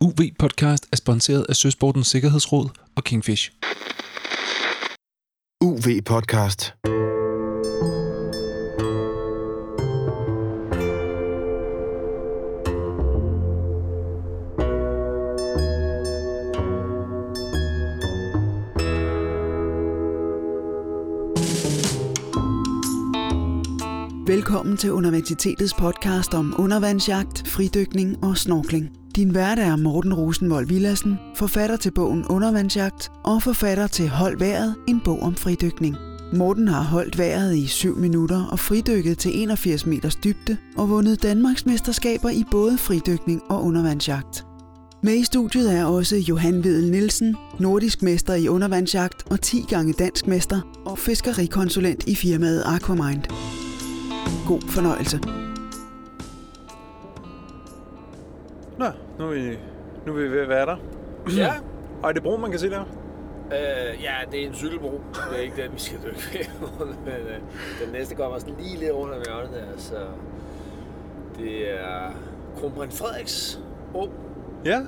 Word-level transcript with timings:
UV-podcast 0.00 0.88
er 0.92 0.96
sponsoreret 0.96 1.46
af 1.48 1.56
Søsportens 1.56 2.06
Sikkerhedsråd 2.06 2.68
og 2.96 3.04
Kingfish. 3.04 3.52
UV 5.60 6.02
Podcast. 6.04 6.74
Velkommen 24.26 24.76
til 24.76 24.92
Universitetets 24.92 25.74
podcast 25.74 26.34
om 26.34 26.54
undervandsjagt, 26.58 27.48
fridykning 27.48 28.24
og 28.24 28.36
snorkling. 28.36 29.05
Din 29.16 29.34
vært 29.34 29.58
er 29.58 29.76
Morten 29.76 30.14
Rosenvold 30.14 30.66
Villassen, 30.66 31.18
forfatter 31.34 31.76
til 31.76 31.90
bogen 31.90 32.24
Undervandsjagt 32.24 33.10
og 33.24 33.42
forfatter 33.42 33.86
til 33.86 34.08
Hold 34.08 34.38
vejret, 34.38 34.74
en 34.88 35.00
bog 35.04 35.22
om 35.22 35.34
fridykning. 35.34 35.96
Morten 36.32 36.68
har 36.68 36.82
holdt 36.82 37.18
vejret 37.18 37.56
i 37.56 37.66
7 37.66 37.96
minutter 37.96 38.44
og 38.44 38.58
fridykket 38.58 39.18
til 39.18 39.30
81 39.34 39.86
meters 39.86 40.16
dybde 40.16 40.56
og 40.76 40.90
vundet 40.90 41.22
Danmarks 41.22 41.66
mesterskaber 41.66 42.30
i 42.30 42.44
både 42.50 42.78
fridykning 42.78 43.42
og 43.48 43.64
undervandsjagt. 43.64 44.44
Med 45.02 45.14
i 45.14 45.24
studiet 45.24 45.74
er 45.74 45.84
også 45.84 46.16
Johan 46.16 46.64
Vedel 46.64 46.90
Nielsen, 46.90 47.36
nordisk 47.58 48.02
mester 48.02 48.34
i 48.34 48.48
undervandsjagt 48.48 49.30
og 49.30 49.40
10 49.40 49.64
gange 49.68 49.92
dansk 49.92 50.26
mester 50.26 50.60
og 50.86 50.98
fiskerikonsulent 50.98 52.04
i 52.08 52.14
firmaet 52.14 52.62
Aquamind. 52.66 53.22
God 54.46 54.70
fornøjelse. 54.70 55.45
Nu 59.18 59.24
er 59.24 59.34
vi, 59.34 59.58
nu 60.06 60.12
er 60.12 60.16
vi 60.16 60.30
ved 60.30 60.40
at 60.40 60.48
være 60.48 60.66
der. 60.66 60.76
Ja, 61.38 61.52
Og 62.02 62.08
er 62.08 62.12
det 62.12 62.22
bro, 62.22 62.36
man 62.36 62.50
kan 62.50 62.60
se 62.60 62.70
der? 62.70 62.80
øh, 63.52 64.02
ja, 64.02 64.14
det 64.32 64.42
er 64.42 64.46
en 64.46 64.54
cykelbro. 64.54 65.00
Det 65.30 65.38
er 65.38 65.42
ikke 65.42 65.62
den, 65.62 65.72
vi 65.74 65.78
skal 65.80 65.98
dykke 66.04 66.50
ved. 66.60 66.86
Men 67.04 67.14
øh, 67.14 67.36
den 67.84 67.92
næste 67.92 68.14
kommer 68.14 68.38
sådan 68.38 68.54
lige 68.58 68.76
lidt 68.78 68.90
under 68.90 69.14
hjørnet 69.26 69.50
der, 69.54 69.78
så 69.80 69.94
det 71.38 71.70
er 71.80 72.14
kronprins 72.60 72.98
Frederiks 72.98 73.60
bro 73.92 74.08
Ja. 74.64 74.78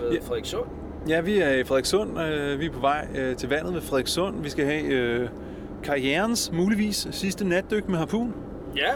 ved 0.00 0.12
Ja. 0.12 0.18
Frederikssund. 0.22 0.66
Ja, 1.08 1.20
vi 1.20 1.38
er 1.40 1.50
i 1.50 1.64
Frederikssund. 1.64 2.20
Øh, 2.20 2.60
Vi 2.60 2.66
er 2.66 2.70
på 2.72 2.80
vej 2.80 3.06
øh, 3.18 3.36
til 3.36 3.48
vandet 3.48 3.74
ved 3.74 3.80
Frederikssund. 3.80 4.42
Vi 4.42 4.48
skal 4.48 4.64
have 4.64 4.82
øh, 4.84 5.28
karrierens, 5.82 6.52
muligvis, 6.52 7.08
sidste 7.10 7.48
natdyk 7.48 7.88
med 7.88 7.98
harpun. 7.98 8.34
Ja, 8.76 8.92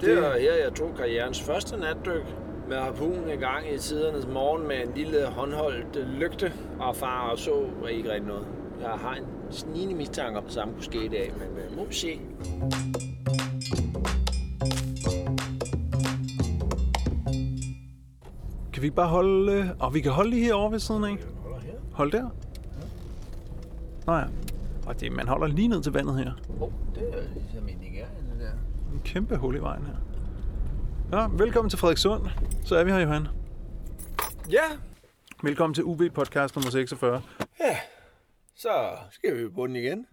det, 0.00 0.08
Det- 0.08 0.18
er 0.18 0.22
her, 0.38 0.54
jeg 0.64 0.72
tog 0.74 0.90
karrierens 0.98 1.42
første 1.42 1.76
natdyk 1.80 2.24
med 2.68 2.76
harpun 2.76 3.30
en 3.30 3.38
gang 3.38 3.72
i 3.74 3.78
tidernes 3.78 4.26
morgen 4.26 4.68
med 4.68 4.76
en 4.76 4.94
lille 4.94 5.26
håndholdt 5.26 6.08
lygte 6.08 6.52
og 6.80 6.96
far 6.96 7.30
og 7.30 7.38
så 7.38 7.64
ikke 7.90 8.12
rigtig 8.12 8.28
noget. 8.28 8.46
Jeg 8.80 8.90
har 8.90 9.14
en 9.14 9.24
snigende 9.50 9.94
mistanke 9.94 10.38
om 10.38 10.44
det 10.44 10.52
samme 10.52 10.74
kunne 10.74 10.84
ske 10.84 11.04
i 11.04 11.08
dag, 11.08 11.32
men 11.38 11.58
øh, 11.64 11.76
må 11.76 11.84
vi 11.84 11.94
se. 11.94 12.20
Kan 18.72 18.82
vi 18.82 18.90
bare 18.90 19.08
holde... 19.08 19.52
øh, 19.52 19.66
Og 19.80 19.94
vi 19.94 20.00
kan 20.00 20.12
holde 20.12 20.30
lige 20.30 20.44
herovre 20.44 20.72
ved 20.72 20.78
siden 20.78 21.04
af. 21.04 21.16
Holder 21.42 21.58
her. 21.60 21.72
Hold 21.92 22.12
der. 22.12 22.28
Nå 24.06 24.12
ja. 24.12 24.24
Og 24.86 25.00
det, 25.00 25.12
man 25.12 25.28
holder 25.28 25.46
lige 25.46 25.68
ned 25.68 25.82
til 25.82 25.92
vandet 25.92 26.18
her. 26.18 26.32
Åh, 26.56 26.62
oh, 26.62 26.70
det 26.94 27.02
er 27.02 27.22
ligesom 27.34 27.68
en 27.68 27.82
ikke 27.84 28.00
er, 28.00 28.06
det 28.06 28.40
der. 28.40 28.50
En 28.92 29.00
kæmpe 29.04 29.36
hul 29.36 29.56
i 29.56 29.58
vejen 29.58 29.82
her. 29.86 29.94
Ja, 31.12 31.26
velkommen 31.32 31.70
til 31.70 31.78
Frederikssund. 31.78 32.26
Så 32.64 32.76
er 32.76 32.84
vi 32.84 32.90
her, 32.90 32.98
Johan. 32.98 33.28
Ja, 34.50 34.62
Velkommen 35.42 35.74
til 35.74 35.84
UV 35.84 36.10
podcast 36.10 36.56
nummer 36.56 36.70
46. 36.70 37.22
så 38.56 38.96
skal 39.10 39.38
vi 39.38 39.48
på 39.48 39.66
den 39.66 39.76
igen. 39.76 40.06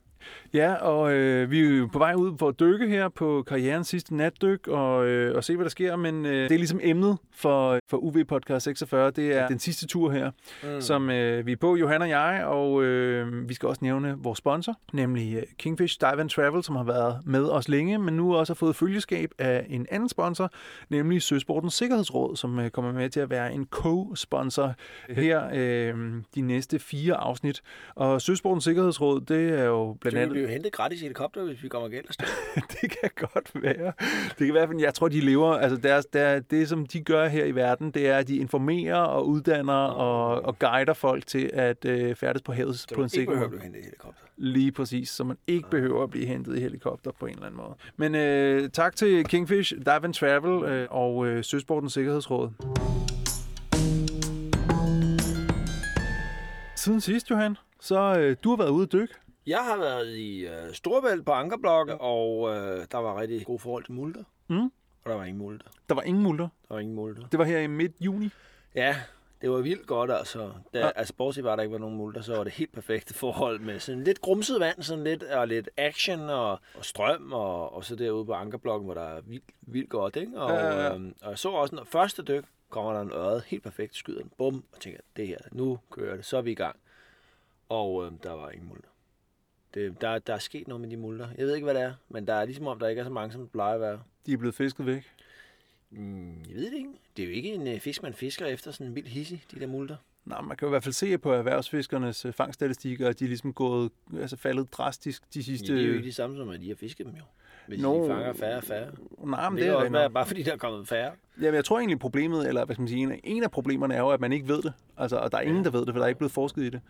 Ja, 0.55 0.73
og 0.73 1.13
øh, 1.13 1.51
vi 1.51 1.59
er 1.59 1.69
jo 1.69 1.89
på 1.93 1.99
vej 1.99 2.13
ud 2.13 2.37
for 2.39 2.47
at 2.47 2.59
dykke 2.59 2.87
her 2.87 3.09
på 3.09 3.43
karrierens 3.47 3.87
sidste 3.87 4.15
natdyk 4.15 4.67
og, 4.67 5.05
øh, 5.05 5.35
og 5.35 5.43
se, 5.43 5.55
hvad 5.55 5.63
der 5.63 5.69
sker. 5.69 5.95
Men 5.95 6.25
øh, 6.25 6.43
det 6.43 6.51
er 6.51 6.57
ligesom 6.57 6.79
emnet 6.83 7.17
for, 7.31 7.79
for 7.89 7.97
UV 7.97 8.23
Podcast 8.23 8.63
46. 8.63 9.11
Det 9.11 9.35
er 9.35 9.47
den 9.47 9.59
sidste 9.59 9.87
tur 9.87 10.11
her, 10.11 10.31
mm. 10.63 10.81
som 10.81 11.09
øh, 11.09 11.45
vi 11.45 11.51
er 11.51 11.55
på, 11.55 11.75
Johan 11.75 12.01
og 12.01 12.09
jeg. 12.09 12.43
Og 12.45 12.83
øh, 12.83 13.49
vi 13.49 13.53
skal 13.53 13.69
også 13.69 13.79
nævne 13.83 14.15
vores 14.17 14.37
sponsor, 14.37 14.79
nemlig 14.93 15.35
øh, 15.35 15.43
Kingfish 15.57 15.99
Dive 15.99 16.19
and 16.21 16.29
Travel, 16.29 16.63
som 16.63 16.75
har 16.75 16.83
været 16.83 17.21
med 17.25 17.49
os 17.49 17.69
længe, 17.69 17.97
men 17.97 18.13
nu 18.13 18.35
også 18.35 18.53
har 18.53 18.55
fået 18.55 18.75
følgeskab 18.75 19.31
af 19.39 19.65
en 19.69 19.85
anden 19.91 20.09
sponsor, 20.09 20.49
nemlig 20.89 21.21
Søsportens 21.21 21.73
Sikkerhedsråd, 21.73 22.35
som 22.35 22.59
øh, 22.59 22.69
kommer 22.69 22.91
med 22.91 23.09
til 23.09 23.19
at 23.19 23.29
være 23.29 23.53
en 23.53 23.67
co-sponsor 23.71 24.73
her 25.09 25.49
øh, 25.53 26.13
de 26.35 26.41
næste 26.41 26.79
fire 26.79 27.15
afsnit. 27.15 27.61
Og 27.95 28.21
Søsportens 28.21 28.63
Sikkerhedsråd, 28.63 29.21
det 29.21 29.59
er 29.59 29.65
jo 29.65 29.97
blandt 30.01 30.17
andet... 30.17 30.44
bliver 30.45 30.53
hentet 30.53 30.71
gratis 30.71 31.01
i 31.01 31.03
helikopter, 31.03 31.43
hvis 31.43 31.63
vi 31.63 31.67
kommer 31.67 31.89
galt 31.89 32.21
det 32.81 32.91
kan 32.91 33.09
godt 33.15 33.51
være. 33.63 33.93
Det 34.39 34.45
kan 34.47 34.53
være, 34.53 34.69
jeg 34.79 34.93
tror, 34.93 35.07
de 35.07 35.19
lever, 35.19 35.53
altså 35.53 35.77
deres, 35.77 36.05
der, 36.05 36.39
det, 36.39 36.69
som 36.69 36.85
de 36.85 37.01
gør 37.01 37.27
her 37.27 37.45
i 37.45 37.55
verden, 37.55 37.91
det 37.91 38.07
er, 38.07 38.17
at 38.17 38.27
de 38.27 38.35
informerer 38.37 38.95
og 38.95 39.27
uddanner 39.27 39.73
og, 39.73 40.45
og 40.45 40.59
guider 40.59 40.93
folk 40.93 41.27
til 41.27 41.49
at 41.53 41.85
øh, 41.85 42.15
færdes 42.15 42.41
på 42.41 42.53
havet 42.53 42.79
Så 42.79 42.87
på 42.95 43.01
en 43.01 43.05
ikke 43.05 43.09
sikker 43.09 43.31
behøver 43.33 43.49
måde. 43.49 43.59
blive 43.59 43.63
hentet 43.63 43.79
i 43.79 43.83
helikopter. 43.83 44.21
Lige 44.37 44.71
præcis, 44.71 45.09
så 45.09 45.23
man 45.23 45.37
ikke 45.47 45.69
behøver 45.69 46.03
at 46.03 46.09
blive 46.09 46.25
hentet 46.25 46.57
i 46.57 46.59
helikopter 46.59 47.11
på 47.19 47.25
en 47.25 47.33
eller 47.33 47.45
anden 47.45 47.57
måde. 47.57 47.73
Men 47.97 48.15
øh, 48.15 48.69
tak 48.69 48.95
til 48.95 49.25
Kingfish, 49.25 49.73
Dive 49.75 50.03
and 50.03 50.13
Travel 50.13 50.63
øh, 50.63 50.87
og 50.91 51.27
øh, 51.27 51.43
Søsportens 51.43 51.93
Sikkerhedsråd. 51.93 52.49
Siden 56.75 57.01
sidst, 57.01 57.31
Johan, 57.31 57.57
så 57.79 58.15
øh, 58.19 58.35
du 58.43 58.49
har 58.49 58.57
været 58.57 58.69
ude 58.69 58.83
at 58.83 58.91
dykke. 58.91 59.13
Jeg 59.47 59.63
har 59.63 59.77
været 59.77 60.15
i 60.17 60.47
uh, 60.47 60.71
Storbælt 60.73 61.25
på 61.25 61.31
Ankerblokke, 61.31 61.97
og 61.97 62.39
uh, 62.39 62.49
der 62.91 62.97
var 62.97 63.19
rigtig 63.21 63.45
god 63.45 63.59
forhold 63.59 63.83
til 63.83 63.93
multer. 63.93 64.23
Mm. 64.47 64.63
Og 65.03 65.09
der 65.11 65.15
var 65.15 65.23
ingen 65.23 65.37
multer. 65.37 65.65
Der 65.89 65.95
var 65.95 66.01
ingen 66.01 66.23
multer. 66.23 66.47
Der 66.67 66.73
var 66.73 66.81
ingen 66.81 66.95
multer. 66.95 67.27
Det 67.27 67.39
var 67.39 67.45
her 67.45 67.59
i 67.59 67.67
midt 67.67 67.93
juni. 67.99 68.29
Ja, 68.75 68.95
det 69.41 69.51
var 69.51 69.61
vildt 69.61 69.87
godt 69.87 70.11
altså. 70.11 70.51
Da, 70.73 70.79
Ja. 70.79 70.91
Altså 70.95 71.13
bortset 71.13 71.43
var, 71.43 71.55
der 71.55 71.63
ikke 71.63 71.73
var 71.73 71.79
nogen 71.79 71.97
multer, 71.97 72.21
så 72.21 72.35
var 72.35 72.43
det 72.43 72.53
helt 72.53 72.71
perfekte 72.73 73.13
forhold 73.13 73.59
med 73.59 73.79
sådan 73.79 74.03
lidt 74.03 74.21
grumset 74.21 74.59
vand, 74.59 74.81
sådan 74.81 75.03
lidt, 75.03 75.23
og 75.23 75.47
lidt 75.47 75.69
action 75.77 76.19
og, 76.19 76.51
og 76.51 76.85
strøm, 76.85 77.33
og, 77.33 77.73
og 77.73 77.85
så 77.85 77.95
derude 77.95 78.25
på 78.25 78.33
Ankerblokken, 78.33 78.85
hvor 78.85 78.93
der 78.93 79.01
er 79.01 79.21
vildt, 79.21 79.43
vildt 79.61 79.89
godt, 79.89 80.15
ikke? 80.15 80.41
Og, 80.41 80.49
Ja, 80.49 80.65
ja, 80.65 80.83
ja. 80.83 80.93
Øhm, 80.93 81.15
og 81.21 81.29
jeg 81.29 81.39
så 81.39 81.49
også, 81.49 81.75
når 81.75 81.83
første 81.83 82.23
dyk 82.23 82.45
kommer 82.69 82.93
der 82.93 83.01
en 83.01 83.11
øret, 83.11 83.43
helt 83.43 83.63
perfekt 83.63 83.95
skyder 83.95 84.21
den, 84.21 84.31
bum, 84.37 84.63
og 84.73 84.79
tænker, 84.79 84.99
det 85.15 85.27
her, 85.27 85.37
nu 85.51 85.79
kører 85.91 86.15
det, 86.15 86.25
så 86.25 86.37
er 86.37 86.41
vi 86.41 86.51
i 86.51 86.55
gang. 86.55 86.75
Og 87.69 88.05
øhm, 88.05 88.17
der 88.17 88.31
var 88.31 88.49
ingen 88.49 88.67
multer. 88.67 88.89
Det, 89.75 90.01
der, 90.01 90.19
der 90.19 90.33
er 90.33 90.37
sket 90.39 90.67
noget 90.67 90.81
med 90.81 90.89
de 90.89 90.97
multer. 90.97 91.27
Jeg 91.37 91.45
ved 91.45 91.55
ikke, 91.55 91.65
hvad 91.65 91.73
det 91.73 91.81
er, 91.83 91.93
men 92.09 92.27
der 92.27 92.33
er 92.33 92.45
ligesom 92.45 92.67
om, 92.67 92.79
der 92.79 92.87
ikke 92.87 92.99
er 92.99 93.03
så 93.05 93.09
mange, 93.11 93.31
som 93.31 93.41
det 93.41 93.51
plejer 93.51 93.73
at 93.75 93.81
være. 93.81 93.99
De 94.25 94.33
er 94.33 94.37
blevet 94.37 94.55
fisket 94.55 94.85
væk. 94.85 95.11
Mm, 95.91 96.27
jeg 96.49 96.55
ved 96.55 96.71
det 96.71 96.77
ikke. 96.77 96.89
Det 97.17 97.23
er 97.23 97.27
jo 97.27 97.33
ikke 97.33 97.53
en 97.53 97.67
øh, 97.67 97.79
fisk, 97.79 98.03
man 98.03 98.13
fisker 98.13 98.45
efter 98.45 98.71
sådan 98.71 98.87
en 98.87 98.95
vild 98.95 99.07
hissig, 99.07 99.43
de 99.51 99.59
der 99.59 99.67
multer. 99.67 99.95
Nej, 100.25 100.41
man 100.41 100.57
kan 100.57 100.65
jo 100.65 100.69
i 100.69 100.73
hvert 100.73 100.83
fald 100.83 100.93
se 100.93 101.17
på 101.17 101.31
erhvervsfiskernes 101.31 102.25
øh, 102.25 102.33
fangststatistikker, 102.33 103.09
at 103.09 103.19
de 103.19 103.23
er 103.23 103.27
ligesom 103.27 103.53
gået, 103.53 103.91
altså 104.19 104.37
faldet 104.37 104.73
drastisk 104.73 105.33
de 105.33 105.39
Ja, 105.39 105.43
sidste... 105.43 105.73
det 105.75 105.81
er 105.83 105.87
jo 105.87 105.93
ikke 105.93 106.05
det 106.05 106.15
samme 106.15 106.37
som, 106.37 106.49
at 106.49 106.61
de 106.61 106.67
har 106.67 106.75
fisket 106.75 107.05
dem 107.05 107.15
jo. 107.15 107.23
Hvis 107.67 107.81
Nå. 107.81 108.03
de 108.03 108.09
fanger 108.09 108.33
færre 108.33 108.57
og 108.57 108.63
færre. 108.63 108.87
Nej, 109.23 109.49
men 109.49 109.57
det, 109.57 109.65
det, 109.65 109.71
kan 109.71 109.73
er 109.73 109.75
også 109.75 109.91
være, 109.91 110.09
bare 110.09 110.25
fordi 110.25 110.43
der 110.43 110.51
er 110.53 110.57
kommet 110.57 110.87
færre. 110.87 111.11
Jamen, 111.41 111.55
jeg 111.55 111.65
tror 111.65 111.79
egentlig 111.79 111.99
problemet, 111.99 112.47
eller 112.47 112.65
hvad 112.65 112.75
skal 112.75 112.81
man 112.81 112.87
sige, 112.87 113.01
en 113.01 113.11
af, 113.11 113.19
en 113.23 113.43
af 113.43 113.51
problemerne 113.51 113.93
er 113.93 113.99
jo, 113.99 114.09
at 114.09 114.21
man 114.21 114.33
ikke 114.33 114.47
ved 114.47 114.61
det. 114.61 114.73
Altså, 114.97 115.17
og 115.17 115.31
der 115.31 115.37
er 115.37 115.41
ingen, 115.41 115.63
der 115.63 115.69
ved 115.71 115.85
det, 115.85 115.93
for 115.93 115.99
der 115.99 116.03
er 116.03 116.07
ikke 116.07 116.17
blevet 116.17 116.31
forsket 116.31 116.61
i 116.61 116.69
det. 116.69 116.81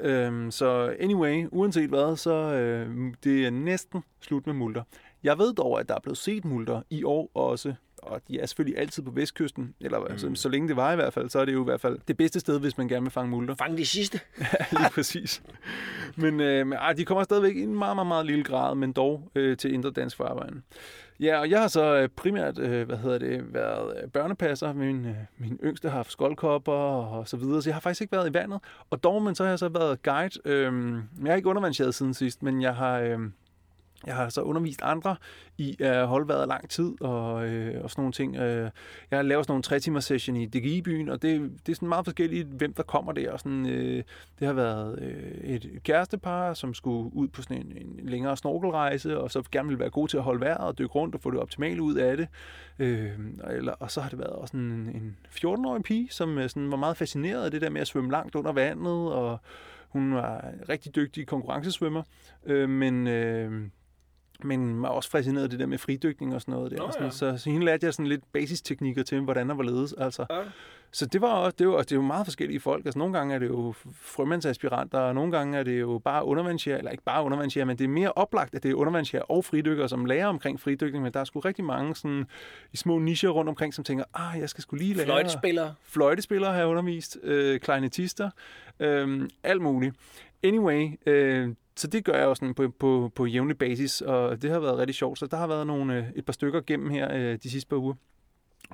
Øhm, 0.00 0.50
så 0.50 0.94
anyway, 1.00 1.46
uanset 1.52 1.88
hvad, 1.88 2.16
så 2.16 2.32
øh, 2.32 3.14
det 3.24 3.46
er 3.46 3.50
næsten 3.50 4.04
slut 4.20 4.46
med 4.46 4.54
multer. 4.54 4.82
Jeg 5.22 5.38
ved 5.38 5.54
dog, 5.54 5.80
at 5.80 5.88
der 5.88 5.94
er 5.94 6.00
blevet 6.00 6.18
set 6.18 6.44
multer 6.44 6.82
i 6.90 7.04
år 7.04 7.30
også, 7.34 7.74
og 8.02 8.20
de 8.28 8.40
er 8.40 8.46
selvfølgelig 8.46 8.78
altid 8.78 9.02
på 9.02 9.10
vestkysten, 9.10 9.74
eller 9.80 9.98
mm. 9.98 10.18
så, 10.18 10.30
så 10.34 10.48
længe 10.48 10.68
det 10.68 10.76
var 10.76 10.92
i 10.92 10.96
hvert 10.96 11.12
fald, 11.12 11.30
så 11.30 11.38
er 11.38 11.44
det 11.44 11.52
jo 11.52 11.60
i 11.60 11.64
hvert 11.64 11.80
fald 11.80 11.98
det 12.08 12.16
bedste 12.16 12.40
sted, 12.40 12.60
hvis 12.60 12.78
man 12.78 12.88
gerne 12.88 13.02
vil 13.02 13.10
fange 13.10 13.30
multer. 13.30 13.54
Fang 13.54 13.78
de 13.78 13.86
sidste. 13.86 14.20
Lige 14.78 14.90
præcis. 14.94 15.42
Men, 16.16 16.40
øh, 16.40 16.66
men 16.66 16.78
ej, 16.78 16.92
de 16.92 17.04
kommer 17.04 17.24
stadigvæk 17.24 17.56
i 17.56 17.62
en 17.62 17.74
meget, 17.74 17.96
meget, 17.96 18.06
meget 18.06 18.26
lille 18.26 18.44
grad, 18.44 18.74
men 18.74 18.92
dog 18.92 19.30
øh, 19.34 19.56
til 19.56 19.74
indre 19.74 19.90
dansk 19.90 20.16
farvand. 20.16 20.62
Ja, 21.20 21.38
og 21.38 21.50
jeg 21.50 21.60
har 21.60 21.68
så 21.68 21.96
øh, 21.96 22.08
primært, 22.08 22.58
øh, 22.58 22.86
hvad 22.86 22.96
hedder 22.96 23.18
det, 23.18 23.54
været 23.54 23.96
øh, 24.02 24.08
børnepasser. 24.08 24.72
Min, 24.72 25.06
øh, 25.06 25.14
min 25.38 25.60
yngste 25.64 25.88
har 25.88 25.96
haft 25.96 26.12
skoldkopper 26.12 26.72
og 26.72 27.28
så 27.28 27.36
videre, 27.36 27.62
så 27.62 27.70
jeg 27.70 27.74
har 27.74 27.80
faktisk 27.80 28.00
ikke 28.00 28.12
været 28.12 28.30
i 28.30 28.34
vandet. 28.34 28.60
Og 28.90 29.02
dog, 29.02 29.22
men 29.22 29.34
så 29.34 29.42
har 29.42 29.50
jeg 29.50 29.58
så 29.58 29.68
været 29.68 30.02
guide. 30.02 30.38
Øh, 30.44 30.94
jeg 31.22 31.32
har 31.32 31.36
ikke 31.36 31.48
undervandsjaget 31.48 31.94
siden 31.94 32.14
sidst, 32.14 32.42
men 32.42 32.62
jeg 32.62 32.74
har... 32.74 32.98
Øh, 32.98 33.18
jeg 34.06 34.14
har 34.14 34.28
så 34.28 34.42
undervist 34.42 34.82
andre 34.82 35.16
i 35.58 35.76
øh, 35.80 35.88
at 35.88 36.06
holde 36.06 36.28
vejret 36.28 36.48
lang 36.48 36.70
tid 36.70 37.02
og, 37.02 37.48
øh, 37.48 37.84
og 37.84 37.90
sådan 37.90 38.02
nogle 38.02 38.12
ting. 38.12 38.36
Øh, 38.36 38.70
jeg 39.10 39.18
har 39.18 39.22
lavet 39.22 39.44
sådan 39.44 39.52
nogle 39.52 39.62
tre 39.62 39.80
timers 39.80 40.04
session 40.04 40.36
i 40.36 40.46
DGI-byen, 40.46 41.08
og 41.08 41.22
det, 41.22 41.40
det 41.66 41.72
er 41.72 41.76
sådan 41.76 41.88
meget 41.88 42.04
forskelligt, 42.04 42.48
hvem 42.48 42.72
der 42.72 42.82
kommer 42.82 43.12
der. 43.12 43.32
Og 43.32 43.40
sådan, 43.40 43.66
øh, 43.66 44.02
det 44.38 44.46
har 44.46 44.52
været 44.52 44.98
øh, 45.02 45.50
et 45.50 45.80
kærestepar, 45.82 46.54
som 46.54 46.74
skulle 46.74 47.14
ud 47.14 47.28
på 47.28 47.42
sådan 47.42 47.56
en, 47.56 47.98
en 48.00 48.08
længere 48.08 48.36
snorkelrejse, 48.36 49.20
og 49.20 49.30
så 49.30 49.42
gerne 49.52 49.68
ville 49.68 49.80
være 49.80 49.90
gode 49.90 50.10
til 50.10 50.16
at 50.16 50.22
holde 50.22 50.40
vejret 50.40 50.66
og 50.66 50.78
dykke 50.78 50.92
rundt 50.92 51.14
og 51.14 51.20
få 51.20 51.30
det 51.30 51.40
optimale 51.40 51.82
ud 51.82 51.94
af 51.94 52.16
det. 52.16 52.28
Øh, 52.78 53.10
eller, 53.50 53.72
og 53.72 53.90
så 53.90 54.00
har 54.00 54.08
det 54.08 54.18
været 54.18 54.32
også 54.32 54.56
en, 54.56 54.72
en 54.72 55.16
14-årig 55.30 55.82
pige, 55.82 56.08
som 56.10 56.38
øh, 56.38 56.48
sådan 56.48 56.70
var 56.70 56.76
meget 56.76 56.96
fascineret 56.96 57.44
af 57.44 57.50
det 57.50 57.60
der 57.60 57.70
med 57.70 57.80
at 57.80 57.86
svømme 57.86 58.10
langt 58.10 58.34
under 58.34 58.52
vandet, 58.52 59.12
og 59.12 59.38
hun 59.88 60.14
var 60.14 60.40
en 60.40 60.68
rigtig 60.68 60.94
dygtig 60.96 61.26
konkurrencesvømmer, 61.26 62.02
øh, 62.46 62.68
men... 62.68 63.06
Øh, 63.06 63.68
men 64.44 64.82
var 64.82 64.88
også 64.88 65.10
fascineret 65.10 65.44
af 65.44 65.50
det 65.50 65.58
der 65.58 65.66
med 65.66 65.78
fridykning 65.78 66.34
og 66.34 66.40
sådan 66.40 66.54
noget 66.54 66.70
der. 66.70 66.76
Nå, 66.76 66.90
sådan, 66.92 67.06
ja. 67.06 67.10
så, 67.10 67.36
så 67.36 67.50
hende 67.50 67.66
lærte 67.66 67.86
jeg 67.86 67.94
sådan 67.94 68.06
lidt 68.06 68.32
basisteknikker 68.32 69.02
til, 69.02 69.20
hvordan 69.20 69.50
og 69.50 69.54
hvorledes. 69.54 69.92
Altså. 69.98 70.26
Ja. 70.30 70.40
Så 70.92 71.06
det 71.06 71.20
var 71.20 71.32
også, 71.32 71.56
det 71.58 71.64
jo, 71.64 71.78
det 71.78 71.92
jo 71.92 72.02
meget 72.02 72.26
forskellige 72.26 72.60
folk. 72.60 72.84
Altså, 72.84 72.98
nogle 72.98 73.18
gange 73.18 73.34
er 73.34 73.38
det 73.38 73.48
jo 73.48 73.74
frømandsaspiranter, 73.94 74.98
og 74.98 75.14
nogle 75.14 75.32
gange 75.32 75.58
er 75.58 75.62
det 75.62 75.80
jo 75.80 76.00
bare 76.04 76.24
undervandsjæger, 76.24 76.78
eller 76.78 76.90
ikke 76.90 77.04
bare 77.04 77.24
undervandsjæger, 77.24 77.64
men 77.64 77.78
det 77.78 77.84
er 77.84 77.88
mere 77.88 78.12
oplagt, 78.12 78.54
at 78.54 78.62
det 78.62 78.70
er 78.70 78.74
undervandsjæger 78.74 79.24
og 79.24 79.44
fridykkere, 79.44 79.88
som 79.88 80.04
lærer 80.04 80.26
omkring 80.26 80.60
fridykning, 80.60 81.04
men 81.04 81.12
der 81.12 81.20
er 81.20 81.24
sgu 81.24 81.40
rigtig 81.40 81.64
mange 81.64 81.94
sådan, 81.94 82.26
i 82.72 82.76
små 82.76 82.98
nicher 82.98 83.30
rundt 83.30 83.48
omkring, 83.48 83.74
som 83.74 83.84
tænker, 83.84 84.04
ah, 84.14 84.40
jeg 84.40 84.48
skal 84.48 84.62
skulle 84.62 84.84
lige 84.84 84.94
lære... 84.94 85.06
Fløjtespillere. 85.06 85.74
Fløjtespillere 85.82 86.50
har 86.50 86.58
jeg 86.58 86.66
undervist, 86.66 87.18
øh, 87.22 87.60
kleinetister, 87.60 88.30
øh, 88.80 89.28
alt 89.42 89.62
muligt. 89.62 89.94
Anyway, 90.42 90.88
øh, 91.06 91.48
så 91.80 91.86
det 91.86 92.04
gør 92.04 92.12
jeg 92.12 92.24
jo 92.24 92.34
sådan 92.34 92.54
på, 92.54 92.68
på, 92.68 93.12
på 93.14 93.26
jævnlig 93.26 93.58
basis, 93.58 94.00
og 94.00 94.42
det 94.42 94.50
har 94.50 94.58
været 94.60 94.78
rigtig 94.78 94.94
sjovt. 94.94 95.18
Så 95.18 95.26
der 95.26 95.36
har 95.36 95.46
været 95.46 95.66
nogle, 95.66 95.96
øh, 95.96 96.04
et 96.16 96.24
par 96.24 96.32
stykker 96.32 96.60
gennem 96.66 96.90
her 96.90 97.14
øh, 97.14 97.38
de 97.42 97.50
sidste 97.50 97.68
par 97.68 97.76
uger. 97.76 97.94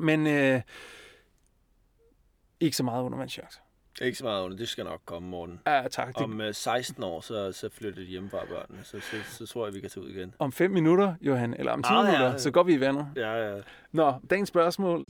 Men 0.00 0.26
øh, 0.26 0.60
ikke 2.60 2.76
så 2.76 2.82
meget 2.82 3.02
undervandsjagt. 3.02 3.60
Ikke 4.02 4.18
så 4.18 4.24
meget 4.24 4.44
under. 4.44 4.56
Det 4.56 4.68
skal 4.68 4.84
nok 4.84 5.00
komme, 5.04 5.28
Morten. 5.28 5.60
Ja, 5.66 5.84
tak. 5.90 6.08
Det, 6.08 6.16
Om 6.16 6.40
øh, 6.40 6.54
16 6.54 7.02
år, 7.02 7.20
så, 7.20 7.52
så 7.52 7.68
flytter 7.72 8.00
de 8.02 8.06
hjemme 8.06 8.30
fra 8.30 8.38
børnene. 8.48 8.84
Så, 8.84 9.00
så, 9.00 9.16
så 9.38 9.46
tror 9.46 9.66
jeg, 9.66 9.74
vi 9.74 9.80
kan 9.80 9.90
tage 9.90 10.04
ud 10.04 10.10
igen. 10.10 10.34
om 10.38 10.52
fem 10.52 10.70
minutter, 10.70 11.14
Johan, 11.20 11.54
eller 11.54 11.72
om 11.72 11.82
10 11.82 11.86
Ah, 11.86 11.94
ja, 11.96 12.02
minutter, 12.02 12.30
ja. 12.30 12.38
så 12.38 12.50
går 12.50 12.62
vi 12.62 12.74
i 12.74 12.80
vandet. 12.80 13.06
Ja, 13.16 13.32
ja. 13.54 13.60
Nå, 13.92 14.14
dagens 14.30 14.48
spørgsmål. 14.48 15.04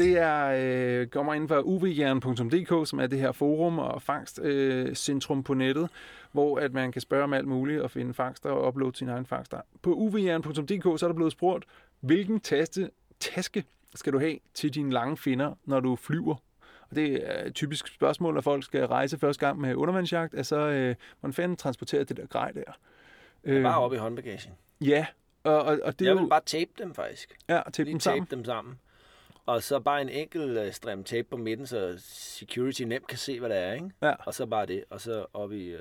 Det 0.00 0.18
er, 0.18 1.00
øh, 1.00 1.06
kommer 1.06 1.34
inden 1.34 1.48
for 1.48 1.60
uvjern.dk, 1.60 2.88
som 2.88 3.00
er 3.00 3.06
det 3.06 3.18
her 3.18 3.32
forum 3.32 3.78
og 3.78 4.02
fangstcentrum 4.02 5.38
øh, 5.38 5.44
på 5.44 5.54
nettet, 5.54 5.88
hvor 6.32 6.58
at 6.58 6.72
man 6.72 6.92
kan 6.92 7.00
spørge 7.02 7.24
om 7.24 7.32
alt 7.32 7.48
muligt 7.48 7.82
og 7.82 7.90
finde 7.90 8.14
fangster 8.14 8.50
og 8.50 8.68
uploade 8.68 8.96
sine 8.96 9.12
egne 9.12 9.26
fangster. 9.26 9.60
På 9.82 9.94
uvjern.dk 9.94 11.00
så 11.00 11.06
er 11.06 11.08
der 11.08 11.14
blevet 11.14 11.32
spurgt, 11.32 11.64
hvilken 12.00 12.40
taste, 12.40 12.90
taske 13.20 13.64
skal 13.94 14.12
du 14.12 14.18
have 14.18 14.38
til 14.54 14.74
dine 14.74 14.92
lange 14.92 15.16
finder, 15.16 15.54
når 15.64 15.80
du 15.80 15.96
flyver? 15.96 16.34
Og 16.90 16.96
det 16.96 17.30
er 17.30 17.46
et 17.46 17.54
typisk 17.54 17.94
spørgsmål, 17.94 18.34
når 18.34 18.40
folk 18.40 18.64
skal 18.64 18.86
rejse 18.86 19.18
første 19.18 19.46
gang 19.46 19.60
med 19.60 19.74
undervandsjagt, 19.74 20.34
altså, 20.34 20.56
øh, 20.56 20.94
hvordan 21.20 21.34
fanden 21.34 21.56
transporterer 21.56 22.04
det 22.04 22.16
der 22.16 22.26
grej 22.26 22.50
der? 22.50 22.78
Øh, 23.44 23.62
Bare 23.62 23.78
op 23.80 23.92
i 23.92 23.96
håndbagagen. 23.96 24.52
Ja, 24.80 25.06
og, 25.44 25.62
og, 25.62 25.78
og 25.84 25.98
det 25.98 26.06
Jeg 26.06 26.14
jo... 26.14 26.20
vil 26.20 26.28
bare 26.28 26.40
tape 26.46 26.70
dem, 26.78 26.94
faktisk. 26.94 27.36
Ja, 27.48 27.60
til 27.72 27.84
Lige 27.84 27.92
dem 27.92 28.00
tape 28.00 28.16
sammen. 28.16 28.26
dem 28.30 28.44
sammen. 28.44 28.78
Og 29.46 29.62
så 29.62 29.80
bare 29.80 30.02
en 30.02 30.08
enkelt 30.08 30.58
uh, 30.58 30.72
strem 30.72 31.04
tape 31.04 31.28
på 31.30 31.36
midten, 31.36 31.66
så 31.66 31.94
security 31.98 32.82
nemt 32.82 33.06
kan 33.06 33.18
se, 33.18 33.40
hvad 33.40 33.48
det 33.48 33.58
er, 33.58 33.72
ikke? 33.72 33.90
Ja. 34.02 34.12
Og 34.26 34.34
så 34.34 34.46
bare 34.46 34.66
det. 34.66 34.84
Og 34.90 35.00
så 35.00 35.26
op 35.32 35.52
i... 35.52 35.74
Uh... 35.74 35.80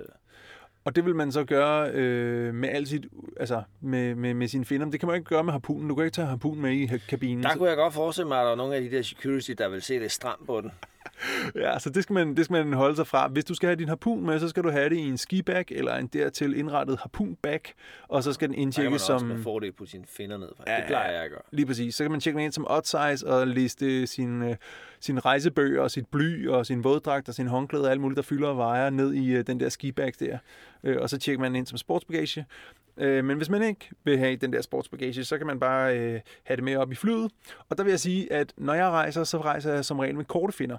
Og 0.84 0.96
det 0.96 1.06
vil 1.06 1.16
man 1.16 1.32
så 1.32 1.44
gøre 1.44 1.92
øh, 1.92 2.54
med 2.54 2.70
alt 2.70 2.88
sit, 2.88 3.06
altså 3.38 3.64
med, 3.82 4.16
med, 4.16 4.34
med 4.34 4.48
sine 4.48 4.66
finder. 4.66 4.90
Det 4.90 5.00
kan 5.00 5.08
man 5.08 5.16
ikke 5.16 5.30
gøre 5.30 5.44
med 5.44 5.52
harpunen. 5.52 5.90
Du 5.90 5.96
kan 5.96 6.06
ikke 6.06 6.16
tage 6.16 6.28
harpunen 6.28 6.62
med 6.62 6.72
i 6.72 6.88
kabinen. 7.10 7.44
Der 7.44 7.56
kunne 7.56 7.70
jeg 7.70 7.78
godt 7.78 7.94
forestille 7.94 8.28
mig, 8.28 8.40
at 8.40 8.46
der 8.46 8.52
er 8.52 8.56
nogle 8.56 8.76
af 8.76 8.82
de 8.82 8.92
der 8.92 9.02
security, 9.02 9.52
der 9.52 9.70
vil 9.70 9.82
se 9.82 10.00
det 10.00 10.12
stramt 10.12 10.48
på 10.48 10.62
den. 10.62 10.72
Ja, 11.56 11.80
så 11.80 11.90
det 11.90 12.04
skal, 12.04 12.14
man, 12.14 12.36
det 12.36 12.46
skal 12.46 12.66
man 12.66 12.74
holde 12.74 12.96
sig 12.96 13.08
fra. 13.08 13.28
Hvis 13.28 13.46
du 13.46 13.54
skal 13.54 13.68
have 13.68 13.76
din 13.76 13.88
harpun 13.88 14.26
med, 14.26 14.40
så 14.40 14.50
skal 14.50 14.64
du 14.64 14.70
have 14.70 14.90
det 14.90 14.96
i 14.96 15.08
en 15.08 15.18
skibag 15.18 15.66
eller 15.70 15.96
en 15.96 16.08
dertil 16.08 16.58
indrettet 16.58 17.00
harpunbag, 17.00 17.62
og 18.08 18.24
så 18.24 18.34
skal 18.34 18.48
den 18.48 18.56
man 18.56 18.62
indtjekkes 18.62 19.10
også 19.10 19.20
som... 19.20 19.28
med 19.28 19.44
fordel 19.44 19.72
på 19.72 19.86
sine 19.86 20.04
finder 20.08 20.38
ned. 20.38 20.50
Ja, 20.68 20.74
Ja, 20.74 20.78
det 20.78 20.88
plejer 20.88 21.12
jeg 21.12 21.24
at 21.24 21.30
gøre. 21.30 21.42
Lige 21.52 21.66
præcis. 21.66 21.96
Så 21.96 22.04
kan 22.04 22.12
man 22.12 22.20
tjekke 22.20 22.38
den 22.38 22.46
ind 22.46 22.54
som 22.54 22.66
odd 22.70 22.84
size 22.84 23.28
og 23.28 23.48
liste 23.48 24.08
sin, 24.08 24.42
øh, 24.42 24.56
sin 25.00 25.26
rejsebøger 25.26 25.82
og 25.82 25.92
sit 25.92 26.08
bly 26.08 26.48
og 26.48 26.66
sin 26.66 26.84
våddragt 26.84 27.30
og 27.30 27.34
sin 27.34 27.48
håndklæde 27.48 27.84
og 27.84 27.92
alt 27.92 28.02
muligt, 28.02 28.18
der 28.18 28.24
fylder 28.24 28.48
og 28.48 28.58
vejer 28.58 28.90
ned 28.90 29.14
i 29.14 29.32
øh, 29.32 29.48
den 29.48 29.60
der 29.60 29.70
skibag 29.70 30.14
der. 30.20 30.38
Øh, 30.84 30.98
og 31.02 31.10
så 31.10 31.18
tjekker 31.18 31.42
man 31.42 31.56
ind 31.56 31.68
som 31.68 31.78
sportsbagage. 31.78 32.46
Øh, 32.98 33.26
men 33.26 33.38
hvis 33.38 33.50
man 33.50 33.62
ikke 33.62 33.90
vil 34.04 34.18
have 34.18 34.36
den 34.36 34.54
der 34.54 34.62
sportsbagage, 34.62 35.26
så 35.26 35.38
kan 35.38 35.48
man 35.48 35.60
bare 35.60 35.98
øh, 36.00 36.20
have 36.44 36.56
det 36.56 36.64
med 36.64 36.76
op 36.76 36.92
i 36.92 36.96
flyet. 36.96 37.32
Og 37.70 37.78
der 37.78 37.84
vil 37.84 37.90
jeg 37.90 38.00
sige, 38.00 38.34
at 38.34 38.54
når 38.58 38.74
jeg 38.74 38.90
rejser, 38.90 39.24
så 39.24 39.42
rejser 39.42 39.74
jeg 39.74 39.86
som 39.86 40.00
regel 40.00 40.16
med 40.16 40.26
korte 40.26 40.54
finder. 40.54 40.78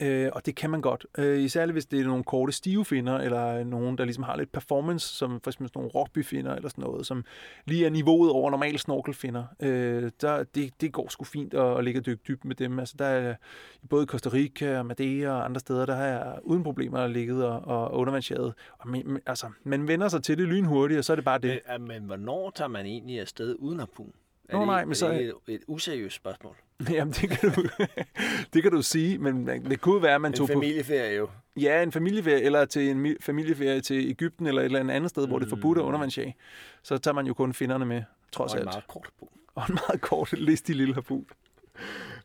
Øh, 0.00 0.30
og 0.32 0.46
det 0.46 0.54
kan 0.54 0.70
man 0.70 0.80
godt. 0.80 1.06
Øh, 1.18 1.40
især 1.40 1.66
hvis 1.66 1.86
det 1.86 2.00
er 2.00 2.04
nogle 2.04 2.24
korte 2.24 2.52
stive 2.52 2.84
finder, 2.84 3.18
eller 3.18 3.64
nogen, 3.64 3.98
der 3.98 4.04
ligesom 4.04 4.24
har 4.24 4.36
lidt 4.36 4.52
performance, 4.52 5.08
som 5.08 5.40
for 5.40 5.50
eksempel 5.50 5.68
sådan 5.68 5.78
nogle 5.78 5.90
rugbyfinder, 5.90 6.54
eller 6.54 6.68
sådan 6.68 6.84
noget, 6.84 7.06
som 7.06 7.24
lige 7.66 7.86
er 7.86 7.90
niveauet 7.90 8.30
over 8.30 8.50
normal 8.50 8.78
snorkelfinder. 8.78 9.44
Øh, 9.60 10.10
der, 10.20 10.42
det, 10.42 10.80
det 10.80 10.92
går 10.92 11.08
sgu 11.08 11.24
fint 11.24 11.54
at, 11.54 11.78
at 11.78 11.84
ligge 11.84 12.00
og 12.00 12.06
dykke 12.06 12.22
dybt 12.28 12.44
med 12.44 12.54
dem. 12.54 12.78
Altså, 12.78 12.94
der 12.98 13.04
er 13.04 13.34
i 13.82 13.86
både 13.86 14.06
Costa 14.06 14.28
Rica 14.32 14.78
og 14.78 14.86
Madeira 14.86 15.32
og 15.32 15.44
andre 15.44 15.60
steder, 15.60 15.86
der 15.86 15.94
har 15.94 16.04
jeg 16.04 16.38
uden 16.42 16.62
problemer 16.62 17.06
ligget 17.06 17.44
og, 17.44 17.60
og 17.60 17.94
undervandsjaget. 17.94 18.54
Og 18.78 18.88
men, 18.88 19.18
altså, 19.26 19.46
man 19.64 19.88
vender 19.88 20.08
sig 20.08 20.22
til 20.22 20.38
det 20.38 20.48
lynhurtigt, 20.48 20.98
og 20.98 21.04
så 21.04 21.12
er 21.12 21.16
det 21.16 21.24
bare 21.24 21.38
det. 21.38 21.60
Men, 21.78 21.88
men 21.88 22.02
hvornår 22.02 22.50
tager 22.50 22.68
man 22.68 22.86
egentlig 22.86 23.20
afsted 23.20 23.56
uden 23.58 23.78
harpun? 23.78 24.12
Er 24.50 24.54
Nå, 24.54 24.60
det, 24.60 24.66
nej, 24.66 24.84
men 24.84 24.90
er 24.90 24.94
så- 24.94 25.08
det 25.08 25.20
et, 25.48 25.54
et 25.54 25.60
useriøst 25.66 26.16
spørgsmål? 26.16 26.56
Jamen, 26.90 27.12
det 27.14 27.30
kan, 27.30 27.50
du, 27.52 27.62
det 28.52 28.62
kan 28.62 28.72
du 28.72 28.82
sige, 28.82 29.18
men 29.18 29.46
det 29.46 29.80
kunne 29.80 30.02
være, 30.02 30.14
at 30.14 30.20
man 30.20 30.30
En 30.30 30.36
tog 30.36 30.46
på 30.46 30.52
familieferie 30.52 31.16
jo. 31.16 31.28
Ja, 31.56 31.82
en 31.82 31.92
familieferie, 31.92 32.42
eller 32.42 32.64
til 32.64 32.90
en 32.90 33.06
mi- 33.06 33.16
familieferie 33.20 33.80
til 33.80 34.10
Ægypten, 34.10 34.46
eller 34.46 34.60
et 34.62 34.64
eller 34.64 34.92
andet 34.94 35.10
sted, 35.10 35.22
mm. 35.22 35.28
hvor 35.30 35.38
det 35.38 35.46
er 35.46 35.50
forbudt 35.50 35.78
at 35.78 35.82
undervandsjage. 35.82 36.36
Så 36.82 36.98
tager 36.98 37.14
man 37.14 37.26
jo 37.26 37.34
kun 37.34 37.52
finderne 37.54 37.84
med, 37.86 38.02
trods 38.32 38.52
Og 38.54 38.60
en 38.60 38.66
alt. 38.68 38.74
meget 38.74 38.86
kort 38.88 39.04
harpun. 39.06 39.28
Og 39.54 39.62
en 39.68 39.74
meget 39.88 40.00
kort, 40.00 40.32
listig 40.32 40.76
lille 40.76 40.94
harpun. 40.94 41.26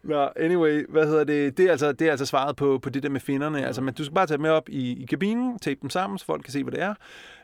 Nå, 0.03 0.29
anyway, 0.35 0.85
hvad 0.89 1.07
hedder 1.07 1.23
det? 1.23 1.57
Det 1.57 1.65
er 1.65 1.71
altså, 1.71 1.91
det 1.91 2.07
er 2.07 2.11
altså 2.11 2.25
svaret 2.25 2.55
på, 2.55 2.79
på 2.79 2.89
det 2.89 3.03
der 3.03 3.09
med 3.09 3.19
finderne. 3.19 3.65
Altså, 3.65 3.81
men 3.81 3.93
du 3.93 4.03
skal 4.03 4.15
bare 4.15 4.27
tage 4.27 4.37
dem 4.37 4.41
med 4.41 4.49
op 4.49 4.69
i, 4.69 5.01
i 5.03 5.05
kabinen, 5.05 5.59
tape 5.59 5.79
dem 5.81 5.89
sammen, 5.89 6.19
så 6.19 6.25
folk 6.25 6.43
kan 6.43 6.51
se, 6.53 6.63
hvad 6.63 6.71
det 6.71 6.81
er. 6.81 6.93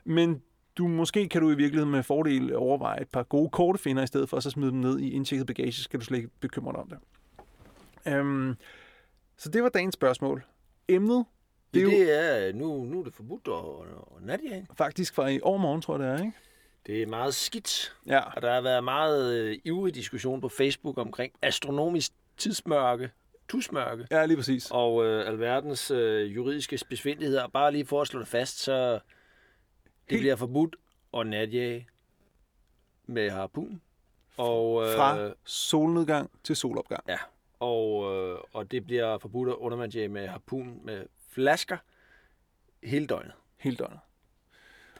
Men 0.04 0.42
du, 0.78 0.88
måske 0.88 1.28
kan 1.28 1.40
du 1.42 1.50
i 1.50 1.54
virkeligheden 1.54 1.90
med 1.92 2.02
fordel 2.02 2.56
overveje 2.56 3.00
et 3.00 3.08
par 3.08 3.22
gode 3.22 3.50
korte 3.50 3.78
finder, 3.78 4.02
i 4.02 4.06
stedet 4.06 4.28
for 4.28 4.36
at 4.36 4.42
så 4.42 4.50
smide 4.50 4.70
dem 4.70 4.78
ned 4.80 4.98
i 4.98 5.10
indtjekket 5.10 5.46
bagage, 5.46 5.72
skal 5.72 6.00
du 6.00 6.04
slet 6.04 6.18
ikke 6.18 6.30
bekymre 6.40 6.72
dig 6.72 6.80
om 6.80 6.88
det. 6.88 6.98
Øhm, 8.12 8.54
så 9.36 9.48
det 9.48 9.62
var 9.62 9.68
dagens 9.68 9.94
spørgsmål. 9.94 10.44
Emnet, 10.88 11.24
det 11.74 11.82
Det 11.86 11.92
det 11.92 12.46
er 12.48 12.52
nu, 12.52 12.84
nu 12.84 13.00
er 13.00 13.04
det 13.04 13.14
forbudt 13.14 13.48
at, 13.48 13.86
at 14.16 14.26
natjage. 14.26 14.66
faktisk 14.74 15.14
fra 15.14 15.28
i 15.28 15.40
overmorgen, 15.42 15.82
tror 15.82 15.98
jeg 15.98 16.12
det 16.12 16.20
er, 16.20 16.24
ikke? 16.24 16.36
Det 16.86 17.02
er 17.02 17.06
meget 17.06 17.34
skidt. 17.34 17.94
Ja, 18.06 18.20
Og 18.20 18.42
der 18.42 18.54
har 18.54 18.60
været 18.60 18.84
meget 18.84 19.34
øh, 19.34 19.58
ivrig 19.64 19.94
diskussion 19.94 20.40
på 20.40 20.48
Facebook 20.48 20.98
omkring 20.98 21.32
astronomisk 21.42 22.12
tidsmørke, 22.36 23.10
tusmørke 23.48 24.06
ja 24.10 24.26
lige 24.26 24.36
præcis. 24.36 24.68
og 24.70 25.04
øh, 25.06 25.28
alverdens 25.28 25.90
øh, 25.90 26.34
juridiske 26.34 26.78
besvindeligheder. 26.88 27.48
Bare 27.48 27.72
lige 27.72 27.86
for 27.86 28.00
at 28.00 28.06
slå 28.08 28.20
det 28.20 28.28
fast, 28.28 28.58
så 28.58 28.98
det 30.10 30.18
bliver 30.20 30.36
forbudt 30.36 30.76
at 31.16 31.26
natjage 31.26 31.86
med 33.06 33.30
harpun. 33.30 33.80
Og, 34.36 34.82
øh, 34.86 34.96
Fra 34.96 35.32
solnedgang 35.44 36.30
til 36.44 36.56
solopgang. 36.56 37.04
Ja, 37.08 37.18
og, 37.60 38.14
øh, 38.16 38.38
og 38.52 38.70
det 38.70 38.84
bliver 38.84 39.18
forbudt 39.18 39.48
at 39.48 39.54
undervandsjage 39.54 40.08
med 40.08 40.26
harpun 40.28 40.80
med 40.84 41.06
flasker 41.30 41.76
hele 42.82 43.06
døgnet. 43.06 43.32
hele 43.58 43.76
døgnet. 43.76 43.98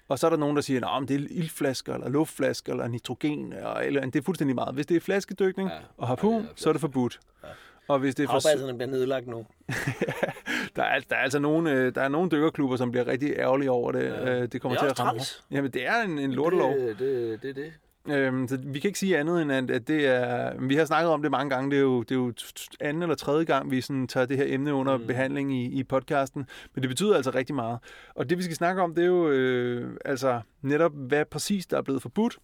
Og 0.08 0.18
så 0.18 0.26
er 0.26 0.30
der 0.30 0.36
nogen, 0.36 0.56
der 0.56 0.62
siger, 0.62 0.86
at 0.86 1.08
det 1.08 1.14
er 1.20 1.26
ildflasker, 1.30 1.94
eller 1.94 2.08
luftflasker, 2.08 2.72
eller 2.72 2.88
nitrogen, 2.88 3.52
eller, 3.52 3.70
eller 3.74 4.00
det 4.00 4.16
er 4.16 4.22
fuldstændig 4.22 4.54
meget. 4.54 4.74
Hvis 4.74 4.86
det 4.86 4.96
er 4.96 5.00
flaskedykning 5.00 5.68
Ja, 5.68 5.78
og 5.96 6.08
harpun, 6.08 6.42
ja, 6.42 6.48
så 6.56 6.68
er 6.68 6.72
det 6.72 6.80
forbudt. 6.80 7.20
Ja. 7.42 7.48
Og 7.88 7.98
hvis 7.98 8.14
det 8.14 8.22
er 8.22 8.26
for, 8.26 8.72
bliver 8.76 8.90
nedlagt 8.90 9.26
nu. 9.26 9.46
der, 10.76 10.82
er, 10.82 11.00
der 11.10 11.16
er 11.16 11.20
altså 11.20 11.38
nogle, 11.38 11.70
øh, 11.72 11.94
der 11.94 12.00
er 12.02 12.08
nogle 12.08 12.30
dykkerklubber, 12.30 12.76
som 12.76 12.90
bliver 12.90 13.06
rigtig 13.06 13.34
ærgerlige 13.38 13.70
over 13.70 13.92
det. 13.92 14.04
Ja. 14.04 14.32
Ja. 14.32 14.46
Det 14.46 14.60
kommer 14.60 14.78
Det 14.78 14.84
til 14.84 14.90
at 14.90 15.00
ramme. 15.00 15.18
træls. 15.18 15.44
Jamen, 15.50 15.70
det 15.70 15.86
er 15.86 16.02
en, 16.02 16.18
en 16.18 16.32
lortelov. 16.32 16.74
Det, 16.74 16.98
det, 16.98 17.42
det, 17.42 17.56
det. 17.56 17.72
Øhm, 18.08 18.48
så 18.48 18.58
vi 18.62 18.78
kan 18.78 18.88
ikke 18.88 18.98
sige 18.98 19.18
andet 19.18 19.42
end, 19.42 19.52
at, 19.52 19.70
at 19.70 19.88
det 19.88 20.06
er... 20.06 20.52
Vi 20.60 20.76
har 20.76 20.84
snakket 20.84 21.10
om 21.10 21.22
det 21.22 21.30
mange 21.30 21.50
gange. 21.50 21.70
Det 21.70 21.76
er 21.76 21.82
jo, 21.82 22.02
det 22.02 22.10
er 22.10 22.14
jo 22.14 22.32
anden 22.80 23.02
eller 23.02 23.14
tredje 23.14 23.44
gang, 23.44 23.70
vi 23.70 23.80
sådan 23.80 24.06
tager 24.08 24.26
det 24.26 24.36
her 24.36 24.44
emne 24.48 24.74
under 24.74 24.96
mm. 24.96 25.06
behandling 25.06 25.52
i, 25.54 25.64
i 25.64 25.84
podcasten. 25.84 26.46
Men 26.74 26.82
det 26.82 26.88
betyder 26.88 27.16
altså 27.16 27.30
rigtig 27.30 27.54
meget. 27.54 27.78
Og 28.14 28.30
det, 28.30 28.38
vi 28.38 28.42
skal 28.42 28.56
snakke 28.56 28.82
om, 28.82 28.94
det 28.94 29.02
er 29.02 29.08
jo 29.08 29.28
øh, 29.28 29.96
altså 30.04 30.40
netop, 30.62 30.92
hvad 30.94 31.24
præcis 31.24 31.66
der 31.66 31.78
er 31.78 31.82
blevet 31.82 32.02
forbudt, 32.02 32.38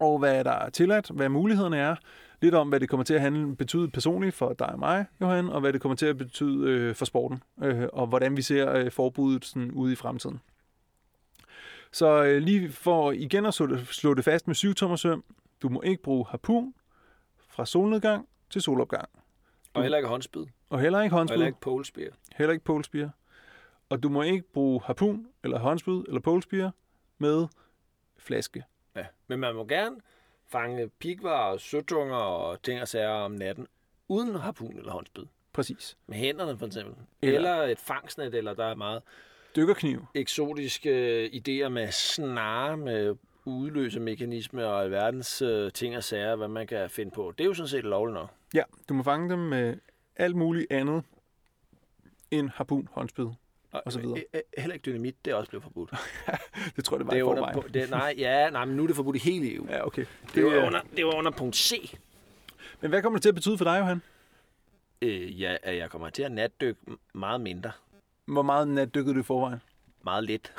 og 0.00 0.18
hvad 0.18 0.44
der 0.44 0.52
er 0.52 0.70
tilladt, 0.70 1.10
hvad 1.10 1.28
mulighederne 1.28 1.76
er. 1.76 1.96
Lidt 2.44 2.54
om, 2.54 2.68
hvad 2.68 2.80
det 2.80 2.88
kommer 2.88 3.04
til 3.04 3.14
at 3.14 3.20
handle, 3.20 3.56
betyde 3.56 3.88
personligt 3.90 4.34
for 4.34 4.52
dig 4.52 4.66
og 4.68 4.78
mig, 4.78 5.06
Johan, 5.20 5.48
og 5.48 5.60
hvad 5.60 5.72
det 5.72 5.80
kommer 5.80 5.96
til 5.96 6.06
at 6.06 6.18
betyde 6.18 6.70
øh, 6.70 6.94
for 6.94 7.04
sporten, 7.04 7.42
øh, 7.62 7.88
og 7.92 8.06
hvordan 8.06 8.36
vi 8.36 8.42
ser 8.42 8.72
øh, 8.72 8.90
forbuddet 8.90 9.44
sådan, 9.44 9.70
ude 9.70 9.92
i 9.92 9.96
fremtiden. 9.96 10.40
Så 11.92 12.24
øh, 12.24 12.42
lige 12.42 12.72
for 12.72 13.12
igen 13.12 13.46
at 13.46 13.54
slå 13.54 13.66
det, 13.66 13.86
slå 13.86 14.14
det 14.14 14.24
fast 14.24 14.46
med 14.46 14.54
7 14.54 14.74
tommer 14.74 14.96
søm, 14.96 15.24
du 15.62 15.68
må 15.68 15.82
ikke 15.82 16.02
bruge 16.02 16.26
harpun 16.28 16.74
fra 17.48 17.66
solnedgang 17.66 18.28
til 18.50 18.62
solopgang. 18.62 19.08
Og 19.74 19.82
heller 19.82 19.98
ikke 19.98 20.08
håndspid. 20.08 20.46
Og 20.70 20.80
heller 20.80 21.02
ikke 21.02 21.14
Og 21.14 21.18
håndspyd, 21.18 21.34
heller 21.34 21.46
ikke 21.46 21.60
polespear. 21.60 22.08
heller 22.36 22.52
ikke 22.52 22.64
polespire. 22.64 23.10
Og 23.88 24.02
du 24.02 24.08
må 24.08 24.22
ikke 24.22 24.44
bruge 24.52 24.80
harpun, 24.84 25.26
eller 25.44 25.58
håndspyd, 25.58 26.04
eller 26.08 26.20
polespire 26.20 26.72
med 27.18 27.46
flaske. 28.18 28.64
Ja. 28.96 29.06
Men 29.28 29.40
man 29.40 29.54
må 29.54 29.64
gerne 29.64 29.96
fange 30.54 30.88
pigvar 30.88 31.50
og 31.52 31.60
søtunger 31.60 32.16
og 32.16 32.62
ting 32.62 32.80
og 32.80 32.88
sager 32.88 33.08
om 33.08 33.30
natten, 33.32 33.66
uden 34.08 34.34
harpun 34.34 34.78
eller 34.78 34.92
håndspid. 34.92 35.22
Præcis. 35.52 35.96
Med 36.06 36.16
hænderne 36.16 36.58
for 36.58 36.66
eksempel. 36.66 36.94
Eller- 37.22 37.36
Eller, 37.38 37.62
et 37.62 37.78
fangstnet, 37.78 38.34
eller 38.34 38.54
der 38.54 38.64
er 38.64 38.74
meget 38.74 39.02
Dykkerkniv. 39.56 40.06
eksotiske 40.14 41.26
idéer 41.26 41.68
med 41.68 41.88
snare, 41.90 42.76
med 42.76 43.16
udløsemekanisme 43.44 44.66
og 44.66 44.82
alverdens 44.82 45.42
øh, 45.42 45.72
ting 45.72 45.96
og 45.96 46.04
sager, 46.04 46.36
hvad 46.36 46.48
man 46.48 46.66
kan 46.66 46.90
finde 46.90 47.10
på. 47.10 47.32
Det 47.38 47.44
er 47.44 47.48
jo 47.48 47.54
sådan 47.54 47.68
set 47.68 47.84
lovligt 47.84 48.14
nok. 48.14 48.30
Ja, 48.54 48.62
du 48.88 48.94
må 48.94 49.02
fange 49.02 49.30
dem 49.30 49.38
med 49.38 49.76
alt 50.16 50.36
muligt 50.36 50.66
andet 50.70 51.02
end 52.30 52.50
harpun, 52.50 52.88
håndspyd. 52.92 53.26
Og 53.86 53.92
så 53.92 54.00
videre. 54.00 54.18
øh, 54.18 54.24
øh, 54.34 54.40
Heller 54.58 54.74
ikke 54.74 54.84
dynamit, 54.84 55.24
det 55.24 55.30
er 55.30 55.34
også 55.34 55.48
blevet 55.50 55.62
forbudt. 55.62 55.90
Det 56.76 56.84
tror 56.84 56.96
jeg, 56.96 56.98
det 56.98 57.06
var 57.06 57.12
Det 57.12 57.20
er 57.20 57.24
under, 57.24 57.44
pu- 57.52 57.68
det, 57.68 57.90
nej, 57.90 58.14
ja, 58.18 58.50
nej, 58.50 58.64
men 58.64 58.76
nu 58.76 58.82
er 58.82 58.86
det 58.86 58.96
forbudt 58.96 59.16
i 59.16 59.18
hele 59.18 59.54
EU. 59.54 59.66
Ja, 59.70 59.86
okay. 59.86 60.04
Det 60.34 60.44
var, 60.44 60.50
er- 60.52 60.66
under, 60.66 60.80
det 60.96 61.06
var 61.06 61.14
under 61.14 61.30
punkt 61.30 61.56
C. 61.56 61.96
Men 62.80 62.88
hvad 62.90 63.02
kommer 63.02 63.16
det 63.18 63.22
til 63.22 63.28
at 63.28 63.34
betyde 63.34 63.58
for 63.58 63.64
dig, 63.64 63.78
Johan? 63.80 64.02
Øh, 65.02 65.40
ja, 65.40 65.56
jeg 65.64 65.90
kommer 65.90 66.10
til 66.10 66.22
at 66.22 66.32
natdykke 66.32 66.80
meget 67.14 67.40
mindre. 67.40 67.70
Hvor 68.26 68.42
meget 68.42 68.68
nat 68.68 68.94
dykkede 68.94 69.14
du 69.14 69.20
i 69.20 69.22
forvejen? 69.22 69.58
Meget 70.04 70.24
lidt. 70.24 70.52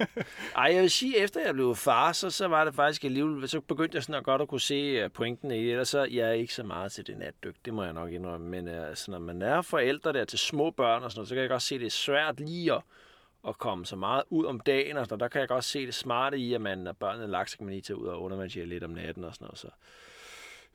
Ej, 0.56 0.70
jeg 0.74 0.82
vil 0.82 0.90
sige, 0.90 1.18
efter 1.18 1.40
jeg 1.40 1.54
blev 1.54 1.74
far, 1.74 2.12
så, 2.12 2.30
så 2.30 2.48
var 2.48 2.64
det 2.64 2.74
faktisk 2.74 3.04
alligevel, 3.04 3.48
så 3.48 3.60
begyndte 3.60 3.96
jeg 3.96 4.02
sådan 4.02 4.14
at 4.14 4.24
godt 4.24 4.42
at 4.42 4.48
kunne 4.48 4.60
se 4.60 4.74
øh, 4.74 5.10
pointen 5.10 5.50
i. 5.50 5.70
Ellers 5.70 5.88
så 5.88 6.04
jeg 6.04 6.28
er 6.28 6.32
ikke 6.32 6.54
så 6.54 6.62
meget 6.62 6.92
til 6.92 7.06
det 7.06 7.18
natdyk, 7.18 7.54
det 7.64 7.74
må 7.74 7.84
jeg 7.84 7.92
nok 7.92 8.12
indrømme. 8.12 8.48
Men 8.48 8.68
øh, 8.68 8.88
altså, 8.88 9.10
når 9.10 9.18
man 9.18 9.42
er 9.42 9.62
forældre 9.62 10.12
der 10.12 10.24
til 10.24 10.38
små 10.38 10.70
børn 10.70 11.02
og 11.02 11.10
sådan 11.10 11.18
noget, 11.18 11.28
så 11.28 11.34
kan 11.34 11.42
jeg 11.42 11.50
godt 11.50 11.62
se, 11.62 11.78
det 11.78 11.86
er 11.86 11.90
svært 11.90 12.40
lige 12.40 12.72
at, 12.72 12.82
at 13.48 13.58
komme 13.58 13.86
så 13.86 13.96
meget 13.96 14.22
ud 14.30 14.44
om 14.44 14.60
dagen. 14.60 14.96
Og 14.96 15.06
sådan. 15.06 15.20
Der 15.20 15.28
kan 15.28 15.40
jeg 15.40 15.48
godt 15.48 15.64
se 15.64 15.86
det 15.86 15.94
smarte 15.94 16.38
i, 16.38 16.54
at 16.54 16.60
man, 16.60 16.78
når 16.78 16.92
børnene 16.92 17.24
er 17.24 17.28
lagt, 17.28 17.50
så 17.50 17.56
kan 17.56 17.66
man 17.66 17.72
lige 17.72 17.82
tage 17.82 17.96
ud 17.96 18.06
og 18.06 18.22
undervandsere 18.22 18.66
lidt 18.66 18.84
om 18.84 18.90
natten 18.90 19.24
og 19.24 19.34
sådan 19.34 19.44
noget. 19.44 19.58
Så. 19.58 19.68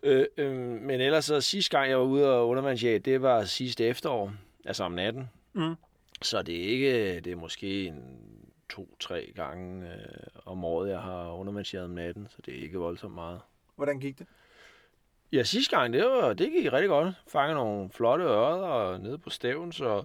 Øh, 0.03 0.25
øh, 0.38 0.55
men 0.57 1.01
ellers 1.01 1.25
så 1.25 1.41
sidste 1.41 1.77
gang, 1.77 1.89
jeg 1.89 1.98
var 1.98 2.05
ude 2.05 2.34
og 2.34 2.48
undervandsere, 2.48 3.00
det 3.00 3.22
var 3.22 3.43
sidste 3.43 3.86
efterår, 3.86 4.34
altså 4.65 4.84
om 4.84 4.91
natten. 4.91 5.29
Mm. 5.53 5.75
Så 6.21 6.41
det 6.41 6.55
er 6.55 6.69
ikke, 6.69 7.19
det 7.19 7.31
er 7.31 7.36
måske 7.36 7.88
en 7.88 8.27
to-tre 8.69 9.31
gange 9.36 9.88
øh, 9.88 9.97
om 10.45 10.65
året, 10.65 10.89
jeg 10.89 11.00
har 11.00 11.31
undervandseret 11.31 11.83
om 11.83 11.89
natten, 11.89 12.27
så 12.29 12.38
det 12.45 12.57
er 12.57 12.62
ikke 12.62 12.77
voldsomt 12.77 13.15
meget. 13.15 13.39
Hvordan 13.75 14.00
gik 14.00 14.19
det? 14.19 14.27
Ja, 15.31 15.43
sidste 15.43 15.77
gang, 15.77 15.93
det, 15.93 16.03
var, 16.03 16.33
det 16.33 16.51
gik 16.51 16.74
rigtig 16.74 16.89
godt. 16.89 17.15
Fange 17.27 17.55
nogle 17.55 17.89
flotte 17.89 18.25
ørder 18.25 18.97
nede 18.97 19.17
på 19.17 19.29
stævn, 19.29 19.71
så 19.71 20.03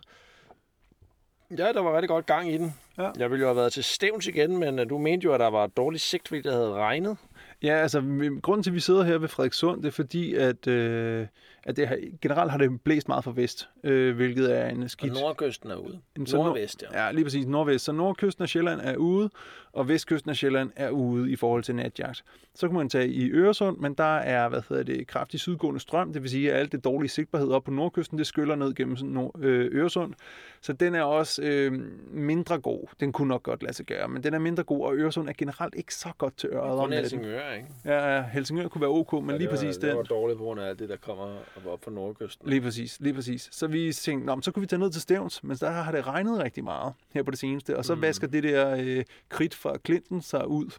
ja, 1.51 1.73
der 1.73 1.81
var 1.81 1.95
rigtig 1.95 2.09
godt 2.09 2.27
gang 2.27 2.53
i 2.53 2.59
den. 2.59 2.75
Ja. 2.99 3.11
Jeg 3.19 3.31
ville 3.31 3.41
jo 3.41 3.47
have 3.47 3.57
været 3.57 3.73
til 3.73 3.85
stævns 3.85 4.27
igen, 4.27 4.57
men 4.57 4.79
øh, 4.79 4.91
du 4.91 4.99
mente 4.99 5.25
jo, 5.25 5.33
at 5.33 5.41
der 5.41 5.51
var 5.51 5.67
dårligt 5.67 6.03
sigt, 6.03 6.29
fordi 6.29 6.43
det 6.43 6.53
havde 6.53 6.73
regnet. 6.73 7.17
Ja, 7.63 7.75
altså 7.75 8.01
grunden 8.43 8.63
til, 8.63 8.71
at 8.71 8.75
vi 8.75 8.81
sidder 8.81 9.03
her 9.03 9.19
ved 9.19 9.29
Frederikssund, 9.29 9.83
det 9.83 9.89
er 9.89 9.93
fordi, 9.93 10.35
at, 10.35 10.67
øh, 10.67 11.27
at 11.67 11.77
det 11.77 11.89
har, 11.89 11.99
generelt 12.21 12.51
har 12.51 12.59
det 12.59 12.81
blæst 12.81 13.09
meget 13.09 13.25
fra 13.25 13.33
vest, 13.35 13.69
øh, 13.85 14.17
hvilket 14.17 14.59
er 14.59 14.69
en 14.69 14.83
Og 14.83 14.91
skidt... 14.91 15.13
nordkysten 15.13 15.71
er 15.71 15.77
ude. 15.77 15.99
Så 16.27 16.37
Nord 16.37 16.47
og 16.47 16.53
nord- 16.53 16.59
vest, 16.63 16.85
ja. 16.93 17.05
Ja, 17.07 17.13
lige 17.13 17.25
præcis. 17.25 17.47
Nordvest. 17.47 17.85
Så 17.85 17.93
nordkysten 17.93 18.43
af 18.43 18.49
Sjælland 18.49 18.81
er 18.85 18.97
ude, 18.97 19.31
og 19.73 19.89
vestkysten 19.89 20.31
af 20.31 20.37
Sjælland 20.37 20.71
er 20.77 20.91
ude 20.91 21.31
i 21.31 21.37
forhold 21.37 21.63
til 21.63 21.75
natjagt. 21.75 22.25
Så 22.55 22.69
kan 22.69 22.77
man 22.77 22.89
tage 22.89 23.09
i 23.09 23.31
Øresund, 23.31 23.79
men 23.79 23.95
der 23.95 24.17
er, 24.17 24.49
hvad 24.49 24.63
hedder 24.69 24.83
det, 24.83 25.07
kraftig 25.07 25.41
sydgående 25.41 25.81
strøm. 25.81 26.13
Det 26.13 26.23
vil 26.23 26.31
sige, 26.31 26.53
at 26.53 26.59
alt 26.59 26.73
det 26.73 26.85
dårlige 26.85 27.09
sigtbarhed 27.11 27.49
op 27.49 27.65
på 27.65 27.71
nordkysten, 27.71 28.19
det 28.19 28.27
skyller 28.27 28.55
ned 28.55 28.75
gennem 28.75 28.97
sådan 28.97 29.11
nord, 29.11 29.37
øh, 29.39 29.69
Øresund. 29.73 30.15
Så 30.61 30.73
den 30.73 30.95
er 30.95 31.03
også 31.03 31.43
øh, 31.43 31.73
mindre 32.11 32.59
god. 32.59 32.87
Den 33.01 33.13
kunne 33.13 33.29
nok 33.29 33.43
godt 33.43 33.63
lade 33.63 33.73
sig 33.75 33.87
gøre, 33.87 34.09
men 34.09 34.23
den 34.23 34.35
er 34.35 34.39
mindre 34.39 34.63
god, 34.63 34.85
og 34.87 34.95
Øresund 34.97 35.29
er 35.29 35.33
generelt 35.39 35.75
ikke 35.75 35.95
så 35.95 36.09
godt 36.19 36.37
til 36.37 36.49
øret 36.53 36.79
Kun. 36.81 36.93
Helsingør, 36.93 37.53
ikke? 37.53 37.67
Ja, 37.85 38.23
Helsingør 38.23 38.69
kunne 38.69 38.81
være 38.83 38.91
ok, 38.91 39.13
men 39.13 39.31
Ja, 39.31 39.37
lige 39.37 39.49
præcis 39.49 39.77
var, 39.83 39.89
den. 39.89 39.89
Det 39.89 39.97
var 39.97 40.03
dårligt 40.17 40.39
på 40.39 40.45
grund 40.45 40.61
af 40.61 40.69
alt 40.69 40.79
det, 40.79 40.89
der 40.89 40.97
kommer 40.97 41.37
op 41.67 41.85
fra 41.85 41.91
nordkysten. 41.91 42.49
Lige 42.49 42.61
præcis, 42.61 43.01
lige 43.01 43.15
præcis. 43.15 43.49
Så 43.53 43.67
vi 43.67 43.93
tænkte, 43.93 44.27
Nå, 44.27 44.41
så 44.43 44.53
kunne 44.53 44.61
vi 44.61 44.67
tage 44.67 44.81
ned 44.81 44.91
til 44.91 45.03
Stævns, 45.03 45.45
men 45.45 45.57
der 45.57 45.71
har 45.71 45.93
det 45.93 46.07
regnet 46.07 46.39
rigtig 46.39 46.65
meget 46.65 46.95
her 47.11 47.23
på 47.23 47.31
det 47.31 47.39
seneste, 47.39 47.77
og 47.77 47.85
så 47.85 47.95
mm. 47.95 48.03
Vasker 48.03 48.27
det 48.27 48.43
der 48.43 48.77
øh, 48.81 49.05
kridt 49.29 49.55
fra 49.55 49.77
Clinton 49.87 50.23
sig 50.23 50.49
ud. 50.49 50.71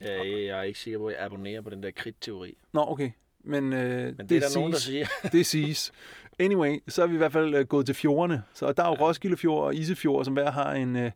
Ja, 0.00 0.24
jeg 0.24 0.58
er 0.58 0.62
ikke 0.62 0.78
sikker 0.78 0.98
på, 0.98 1.06
at 1.06 1.16
jeg 1.16 1.24
abonnerer 1.24 1.60
på 1.60 1.70
den 1.70 1.82
der 1.82 1.90
krit-teori. 1.90 2.56
Nå, 2.72 2.84
okay. 2.88 3.10
Men, 3.44 3.72
øh, 3.72 4.04
Men 4.04 4.16
det, 4.16 4.30
det 4.30 4.36
er 4.36 4.40
der 4.40 4.58
nogen, 4.58 4.72
der 4.72 4.78
siger. 4.78 5.06
det 5.32 5.46
siges. 5.46 5.92
Anyway, 6.38 6.78
så 6.88 7.02
er 7.02 7.06
vi 7.06 7.14
i 7.14 7.16
hvert 7.16 7.32
fald 7.32 7.54
øh, 7.54 7.66
gået 7.66 7.86
til 7.86 7.94
fjordene. 7.94 8.42
Så 8.54 8.72
der 8.72 8.82
er 8.82 8.88
jo 8.88 8.94
Ja. 8.94 9.00
Roskilde 9.00 9.36
Fjord 9.36 9.64
og 9.64 9.74
Isefjord, 9.74 10.24
som 10.24 10.34
hver 10.34 10.50
har 10.50 10.72
en, 10.72 10.96
øh, 10.96 11.10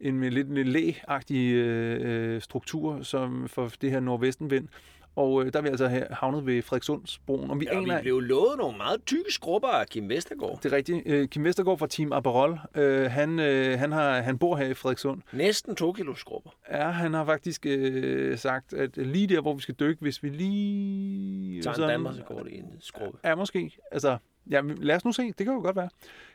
en 0.00 0.18
med 0.18 0.30
lidt 0.30 0.48
en 0.48 0.66
læ-agtig 0.66 1.52
øh, 1.52 2.34
øh, 2.34 2.40
struktur 2.40 3.02
som 3.02 3.48
for 3.48 3.72
det 3.80 3.90
her 3.90 4.00
nordvestenvind. 4.00 4.68
Og 5.16 5.44
øh, 5.44 5.52
der 5.52 5.58
er 5.58 5.62
vi 5.62 5.68
altså 5.68 5.88
her 5.88 6.06
havnet 6.14 6.46
ved 6.46 6.62
Frederikssundsbroen. 6.62 7.50
Og 7.50 7.60
vi 7.60 7.64
Ja, 7.72 7.76
aner, 7.76 7.96
vi 7.96 8.02
blev 8.02 8.20
lovet 8.20 8.58
nogle 8.58 8.76
meget 8.76 9.04
tykke 9.06 9.32
skrubber 9.32 9.68
af 9.68 9.86
Kim 9.86 10.08
Vestergaard. 10.08 10.58
det 10.62 10.72
er 10.72 10.76
rigtigt. 10.76 11.02
Øh, 11.06 11.28
Kim 11.28 11.44
Vestergaard 11.44 11.78
fra 11.78 11.86
Team 11.86 12.12
Aperol, 12.12 12.58
øh, 12.74 13.10
han, 13.10 13.38
øh, 13.38 13.78
han, 13.78 13.92
har, 13.92 14.20
han 14.20 14.38
bor 14.38 14.56
her 14.56 14.66
i 14.66 14.74
Frederikssund. 14.74 15.22
Næsten 15.32 15.76
to 15.76 15.92
kilo 15.92 16.14
skrubber. 16.14 16.50
Ja, 16.70 16.90
han 16.90 17.14
har 17.14 17.24
faktisk 17.24 17.66
øh, 17.66 18.38
sagt, 18.38 18.72
at 18.72 18.96
lige 18.96 19.26
der, 19.26 19.40
hvor 19.40 19.54
vi 19.54 19.62
skal 19.62 19.74
dykke, 19.80 20.02
hvis 20.02 20.22
vi 20.22 20.28
lige... 20.28 21.62
Tager 21.62 21.76
en 21.76 21.88
Danmarks 21.88 22.18
rekord 22.18 22.46
i 22.46 22.58
en 22.58 22.66
skrubbe. 22.80 23.18
Ja, 23.24 23.34
måske. 23.34 23.78
Altså, 23.92 24.18
ja, 24.50 24.60
lad 24.60 24.96
os 24.96 25.04
nu 25.04 25.12
se. 25.12 25.22
Det 25.22 25.46
kan 25.46 25.54
jo 25.54 25.60
godt 25.60 25.76
være. 25.76 25.88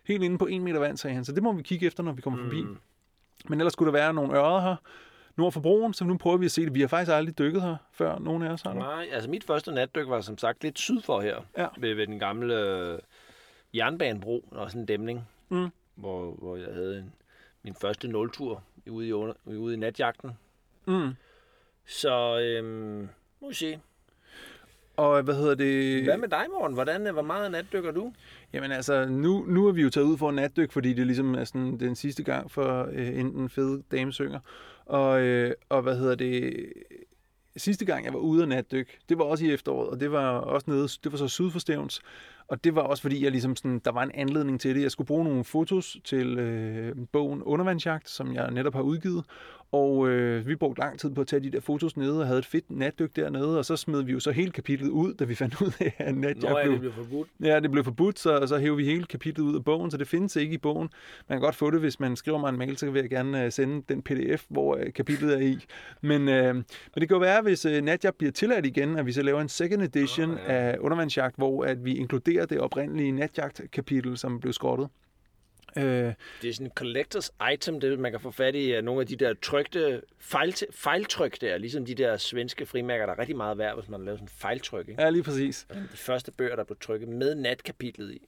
Helt 0.08 0.24
inde 0.24 0.38
på 0.38 0.46
en 0.46 0.64
meter 0.64 0.80
vand, 0.80 0.98
sagde 0.98 1.14
han. 1.16 1.26
Så 1.26 1.32
det 1.32 1.44
må 1.44 1.54
vi 1.54 1.62
kigge 1.64 1.86
efter, 1.86 2.04
når 2.04 2.12
vi 2.12 2.22
kommer 2.22 2.40
mm. 2.40 2.46
forbi. 2.46 2.64
Men 3.50 3.60
ellers 3.60 3.74
skulle 3.74 3.92
der 3.92 4.00
være 4.00 4.14
nogle 4.14 4.34
ørder 4.38 4.60
her 4.62 4.76
nord 5.42 5.52
for 5.52 5.60
broen, 5.60 5.94
så 5.94 6.06
nu 6.06 6.18
prøver 6.18 6.38
vi 6.38 6.46
at 6.46 6.52
se 6.52 6.66
det. 6.66 6.76
Vi 6.76 6.82
har 6.82 6.88
faktisk 6.88 7.12
aldrig 7.12 7.38
dykket 7.38 7.62
her 7.62 7.76
før, 7.92 8.20
nogen 8.20 8.44
af 8.44 8.50
os 8.50 8.62
har. 8.62 8.74
Nej, 8.74 9.08
altså 9.12 9.30
mit 9.30 9.44
første 9.44 9.72
natdyk 9.72 10.08
var 10.08 10.22
som 10.22 10.38
sagt 10.38 10.64
lidt 10.64 10.80
syd 10.80 11.02
for 11.02 11.22
her. 11.22 11.36
Ja. 11.58 11.68
Ved, 11.78 11.94
ved 11.94 12.08
den 12.08 12.20
gamle 12.20 12.56
øh, 12.56 13.00
jernbanebro, 13.74 14.46
og 14.52 14.72
sådan 14.72 14.82
en 14.82 14.86
dæmning. 14.86 15.28
Mm. 15.50 15.70
Hvor, 15.96 16.32
hvor 16.32 16.56
jeg 16.56 16.74
havde 16.74 16.98
en, 16.98 17.14
min 17.64 17.76
første 17.82 18.08
nultur 18.08 18.64
ude 18.90 19.08
i, 19.08 19.12
under, 19.14 19.34
ude 19.46 19.74
i 19.74 19.78
natjagten. 19.78 20.32
Mm. 20.86 21.10
Så 21.86 22.40
øhm, 22.40 23.10
må 23.42 23.48
vi 23.48 23.54
se. 23.54 23.80
Og 24.98 25.22
hvad 25.22 25.36
hedder 25.36 25.56
det? 25.56 26.04
Hvad 26.04 26.18
med 26.18 26.28
dig, 26.28 26.46
Morten? 26.50 26.74
Hvordan, 26.74 27.08
øh, 27.08 27.14
hvor 27.14 27.22
meget 27.22 27.52
natdykker 27.52 27.92
du? 27.92 28.14
Jamen 28.54 28.72
altså, 28.72 29.06
nu, 29.06 29.46
nu 29.48 29.68
er 29.68 29.72
vi 29.72 29.82
jo 29.82 29.90
taget 29.90 30.08
ud 30.08 30.18
for 30.18 30.30
en 30.30 30.36
natdyk, 30.36 30.72
fordi 30.72 30.94
det 30.94 31.08
ligesom 31.08 31.36
er 31.36 31.44
sådan 31.44 31.80
den 31.80 31.96
sidste 31.96 32.24
gang 32.24 32.52
for 32.52 32.90
øh, 32.92 33.20
enten 33.20 33.50
fede 33.50 33.84
damesynger. 33.92 34.40
Og, 34.92 35.22
øh, 35.22 35.54
og 35.70 35.82
hvad 35.82 35.98
hedder 35.98 36.16
det? 36.16 36.66
Sidste 37.58 37.86
gang, 37.86 38.06
jeg 38.06 38.14
var 38.14 38.20
ude 38.20 38.44
at 38.44 38.50
natdykke, 38.50 38.98
det 39.10 39.18
var 39.18 39.24
også 39.24 39.46
i 39.46 39.52
efteråret, 39.52 39.90
og 39.90 40.00
det 40.00 40.12
var 40.12 40.30
også 40.38 40.72
nede, 40.72 40.88
det 41.04 41.12
var 41.12 41.18
så 41.18 41.28
syd 41.28 41.52
for 41.52 41.60
Stævns. 41.60 42.02
Og 42.52 42.64
det 42.64 42.76
var 42.76 42.82
også 42.82 43.02
fordi, 43.02 43.24
jeg 43.24 43.32
ligesom 43.32 43.56
sådan, 43.56 43.82
der 43.86 43.92
var 43.92 44.04
en 44.04 44.12
anledning 44.14 44.62
til 44.62 44.76
det. 44.76 44.82
Jeg 44.82 44.92
skulle 44.92 45.08
bruge 45.08 45.24
nogle 45.24 45.44
fotos 45.44 45.98
til 46.04 46.40
øh, 46.40 46.96
bogen 47.12 47.44
Undervandsjagt, 47.44 48.10
som 48.10 48.34
jeg 48.34 48.52
netop 48.52 48.74
har 48.74 48.82
udgivet. 48.82 49.26
Og 49.72 50.10
øh, 50.10 50.48
vi 50.48 50.56
brugte 50.56 50.82
lang 50.82 51.00
tid 51.00 51.10
på 51.10 51.22
at 51.22 51.28
tage 51.28 51.44
de 51.44 51.52
der 51.52 51.60
fotos 51.60 51.98
nede, 51.98 52.20
og 52.20 52.28
havde 52.28 52.40
et 52.40 52.46
fedt 52.46 52.72
natdyk 52.72 53.16
dernede, 53.16 53.58
og 53.58 53.66
så 53.66 53.76
smed 53.76 54.04
vi 54.04 54.12
jo 54.12 54.20
så 54.20 54.32
hele 54.32 54.52
kapitlet 54.52 54.90
ud, 54.90 55.14
da 55.14 55.26
vi 55.26 55.36
fandt 55.36 55.62
ud 55.62 55.72
af, 55.80 55.94
at 55.98 56.16
natjagt 56.16 56.46
er 56.46 56.64
blev 56.64 56.72
det 56.72 56.80
blevet 56.80 56.96
forbudt? 56.96 57.30
Ja, 57.44 57.60
det 57.60 57.72
blev 57.72 57.84
forbudt, 57.84 58.20
så, 58.20 58.48
så 58.48 58.58
hæver 58.58 58.76
vi 58.76 58.86
hele 58.86 59.06
kapitlet 59.06 59.44
ud 59.44 59.56
af 59.56 59.64
bogen, 59.64 59.92
så 59.92 59.98
det 59.98 60.08
findes 60.08 60.36
ikke 60.36 60.54
i 60.54 60.58
bogen. 60.58 60.90
Man 61.30 61.38
kan 61.38 61.42
godt 61.42 61.56
få 61.56 61.72
det, 61.72 61.80
hvis 61.80 62.00
man 62.00 62.16
skriver 62.16 62.38
mig 62.38 62.50
en 62.50 62.58
mail, 62.58 62.78
så 62.78 62.92
vil 62.92 63.00
jeg 63.00 63.10
gerne 63.10 63.46
uh, 63.46 63.52
sende 63.52 63.84
den 63.90 64.02
pdf, 64.02 64.44
hvor 64.50 64.76
uh, 64.76 64.82
kapitlet 64.96 65.34
er 65.34 65.40
i. 65.40 65.58
Men, 66.02 66.22
uh, 66.22 66.56
men 66.56 66.64
det 66.96 67.08
kan 67.08 67.16
jo 67.16 67.20
være, 67.20 67.42
hvis 67.42 67.66
uh, 67.66 67.72
Natjab 67.72 68.16
bliver 68.18 68.32
tilladt 68.32 68.66
igen, 68.66 68.98
at 68.98 69.06
vi 69.06 69.12
så 69.12 69.22
laver 69.22 69.42
en 69.42 69.50
second 69.50 69.82
edition 69.82 70.32
oh, 70.32 70.38
ja. 70.48 70.54
ja. 70.54 70.60
af 70.60 70.78
Undervandsjagt, 70.80 71.36
hvor 71.38 71.64
at 71.64 71.86
vi 71.86 71.96
inkluderer 71.96 72.41
det 72.46 72.60
oprindelige 72.60 73.12
Natjagt-kapitel, 73.12 74.18
som 74.18 74.40
blev 74.40 74.54
skrottet. 74.54 74.90
Uh, 75.76 75.84
Det 75.84 76.16
er 76.50 76.54
sådan 76.54 76.68
en 76.68 76.72
collectors 76.76 77.32
item, 77.54 77.80
det 77.80 78.00
man 78.00 78.12
kan 78.12 78.20
få 78.20 78.32
fat 78.32 78.56
i 78.56 78.72
af 78.72 78.84
nogle 78.84 79.02
af 79.02 79.08
de 79.08 79.16
der 79.16 79.34
trykte, 79.42 80.02
fejl, 80.20 80.54
fejltryk 80.72 81.42
der, 81.42 81.58
ligesom 81.58 81.86
de 81.86 81.96
der 81.96 82.18
svenske 82.18 82.66
frimærker, 82.66 83.06
der 83.06 83.14
er 83.14 83.20
rigtig 83.20 83.38
meget 83.38 83.58
værd, 83.58 83.76
hvis 83.76 83.90
man 83.90 84.06
laver 84.06 84.16
sådan 84.18 84.26
en 84.26 84.30
fejltryk. 84.30 84.88
Ikke? 84.90 85.02
ja, 85.02 85.10
lige 85.10 85.24
præcis. 85.24 85.68
De 85.74 85.98
første 85.98 86.32
bøger, 86.32 86.56
der 86.56 86.64
blev 86.64 86.78
trykket 86.82 87.10
med 87.10 87.36
natkapitlet 87.36 88.12
i. 88.12 88.22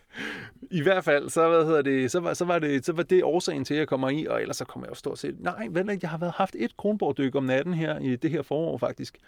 I 0.78 0.82
hvert 0.82 1.04
fald, 1.04 1.28
så, 1.30 1.48
hvad 1.48 1.64
hedder 1.64 1.82
det, 1.82 2.10
så, 2.10 2.20
var, 2.20 2.34
så, 2.34 2.44
var 2.44 2.58
det, 2.58 2.84
så 2.86 2.92
var 2.92 3.02
det 3.02 3.24
årsagen 3.24 3.64
til, 3.64 3.74
at 3.74 3.78
jeg 3.78 3.88
kommer 3.88 4.10
i, 4.10 4.26
og 4.26 4.40
ellers 4.40 4.56
så 4.56 4.64
kommer 4.64 4.86
jeg 4.86 4.90
jo 4.90 4.94
stort 4.94 5.18
set... 5.18 5.40
Nej, 5.40 5.66
vel, 5.70 5.98
jeg 6.02 6.10
har 6.10 6.18
været, 6.18 6.32
haft 6.32 6.56
et 6.58 6.76
kronborgdyk 6.76 7.34
om 7.34 7.44
natten 7.44 7.74
her 7.74 7.98
i 7.98 8.16
det 8.16 8.30
her 8.30 8.42
forår, 8.42 8.78
faktisk. 8.78 9.18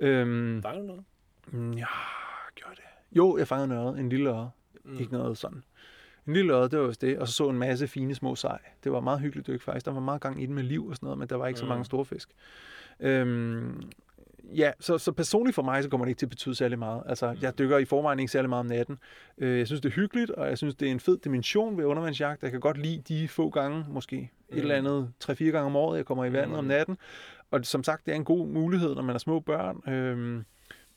Øhm, 0.00 0.62
Var 0.64 0.74
du 0.74 0.82
noget? 0.82 1.04
Mm, 1.46 1.72
Ja, 1.72 1.78
det. 1.78 1.86
Jo, 3.16 3.36
jeg 3.38 3.48
fangede 3.48 3.68
noget. 3.68 3.98
En 4.00 4.08
lille 4.08 4.30
øre. 4.30 4.50
Mm. 4.84 4.98
Ikke 4.98 5.12
noget 5.12 5.38
sådan. 5.38 5.62
En 6.26 6.32
lille 6.34 6.52
ørred, 6.52 6.68
det 6.68 6.78
var 6.78 6.86
også 6.86 6.98
det. 7.02 7.18
Og 7.18 7.28
så 7.28 7.34
så 7.34 7.48
en 7.48 7.58
masse 7.58 7.88
fine 7.88 8.14
små 8.14 8.34
sej. 8.36 8.58
Det 8.84 8.92
var 8.92 9.00
meget 9.00 9.20
hyggeligt 9.20 9.46
dyk 9.46 9.62
faktisk. 9.62 9.86
Der 9.86 9.92
var 9.92 10.00
meget 10.00 10.20
gang 10.20 10.42
i 10.42 10.46
den 10.46 10.54
med 10.54 10.62
liv 10.62 10.86
og 10.86 10.96
sådan 10.96 11.06
noget, 11.06 11.18
men 11.18 11.28
der 11.28 11.36
var 11.36 11.46
ikke 11.46 11.58
så 11.58 11.64
Mm. 11.64 11.68
mange 11.68 11.84
store 11.84 12.04
fisk. 12.04 12.28
Øhm, 13.00 13.82
ja, 14.56 14.70
så, 14.80 14.98
så 14.98 15.12
personligt 15.12 15.54
for 15.54 15.62
mig, 15.62 15.82
så 15.82 15.88
kommer 15.88 16.04
det 16.04 16.10
ikke 16.10 16.18
til 16.18 16.26
at 16.26 16.30
betyde 16.30 16.54
særlig 16.54 16.78
meget. 16.78 17.02
Altså, 17.06 17.36
jeg 17.42 17.58
dykker 17.58 17.78
i 17.78 17.84
forvejen 17.84 18.18
ikke 18.18 18.32
særlig 18.32 18.48
meget 18.48 18.60
om 18.60 18.66
natten. 18.66 18.98
Øh, 19.38 19.58
jeg 19.58 19.66
synes, 19.66 19.80
det 19.80 19.88
er 19.88 19.94
hyggeligt, 19.94 20.30
og 20.30 20.48
jeg 20.48 20.58
synes, 20.58 20.74
det 20.74 20.88
er 20.88 20.92
en 20.92 21.00
fed 21.00 21.18
dimension 21.18 21.78
ved 21.78 21.84
undervandsjagt. 21.84 22.42
Jeg 22.42 22.50
kan 22.50 22.60
godt 22.60 22.76
lide 22.78 23.02
de 23.08 23.28
få 23.28 23.50
gange, 23.50 23.84
måske 23.88 24.16
et 24.18 24.28
Mm. 24.54 24.58
eller 24.58 24.74
andet 24.74 25.12
3-4 25.24 25.44
gange 25.44 25.66
om 25.66 25.76
året, 25.76 25.96
jeg 25.96 26.06
kommer 26.06 26.24
i 26.24 26.32
vandet 26.32 26.50
Mm. 26.50 26.54
om 26.58 26.64
natten. 26.64 26.98
Og 27.50 27.60
som 27.64 27.84
sagt, 27.84 28.06
det 28.06 28.12
er 28.12 28.16
en 28.16 28.24
god 28.24 28.46
mulighed, 28.46 28.94
når 28.94 29.02
man 29.02 29.14
er 29.14 29.18
små 29.18 29.40
børn. 29.40 29.76
Mm, 30.16 30.44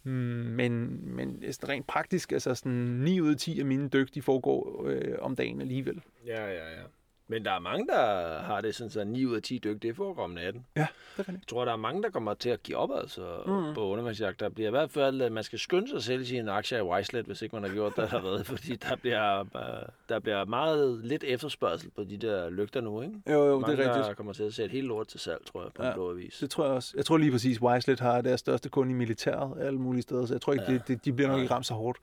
Mm, 0.06 0.12
men, 0.12 1.00
men 1.16 1.44
sådan 1.54 1.70
rent 1.70 1.88
praktisk, 1.88 2.32
altså 2.32 2.56
sådan 2.56 2.72
9 2.72 3.22
ud 3.22 3.32
af 3.32 3.38
10 3.38 3.60
af 3.60 3.66
mine 3.66 3.90
dygtige 3.90 4.24
foregår 4.24 4.88
øh, 4.88 5.16
om 5.20 5.36
dagen 5.36 5.62
alligevel. 5.62 6.02
Ja, 6.26 6.46
ja, 6.46 6.70
ja. 6.70 6.84
Men 7.28 7.46
der 7.46 7.52
er 7.52 7.60
mange, 7.60 7.88
der 7.88 8.40
har 8.40 8.62
det 8.62 8.76
sådan, 8.76 8.92
så 8.92 9.04
9 9.04 9.26
ud 9.26 9.36
af 9.36 9.42
10 9.42 9.58
dyk, 9.64 9.82
det 9.82 9.96
foregår 9.96 10.24
om 10.24 10.30
natten. 10.30 10.66
Ja, 10.76 10.88
det 11.18 11.26
kan 11.26 11.34
det. 11.34 11.40
Jeg 11.42 11.48
tror, 11.48 11.66
der 11.66 11.72
er 11.72 11.76
mange, 11.78 12.04
der 12.04 12.10
kommer 12.10 12.34
til 12.34 12.50
at 12.50 12.64
give 12.64 12.78
op 12.78 12.90
altså, 13.02 13.22
Mm. 13.46 13.74
på 13.74 13.82
undervandsjagt. 13.88 14.40
Der 14.40 14.50
bliver 14.50 14.68
i 14.68 14.72
hvert 14.72 14.92
fald, 14.92 15.22
at 15.22 15.32
man 15.32 15.44
skal 15.44 15.60
skynde 15.60 15.88
sig 15.88 15.96
at 15.98 16.04
sælge 16.04 16.26
sine 16.26 16.52
aktier 16.52 16.78
i 16.78 16.82
Wiselet, 16.82 17.26
hvis 17.26 17.42
ikke 17.42 17.56
man 17.56 17.64
har 17.64 17.74
gjort 17.74 17.96
det 17.96 18.02
allerede, 18.02 18.44
fordi 18.54 18.76
der 18.76 18.96
bliver, 18.96 19.40
øh, 19.40 19.88
der 20.10 20.20
bliver 20.20 20.46
meget 20.46 21.00
lidt 21.06 21.24
efterspørgsel 21.24 21.90
på 21.96 22.04
de 22.04 22.18
der 22.18 22.50
lygter 22.50 22.82
nu, 22.82 23.02
ikke? 23.02 23.14
Jo, 23.30 23.46
jo, 23.48 23.60
mange, 23.60 23.78
det 23.78 23.86
er 23.86 23.90
rigtigt. 23.90 24.06
der 24.08 24.14
kommer 24.14 24.34
til 24.34 24.44
at 24.44 24.54
sætte 24.54 24.72
helt 24.72 24.88
lort 24.88 25.08
til 25.08 25.20
salg, 25.20 25.46
tror 25.46 25.62
jeg, 25.64 25.72
på 25.76 25.84
Ja. 25.84 25.90
en 25.90 25.94
blå 25.94 26.12
avis. 26.12 26.38
Det 26.40 26.50
tror 26.50 26.66
jeg 26.66 26.74
også. 26.74 26.94
Jeg 26.98 27.06
tror 27.06 27.18
lige 27.18 27.32
præcis, 27.32 27.62
Wiselet 27.62 28.00
har 28.00 28.22
deres 28.22 28.40
største 28.40 28.70
kunde 28.70 28.92
i 28.92 28.96
militæret 28.96 29.62
alle 29.66 29.80
mulige 29.80 30.02
steder, 30.02 30.26
så 30.26 30.34
jeg 30.34 30.42
tror 30.42 30.54
ikke, 30.54 30.66
Ja. 30.68 30.74
det, 30.74 30.88
det, 30.88 31.06
de 31.06 31.14
bliver 31.14 31.30
nok 31.30 31.42
ikke 31.42 31.54
ramt 31.54 31.66
så 31.66 31.74
hårdt. 31.74 31.98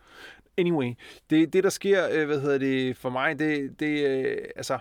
Anyway, 0.59 0.95
det, 1.31 1.53
det 1.53 1.65
der 1.65 1.71
sker, 1.71 2.09
øh, 2.13 2.27
hvad 2.27 2.41
hedder 2.41 2.59
det, 2.59 2.97
for 2.97 3.11
mig, 3.11 3.39
det, 3.39 3.81
det 3.81 4.07
øh, 4.09 4.37
altså, 4.57 4.79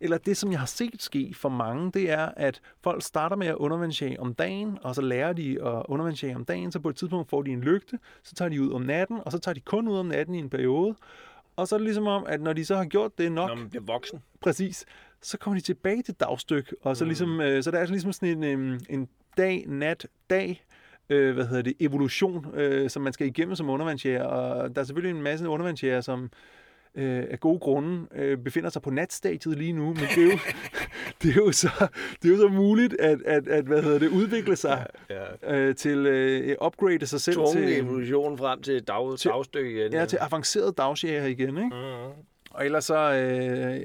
eller 0.00 0.18
det, 0.18 0.36
som 0.36 0.50
jeg 0.52 0.58
har 0.58 0.66
set 0.66 1.02
ske 1.02 1.32
for 1.36 1.48
mange, 1.48 1.90
det 1.94 2.10
er, 2.10 2.28
at 2.36 2.60
folk 2.82 3.02
starter 3.02 3.36
med 3.36 3.46
at 3.46 3.54
undervandsjage 3.54 4.20
om 4.20 4.34
dagen, 4.34 4.78
og 4.82 4.94
så 4.94 5.02
lærer 5.02 5.32
de 5.32 5.50
at 5.50 5.82
undervandsjage 5.88 6.36
om 6.36 6.44
dagen, 6.44 6.72
så 6.72 6.80
på 6.80 6.88
et 6.88 6.96
tidspunkt 6.96 7.30
får 7.30 7.42
de 7.42 7.50
en 7.50 7.60
lygte, 7.60 7.98
så 8.22 8.34
tager 8.34 8.48
de 8.48 8.62
ud 8.62 8.72
om 8.72 8.82
natten, 8.82 9.20
og 9.24 9.32
så 9.32 9.38
tager 9.38 9.54
de 9.54 9.60
kun 9.60 9.88
ud 9.88 9.96
om 9.98 10.06
natten 10.06 10.34
i 10.34 10.38
en 10.38 10.50
periode, 10.50 10.94
og 11.56 11.68
så 11.68 11.74
er 11.74 11.78
det 11.78 11.84
ligesom 11.84 12.06
om, 12.06 12.24
at 12.28 12.40
når 12.40 12.52
de 12.52 12.64
så 12.64 12.76
har 12.76 12.84
gjort 12.84 13.18
det 13.18 13.32
nok, 13.32 13.48
Når 13.48 13.56
man 13.56 13.68
bliver 13.68 13.84
voksen. 13.84 14.22
Præcis. 14.40 14.84
Så 15.22 15.38
kommer 15.38 15.58
de 15.60 15.64
tilbage 15.64 16.02
til 16.02 16.14
dagstyk, 16.14 16.74
og 16.82 16.96
så, 16.96 17.04
Mm. 17.04 17.08
ligesom, 17.08 17.40
øh, 17.40 17.62
så 17.62 17.70
der 17.70 17.78
er 17.78 17.86
ligesom 17.86 18.12
sådan 18.12 18.44
en, 18.44 18.70
øh, 18.72 18.80
en 18.90 19.08
dag, 19.36 19.64
nat, 19.68 20.06
dag, 20.30 20.64
øh, 21.10 21.34
hvad 21.34 21.46
hedder 21.46 21.62
det, 21.62 21.74
evolution, 21.80 22.46
øh, 22.54 22.90
som 22.90 23.02
man 23.02 23.12
skal 23.12 23.26
igennem 23.26 23.54
som 23.56 23.70
undervandsjæger, 23.70 24.24
og 24.24 24.74
der 24.76 24.80
er 24.80 24.84
selvfølgelig 24.84 25.16
en 25.18 25.22
masse 25.22 25.48
undervandsjæger, 25.48 26.00
som 26.00 26.30
øh, 26.94 27.24
af 27.30 27.40
gode 27.40 27.58
grunde 27.58 28.06
øh, 28.14 28.38
befinder 28.38 28.70
sig 28.70 28.82
på 28.82 28.90
natstadiet 28.90 29.58
lige 29.58 29.72
nu, 29.72 29.84
men 29.86 29.96
det 30.14 30.18
er 30.18 30.22
jo, 30.32 30.38
det 31.22 31.30
er 31.30 31.34
jo, 31.36 31.52
så, 31.52 31.68
det 32.22 32.28
er 32.28 32.32
jo 32.32 32.40
så 32.40 32.48
muligt 32.48 32.94
at, 33.00 33.22
at, 33.24 33.48
at 33.48 33.64
hvad 33.64 33.82
hedder 33.82 33.98
det, 33.98 34.08
udvikle 34.08 34.56
sig 34.56 34.86
Ja. 35.10 35.54
øh, 35.56 35.74
til 35.74 35.98
øh, 36.06 36.56
upgrade 36.66 37.06
sig 37.06 37.20
selv 37.20 37.36
Tvungen 37.36 37.56
til, 37.56 37.78
evolution 37.78 38.38
frem 38.38 38.62
til 38.62 38.82
dag, 38.82 39.18
til- 39.18 39.30
dagstykke 39.30 39.70
igen. 39.70 39.92
ja, 39.92 40.04
til 40.04 40.18
avanceret 40.20 40.78
dagsjæger 40.78 41.24
igen, 41.26 41.56
ikke? 41.56 41.70
Mm. 41.70 42.22
Og 42.50 42.64
ellers 42.64 42.84
så 42.84 42.94
øh, 42.96 43.80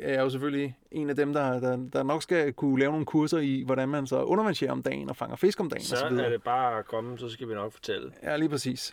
er 0.00 0.12
jeg 0.12 0.20
jo 0.20 0.30
selvfølgelig 0.30 0.76
en 0.90 1.10
af 1.10 1.16
dem, 1.16 1.32
der, 1.32 1.60
der, 1.60 1.76
der 1.92 2.02
nok 2.02 2.22
skal 2.22 2.52
kunne 2.52 2.78
lave 2.80 2.90
nogle 2.90 3.06
kurser 3.06 3.38
i, 3.38 3.62
hvordan 3.66 3.88
man 3.88 4.06
så 4.06 4.22
undervandsjærer 4.22 4.72
om 4.72 4.82
dagen 4.82 5.10
og 5.10 5.16
fanger 5.16 5.36
fisk 5.36 5.60
om 5.60 5.70
dagen 5.70 5.84
Så 5.84 5.94
og 5.94 6.10
så 6.16 6.22
er 6.24 6.28
det 6.28 6.42
bare 6.42 6.78
at 6.78 6.84
komme, 6.86 7.18
så 7.18 7.28
skal 7.28 7.48
vi 7.48 7.54
nok 7.54 7.72
fortælle. 7.72 8.12
Ja, 8.22 8.36
lige 8.36 8.48
præcis. 8.48 8.92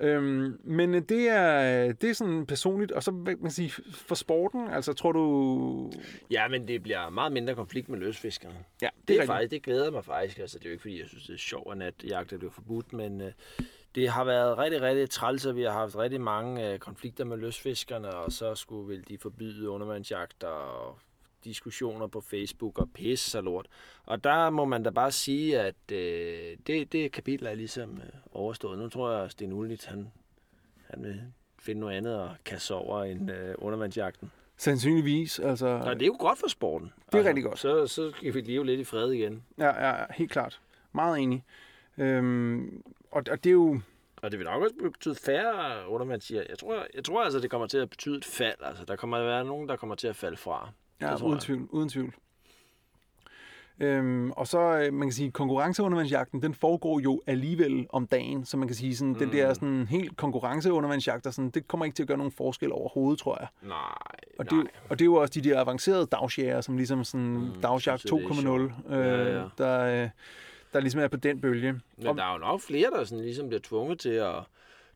Øhm, 0.00 0.60
men 0.64 0.94
øh, 0.94 1.02
det 1.08 1.28
er, 1.28 1.92
det 1.92 2.10
er 2.10 2.14
sådan 2.14 2.46
personligt, 2.46 2.92
og 2.92 3.02
så 3.02 3.10
hvad 3.10 3.34
kan 3.34 3.42
man 3.42 3.50
sige, 3.50 3.70
for 3.92 4.14
sporten, 4.14 4.68
altså 4.68 4.92
tror 4.92 5.12
du... 5.12 5.92
Ja, 6.30 6.48
men 6.48 6.68
det 6.68 6.82
bliver 6.82 7.10
meget 7.10 7.32
mindre 7.32 7.54
konflikt 7.54 7.88
med 7.88 7.98
løsfiskerne. 7.98 8.54
Ja, 8.82 8.88
det, 9.00 9.08
Det, 9.08 9.16
er 9.16 9.22
er 9.22 9.26
faktisk, 9.26 9.50
det 9.50 9.62
glæder 9.62 9.90
mig 9.90 10.04
faktisk. 10.04 10.38
Altså, 10.38 10.58
det 10.58 10.64
er 10.64 10.70
jo 10.70 10.72
ikke, 10.72 10.82
fordi 10.82 11.00
jeg 11.00 11.08
synes, 11.08 11.26
det 11.26 11.34
er 11.34 11.38
sjovt, 11.38 11.72
at 11.72 11.78
natjagt 11.78 12.32
er 12.32 12.38
blevet 12.38 12.54
forbudt, 12.54 12.92
men 12.92 13.20
øh, 13.20 13.32
det 13.94 14.08
har 14.08 14.24
været 14.24 14.58
rigtig, 14.58 14.82
rigtig 14.82 15.10
træls, 15.10 15.46
og 15.46 15.56
vi 15.56 15.62
har 15.62 15.72
haft 15.72 15.96
rigtig 15.96 16.20
mange 16.20 16.72
øh, 16.72 16.78
konflikter 16.78 17.24
med 17.24 17.36
løsfiskerne, 17.36 18.14
og 18.14 18.32
så 18.32 18.54
skulle 18.54 18.88
vel 18.88 19.08
de 19.08 19.18
forbyde 19.18 19.70
undervandsjagt 19.70 20.44
og 20.44 20.98
diskussioner 21.48 22.06
på 22.06 22.20
Facebook 22.20 22.78
og 22.78 22.88
pis 22.94 23.34
og 23.34 23.42
lort. 23.42 23.66
Og 24.06 24.24
der 24.24 24.50
må 24.50 24.64
man 24.64 24.82
da 24.82 24.90
bare 24.90 25.12
sige, 25.12 25.60
at 25.60 25.92
øh, 25.92 26.56
det, 26.66 26.92
det 26.92 27.12
kapitel 27.12 27.46
er 27.46 27.54
ligesom 27.54 27.96
øh, 27.96 28.20
overstået. 28.32 28.78
Nu 28.78 28.88
tror 28.88 29.12
jeg, 29.12 29.24
at 29.24 29.30
Sten 29.30 29.52
Ullit, 29.52 29.86
han, 29.86 30.12
han 30.90 31.02
vil 31.02 31.22
finde 31.58 31.80
noget 31.80 31.96
andet 31.96 32.14
at 32.14 32.30
kaste 32.44 32.74
over 32.74 33.04
end 33.04 33.30
øh, 33.30 33.54
undervandsjagten. 33.58 34.30
Sandsynligvis, 34.56 35.38
altså... 35.38 35.66
Og 35.66 35.94
det 35.94 36.02
er 36.02 36.06
jo 36.06 36.16
godt 36.18 36.38
for 36.38 36.48
sporten. 36.48 36.92
Det 37.12 37.20
er 37.20 37.24
rigtig 37.24 37.44
godt. 37.44 37.58
Så, 37.58 37.86
så 37.86 38.10
skal 38.10 38.34
vi 38.34 38.40
leve 38.40 38.66
lidt 38.66 38.80
i 38.80 38.84
fred 38.84 39.12
igen. 39.12 39.44
Ja, 39.58 39.66
ja, 39.66 39.96
ja, 39.96 40.04
helt 40.14 40.30
klart. 40.30 40.60
Meget 40.92 41.18
enig. 41.18 41.44
Øhm, 41.98 42.82
og, 43.10 43.22
og 43.30 43.44
det 43.44 43.46
er 43.46 43.54
jo... 43.54 43.80
Og 44.22 44.30
det 44.30 44.38
vil 44.38 44.46
nok 44.46 44.62
også 44.62 44.74
betyde 44.92 45.14
færre 45.14 45.88
undervandsjæger. 45.88 46.44
Jeg 46.48 46.58
tror, 46.58 46.86
jeg 46.94 47.04
tror 47.04 47.22
altså, 47.22 47.38
det 47.40 47.50
kommer 47.50 47.66
til 47.66 47.78
at 47.78 47.90
betyde 47.90 48.16
et 48.16 48.24
fald. 48.24 48.56
Altså, 48.60 48.84
der 48.84 48.96
kommer 48.96 49.16
at 49.16 49.26
være 49.26 49.44
nogen, 49.44 49.68
der 49.68 49.76
kommer 49.76 49.94
til 49.94 50.08
at 50.08 50.16
falde 50.16 50.36
fra. 50.36 50.70
Ja, 51.00 51.06
tror 51.06 51.26
uden 51.26 51.32
jeg. 51.34 51.40
tvivl, 51.42 51.68
uden 51.70 51.88
tvivl. 51.88 52.14
Øhm, 53.80 54.30
og 54.30 54.46
så, 54.46 54.58
øh, 54.60 54.92
man 54.94 55.08
kan 55.08 55.12
sige, 55.12 55.30
konkurrenceundervandsjagten, 55.30 56.42
den 56.42 56.54
foregår 56.54 57.00
jo 57.00 57.20
alligevel 57.26 57.86
om 57.90 58.06
dagen, 58.06 58.44
så 58.44 58.56
man 58.56 58.68
kan 58.68 58.74
sige, 58.76 58.96
sådan, 58.96 59.12
mm. 59.12 59.18
den 59.18 59.32
der 59.32 59.54
sådan, 59.54 59.86
helt 59.86 60.16
konkurrenceundervandsjagter, 60.16 61.30
sådan, 61.30 61.50
det 61.50 61.68
kommer 61.68 61.84
ikke 61.84 61.94
til 61.94 62.02
at 62.02 62.06
gøre 62.06 62.16
nogen 62.18 62.32
forskel 62.32 62.72
overhovedet, 62.72 63.18
tror 63.20 63.36
jeg. 63.40 63.48
Nej, 63.62 63.78
Og 64.38 64.44
det, 64.44 64.52
er 64.52 64.56
nej. 64.56 64.66
og 64.88 64.98
det 64.98 65.02
er 65.02 65.06
jo 65.06 65.14
også 65.14 65.40
de 65.40 65.48
der 65.48 65.60
avancerede 65.60 66.06
dagsjæger, 66.06 66.60
som 66.60 66.76
ligesom 66.76 67.04
sådan 67.04 67.26
mm, 67.26 67.40
Mm, 67.40 67.60
dagsjagt 67.62 68.00
synes 68.00 68.12
jeg, 68.12 68.30
det 68.30 68.44
er 68.44 68.68
2.0, 68.88 68.94
øh, 68.94 69.26
Ja, 69.26 69.38
ja. 69.38 69.44
Der, 69.58 70.02
øh, 70.04 70.10
der 70.72 70.80
ligesom 70.80 71.00
er 71.00 71.08
på 71.08 71.16
den 71.16 71.40
bølge. 71.40 71.72
Men 71.96 72.16
der 72.16 72.24
er 72.24 72.32
jo 72.32 72.38
nok 72.38 72.60
flere, 72.60 72.90
der 72.90 73.04
sådan 73.04 73.24
ligesom 73.24 73.48
bliver 73.48 73.60
tvunget 73.64 73.98
til 73.98 74.08
at 74.08 74.34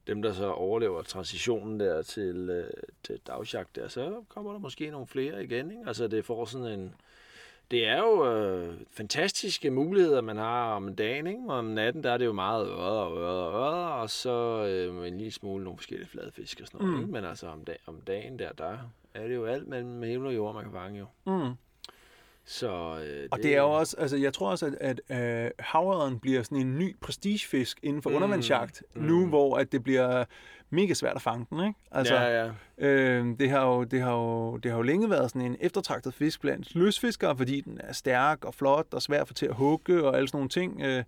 dem, 0.07 0.23
der 0.23 0.33
så 0.33 0.51
overlever 0.51 1.03
transitionen 1.03 1.81
der 1.81 2.03
til, 2.03 2.51
øh, 2.51 2.71
til 3.03 3.21
dagsjagt 3.27 3.77
der, 3.77 3.89
så 3.89 4.23
kommer 4.29 4.53
der 4.53 4.59
måske 4.59 4.91
nogle 4.91 5.07
flere 5.07 5.45
igen. 5.45 5.71
Ikke? 5.71 5.83
Altså 5.87 6.09
det 6.09 6.25
får 6.25 6.45
sådan 6.45 6.81
en... 6.81 6.95
Det 7.71 7.87
er 7.87 7.99
jo 7.99 8.33
øh, 8.33 8.75
fantastiske 8.91 9.71
muligheder, 9.71 10.21
man 10.21 10.37
har 10.37 10.75
om 10.75 10.97
dagen. 10.97 11.27
Ikke? 11.27 11.41
Om 11.49 11.65
natten, 11.65 12.05
der 12.05 12.11
er 12.11 12.17
det 12.19 12.25
jo 12.25 12.33
meget 12.33 12.67
ørder 12.67 13.01
og 13.01 13.19
ørder 13.19 13.43
og 13.43 13.55
ørder, 13.55 13.87
og 13.87 14.11
så 14.11 14.67
øh, 14.67 15.09
en 15.09 15.19
lille 15.19 15.33
smule 15.33 15.65
nogle 15.65 15.79
forskellige 15.79 16.09
fladfisk 16.09 16.61
og 16.61 16.67
sådan 16.67 16.81
noget. 16.81 16.95
Mm. 16.95 17.01
Ikke? 17.01 17.13
Men 17.13 17.25
altså 17.25 17.47
om, 17.47 17.65
dag, 17.65 17.79
om 17.87 18.01
dagen 18.01 18.39
der, 18.39 18.53
der 18.53 18.79
er 19.15 19.27
det 19.29 19.35
jo 19.35 19.45
alt 19.45 19.69
mellem 19.69 20.03
himmel 20.03 20.27
og 20.27 20.35
jord, 20.35 20.55
man 20.55 20.65
kan 20.65 20.73
fange 20.73 20.99
jo. 20.99 21.07
Mm. 21.27 21.53
Så, 22.45 22.99
øh, 23.05 23.29
Og 23.31 23.39
det 23.39 23.55
er 23.55 23.61
jo 23.61 23.71
også, 23.71 23.97
altså 23.99 24.17
jeg 24.17 24.33
tror 24.33 24.51
også, 24.51 24.73
at, 24.81 25.01
at 25.09 25.45
øh, 25.45 25.51
havørden 25.59 26.19
bliver 26.19 26.43
sådan 26.43 26.59
en 26.59 26.79
ny 26.79 26.97
prestigefisk 27.01 27.79
inden 27.83 28.03
for 28.03 28.11
mm. 28.11 28.17
Undervandsjagt, 28.17 28.83
mm. 28.95 29.03
nu 29.03 29.27
hvor 29.27 29.57
at 29.57 29.73
det 29.73 29.83
bliver 29.83 30.25
mega 30.71 30.95
svært 30.95 31.17
at 31.17 31.23
fange 31.23 31.47
den, 31.51 31.67
ikke? 31.67 31.79
Altså, 31.91 32.15
ja, 32.15 32.45
ja. 32.45 32.51
Øh, 32.79 33.27
det, 33.39 33.51
har 33.51 33.67
jo, 33.67 33.85
det, 33.85 34.03
har 34.03 34.13
jo, 34.13 34.57
det 34.57 34.71
har 34.71 34.79
jo 34.79 34.83
længe 34.83 35.11
været 35.11 35.31
sådan 35.31 35.47
en 35.47 35.57
eftertragtet 35.61 36.15
fisk 36.15 36.41
blandt 36.41 36.75
løsfiskere, 36.75 37.37
fordi 37.37 37.61
den 37.61 37.81
er 37.81 37.93
stærk 37.93 38.45
og 38.45 38.55
flot 38.55 38.87
og 38.93 39.03
svær 39.03 39.21
at 39.21 39.29
få 39.29 39.35
til 39.35 39.47
at 39.47 39.55
hugge 39.55 40.05
og 40.05 40.17
alle 40.17 40.29
sådan 40.29 40.39
nogle 40.39 40.49
ting. 40.49 40.81
Øh, 40.83 41.05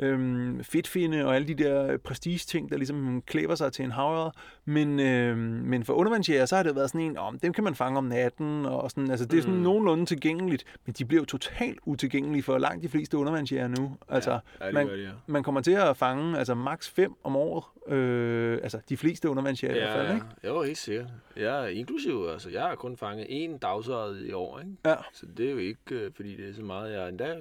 øh, 0.00 0.64
fedtfinde 0.64 1.26
og 1.26 1.34
alle 1.34 1.48
de 1.48 1.54
der 1.54 1.96
prestige-ting, 1.98 2.70
der 2.70 2.76
ligesom 2.76 3.22
klæber 3.26 3.54
sig 3.54 3.72
til 3.72 3.84
en 3.84 3.90
havørred. 3.90 4.30
Men, 4.64 5.00
øh, 5.00 5.36
men 5.38 5.84
for 5.84 5.92
undervandsjæger, 5.92 6.46
så 6.46 6.56
har 6.56 6.62
det 6.62 6.76
været 6.76 6.90
sådan 6.90 7.00
en, 7.00 7.16
om 7.16 7.38
dem 7.38 7.52
kan 7.52 7.64
man 7.64 7.74
fange 7.74 7.98
om 7.98 8.04
natten, 8.04 8.66
og 8.66 8.90
sådan, 8.90 9.10
altså 9.10 9.26
det 9.26 9.38
er 9.38 9.42
sådan 9.42 9.56
Mm. 9.56 9.62
nogenlunde 9.62 10.06
tilgængeligt, 10.06 10.64
men 10.86 10.92
de 10.98 11.04
bliver 11.04 11.20
jo 11.22 11.26
totalt 11.26 11.78
utilgængelige 11.86 12.42
for 12.42 12.58
langt 12.58 12.82
de 12.82 12.88
fleste 12.88 13.18
undervandsjæger 13.18 13.68
nu. 13.68 13.96
Altså, 14.08 14.38
ja, 14.60 14.66
det 14.66 14.74
man, 14.74 14.86
gør 14.86 14.96
de, 14.96 15.02
ja. 15.02 15.10
man 15.26 15.42
kommer 15.42 15.60
til 15.60 15.72
at 15.72 15.96
fange 15.96 16.38
altså 16.38 16.54
maks 16.54 16.88
5 16.90 17.14
om 17.24 17.36
året, 17.36 17.92
øh, 17.92 18.58
altså 18.62 18.78
de 18.88 18.96
fleste 18.96 19.28
undervandsjæger 19.30 19.74
i 19.74 19.78
hvert 19.78 19.92
fald, 19.92 20.14
ikke? 20.14 20.26
Ja, 20.42 20.48
jo, 20.48 20.62
helt 20.62 20.78
sikkert. 20.78 21.06
Jeg 21.36 21.64
er 21.64 21.68
inklusiv, 21.68 22.26
altså 22.32 22.50
jeg 22.50 22.62
har 22.62 22.74
kun 22.74 22.96
fanget 22.96 23.24
én 23.26 23.58
dagsøjet 23.58 24.26
i 24.26 24.32
år, 24.32 24.58
ikke? 24.58 24.72
Ja. 24.86 24.94
Så 25.12 25.26
det 25.36 25.46
er 25.46 25.50
jo 25.50 25.58
ikke, 25.58 25.78
øh, 25.90 26.10
fordi 26.16 26.36
det 26.36 26.48
er 26.48 26.54
så 26.54 26.62
meget. 26.62 26.92
Jeg 26.92 27.08
endda 27.08 27.36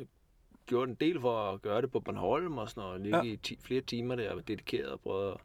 gjort 0.69 0.89
en 0.89 0.95
del 0.95 1.19
for 1.21 1.51
at 1.51 1.62
gøre 1.62 1.82
det 1.82 1.91
på 1.91 1.99
Bornholm 1.99 2.58
og 2.58 2.69
sådan 2.69 2.82
noget. 2.82 3.01
Ligge 3.01 3.17
Ja. 3.17 3.23
i 3.23 3.36
ti, 3.36 3.58
flere 3.62 3.82
timer 3.82 4.15
der 4.15 4.32
og 4.32 4.47
dedikeret 4.47 4.88
og 4.89 4.99
prøvet 4.99 5.32
at 5.32 5.38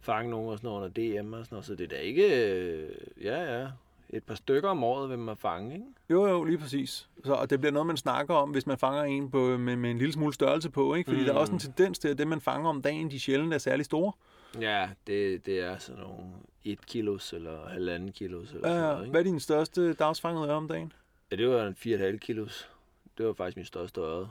fange 0.00 0.30
nogen 0.30 0.48
og 0.50 0.58
sådan 0.58 0.68
noget 0.68 0.98
under 0.98 1.20
DM 1.22 1.32
og 1.32 1.44
sådan 1.44 1.54
noget. 1.54 1.66
Så 1.66 1.74
det 1.74 1.84
er 1.84 1.88
da 1.88 1.96
ikke, 1.96 2.52
øh, 2.52 2.90
ja 3.22 3.60
ja, 3.60 3.68
et 4.10 4.24
par 4.24 4.34
stykker 4.34 4.68
om 4.68 4.84
året 4.84 5.10
vil 5.10 5.18
man 5.18 5.36
fange, 5.36 5.74
ikke? 5.74 5.86
Jo, 6.10 6.26
jo, 6.26 6.44
lige 6.44 6.58
præcis. 6.58 7.08
Så, 7.24 7.32
og 7.34 7.50
det 7.50 7.60
bliver 7.60 7.72
noget, 7.72 7.86
man 7.86 7.96
snakker 7.96 8.34
om, 8.34 8.50
hvis 8.50 8.66
man 8.66 8.78
fanger 8.78 9.02
en 9.02 9.30
på, 9.30 9.38
med, 9.58 9.76
med 9.76 9.90
en 9.90 9.98
lille 9.98 10.12
smule 10.12 10.32
størrelse 10.34 10.70
på, 10.70 10.94
ikke? 10.94 11.08
Fordi 11.10 11.20
mm. 11.20 11.26
der 11.26 11.34
er 11.34 11.38
også 11.38 11.52
en 11.52 11.58
tendens 11.58 11.98
til, 11.98 12.08
at 12.08 12.18
det, 12.18 12.28
man 12.28 12.40
fanger 12.40 12.68
om 12.68 12.82
dagen, 12.82 13.10
de 13.10 13.20
sjældent 13.20 13.54
er 13.54 13.58
særlig 13.58 13.84
store. 13.84 14.12
Ja, 14.60 14.88
det, 15.06 15.46
det 15.46 15.58
er 15.60 15.78
sådan 15.78 16.02
nogle 16.02 16.32
1 16.64 16.86
kilos 16.86 17.32
eller 17.32 17.68
halvanden 17.68 18.12
kilos 18.12 18.52
eller 18.52 18.68
Ja, 18.68 18.74
sådan 18.74 18.88
noget, 18.88 19.02
ikke? 19.04 19.10
Hvad 19.10 19.20
er 19.20 19.24
din 19.24 19.40
største 19.40 19.92
dagsfangede 19.94 20.48
øre 20.48 20.54
om 20.56 20.68
dagen? 20.68 20.92
Ja, 21.30 21.36
det 21.36 21.48
var 21.48 21.66
en 21.66 21.76
4,5 22.12 22.16
kilos. 22.18 22.70
Det 23.18 23.26
var 23.26 23.32
faktisk 23.32 23.56
min 23.56 23.64
største 23.66 24.00
øret. 24.00 24.28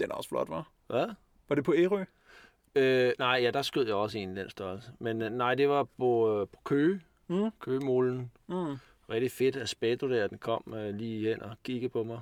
Den 0.00 0.10
er 0.10 0.14
også 0.14 0.28
flot, 0.28 0.48
var. 0.48 0.70
Hvad? 0.86 1.08
Var 1.48 1.54
det 1.54 1.64
på 1.64 1.74
Ærø? 1.74 2.04
Øh, 2.74 3.12
nej, 3.18 3.38
ja, 3.42 3.50
der 3.50 3.62
skød 3.62 3.86
jeg 3.86 3.94
også 3.94 4.18
en 4.18 4.36
den 4.36 4.50
størrelse. 4.50 4.92
Men 4.98 5.22
øh, 5.22 5.30
nej, 5.32 5.54
det 5.54 5.68
var 5.68 5.86
på, 5.98 6.40
øh, 6.40 6.46
på 6.48 6.60
Køge, 6.64 7.00
Mm. 7.28 7.50
Køgemolen. 7.60 8.30
Mm. 8.46 8.76
rigtig 9.10 9.30
fedt 9.32 9.56
aspetto 9.56 10.08
der, 10.10 10.26
den 10.26 10.38
kom 10.38 10.74
øh, 10.76 10.94
lige 10.94 11.28
hen 11.28 11.42
og 11.42 11.56
kiggede 11.64 11.90
på 11.90 12.02
mig 12.04 12.20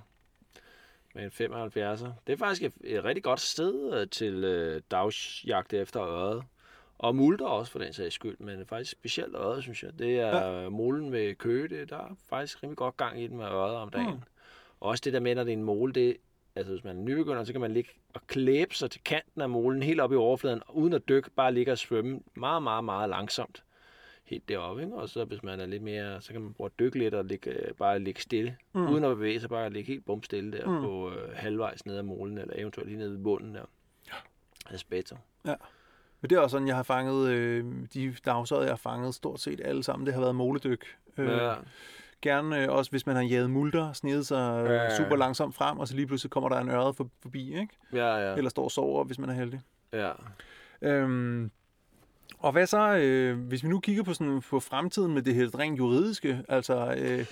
med 1.14 1.24
en 1.24 1.30
75'er. 1.54 2.08
Det 2.26 2.32
er 2.32 2.36
faktisk 2.36 2.62
et, 2.62 2.72
et 2.84 3.04
rigtig 3.04 3.22
godt 3.24 3.40
sted 3.40 4.00
øh, 4.00 4.08
til 4.08 4.44
øh, 4.44 4.82
dagsjagt 4.90 5.72
efter 5.72 6.02
øret. 6.02 6.42
Og 6.98 7.16
multer 7.16 7.46
også 7.46 7.72
for 7.72 7.78
den 7.78 7.92
sags 7.92 8.14
skyld, 8.14 8.36
men 8.38 8.66
faktisk 8.66 8.92
specielt 8.92 9.34
øret, 9.36 9.62
synes 9.62 9.82
jeg. 9.82 9.98
Det 9.98 10.20
er 10.20 10.46
ja. 10.62 10.68
molen 10.68 11.12
ved 11.12 11.34
Køge, 11.34 11.68
det, 11.68 11.90
der 11.90 11.96
er 11.96 12.16
faktisk 12.28 12.62
rimelig 12.62 12.76
godt 12.76 12.96
gang 12.96 13.22
i 13.22 13.26
den 13.26 13.36
med 13.36 13.46
øret 13.46 13.76
om 13.76 13.90
dagen. 13.90 14.10
Mm. 14.14 14.20
Også 14.80 15.02
det 15.04 15.12
der 15.12 15.20
med, 15.20 15.34
når 15.34 15.44
det 15.44 15.52
er 15.52 15.56
en 15.56 15.62
mole, 15.64 15.92
det, 15.92 16.16
altså 16.58 16.72
hvis 16.72 16.84
man 16.84 16.96
er 16.96 17.02
nybegynder, 17.02 17.44
så 17.44 17.52
kan 17.52 17.60
man 17.60 17.72
ligge 17.72 17.90
og 18.14 18.26
klæbe 18.26 18.74
sig 18.74 18.90
til 18.90 19.00
kanten 19.04 19.40
af 19.40 19.48
molen 19.48 19.82
helt 19.82 20.00
op 20.00 20.12
i 20.12 20.16
overfladen, 20.16 20.62
uden 20.72 20.92
at 20.92 21.08
dykke, 21.08 21.30
bare 21.30 21.54
ligge 21.54 21.72
og 21.72 21.78
svømme 21.78 22.20
meget, 22.34 22.62
meget, 22.62 22.84
meget 22.84 23.10
langsomt 23.10 23.62
helt 24.24 24.48
deroppe. 24.48 24.82
Ikke? 24.82 24.94
Og 24.94 25.08
så 25.08 25.24
hvis 25.24 25.42
man 25.42 25.60
er 25.60 25.66
lidt 25.66 25.82
mere, 25.82 26.20
så 26.20 26.32
kan 26.32 26.42
man 26.42 26.52
prøve 26.54 26.66
at 26.66 26.78
dykke 26.78 26.98
lidt 26.98 27.14
og 27.14 27.24
ligge, 27.24 27.50
øh, 27.50 27.74
bare 27.74 27.98
ligge 27.98 28.20
stille, 28.20 28.56
mm. 28.72 28.88
uden 28.88 29.04
at 29.04 29.16
bevæge 29.16 29.40
sig, 29.40 29.48
bare 29.48 29.70
ligge 29.70 29.92
helt 29.92 30.04
bumstille 30.04 30.52
der 30.52 30.68
mm. 30.68 30.82
på 30.82 31.10
øh, 31.10 31.36
halvvejs 31.36 31.86
ned 31.86 31.96
ad 31.96 32.02
molen, 32.02 32.38
eller 32.38 32.54
eventuelt 32.56 32.88
lige 32.88 32.98
nede 32.98 33.10
ved 33.10 33.18
bunden 33.18 33.54
der. 33.54 33.64
Ja. 34.06 34.74
Aspeto. 34.74 35.16
Ja. 35.46 35.54
Men 36.20 36.30
det 36.30 36.36
er 36.36 36.40
også 36.40 36.54
sådan, 36.54 36.68
jeg 36.68 36.76
har 36.76 36.82
fanget, 36.82 37.28
øh, 37.28 37.64
de 37.94 38.16
dagsøjer, 38.24 38.62
jeg 38.62 38.72
har 38.72 38.76
fanget 38.76 39.14
stort 39.14 39.40
set 39.40 39.60
alle 39.64 39.82
sammen, 39.82 40.06
det 40.06 40.14
har 40.14 40.20
været 40.20 40.34
moledyk. 40.34 40.96
Øh, 41.16 41.28
ja. 41.28 41.54
Gerne 42.22 42.62
øh, 42.62 42.68
også, 42.68 42.90
hvis 42.90 43.06
man 43.06 43.16
har 43.16 43.22
jaget 43.22 43.50
multer, 43.50 43.92
snedet 43.92 44.26
sig 44.26 44.64
øh, 44.64 44.70
ja, 44.70 44.82
ja. 44.82 44.96
super 44.96 45.16
langsomt 45.16 45.54
frem, 45.54 45.78
og 45.78 45.88
så 45.88 45.94
lige 45.94 46.06
pludselig 46.06 46.30
kommer 46.30 46.48
der 46.48 46.58
en 46.58 46.70
øret 46.70 46.96
for, 46.96 47.08
forbi, 47.22 47.60
ikke? 47.60 47.78
Ja, 47.92 48.16
ja. 48.16 48.34
Eller 48.34 48.50
står 48.50 48.64
og 48.64 48.70
sover, 48.70 49.04
hvis 49.04 49.18
man 49.18 49.30
er 49.30 49.34
heldig. 49.34 49.60
Ja. 49.92 50.12
Øhm, 50.82 51.50
og 52.38 52.52
hvad 52.52 52.66
så, 52.66 52.96
øh, 52.96 53.38
hvis 53.38 53.62
vi 53.62 53.68
nu 53.68 53.80
kigger 53.80 54.02
på, 54.02 54.14
sådan, 54.14 54.42
på 54.50 54.60
fremtiden 54.60 55.14
med 55.14 55.22
det 55.22 55.34
her 55.34 55.58
rent 55.58 55.78
juridiske, 55.78 56.44
altså... 56.48 56.74
Øh, 56.74 57.26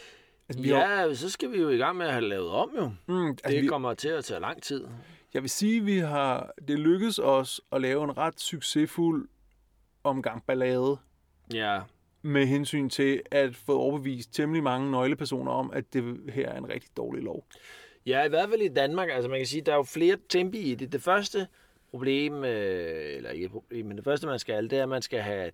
altså 0.49 0.62
vi 0.62 0.68
ja, 0.68 0.87
har... 0.87 1.14
så 1.14 1.31
skal 1.31 1.53
vi 1.53 1.61
jo 1.61 1.68
i 1.68 1.77
gang 1.77 1.96
med 1.96 2.07
at 2.07 2.12
have 2.12 2.29
lavet 2.29 2.51
om 2.51 2.70
jo. 2.77 2.92
Mm, 3.07 3.29
altså 3.29 3.42
det 3.49 3.62
vi... 3.62 3.66
kommer 3.66 3.94
til 3.94 4.09
at 4.09 4.25
tage 4.25 4.40
lang 4.40 4.62
tid. 4.62 4.85
Jeg 5.35 5.42
vil 5.42 5.51
sige, 5.51 5.81
at 5.81 5.87
vi 5.87 5.99
har, 5.99 6.51
det 6.68 6.79
lykkedes 6.79 7.18
os 7.18 7.61
at 7.72 7.81
lave 7.81 8.05
en 8.05 8.18
ret 8.18 8.40
succesfuld 8.40 9.29
omgang 10.05 10.42
ballade. 10.46 10.96
Ja. 11.55 11.81
Med 12.26 12.46
hensyn 12.46 12.88
til 12.88 13.22
at 13.30 13.56
få 13.56 13.78
overbevist 13.78 14.34
temmelig 14.34 14.62
mange 14.62 14.90
nøglepersoner 14.90 15.52
om, 15.52 15.70
at 15.74 15.92
det 15.92 16.20
her 16.28 16.48
er 16.48 16.58
en 16.58 16.68
rigtig 16.68 16.90
dårlig 16.96 17.22
lov. 17.22 17.46
Ja, 18.06 18.24
i 18.24 18.28
hvert 18.28 18.48
fald 18.48 18.60
i 18.60 18.68
Danmark. 18.68 19.08
Altså 19.12 19.30
man 19.30 19.38
kan 19.38 19.46
sige, 19.46 19.62
der 19.62 19.72
er 19.72 19.76
jo 19.76 19.82
flere 19.82 20.16
tempi 20.28 20.58
i 20.58 20.74
det. 20.74 20.92
Det 20.92 21.02
første 21.02 21.46
problem, 21.90 22.44
øh, 22.44 23.16
eller 23.16 23.30
ikke 23.30 23.48
problem, 23.48 23.86
men 23.86 23.96
det 23.96 24.04
første 24.04 24.26
man 24.26 24.38
skal, 24.38 24.70
det 24.70 24.78
er, 24.78 24.82
at 24.82 24.88
man 24.88 25.02
skal 25.02 25.20
have 25.20 25.50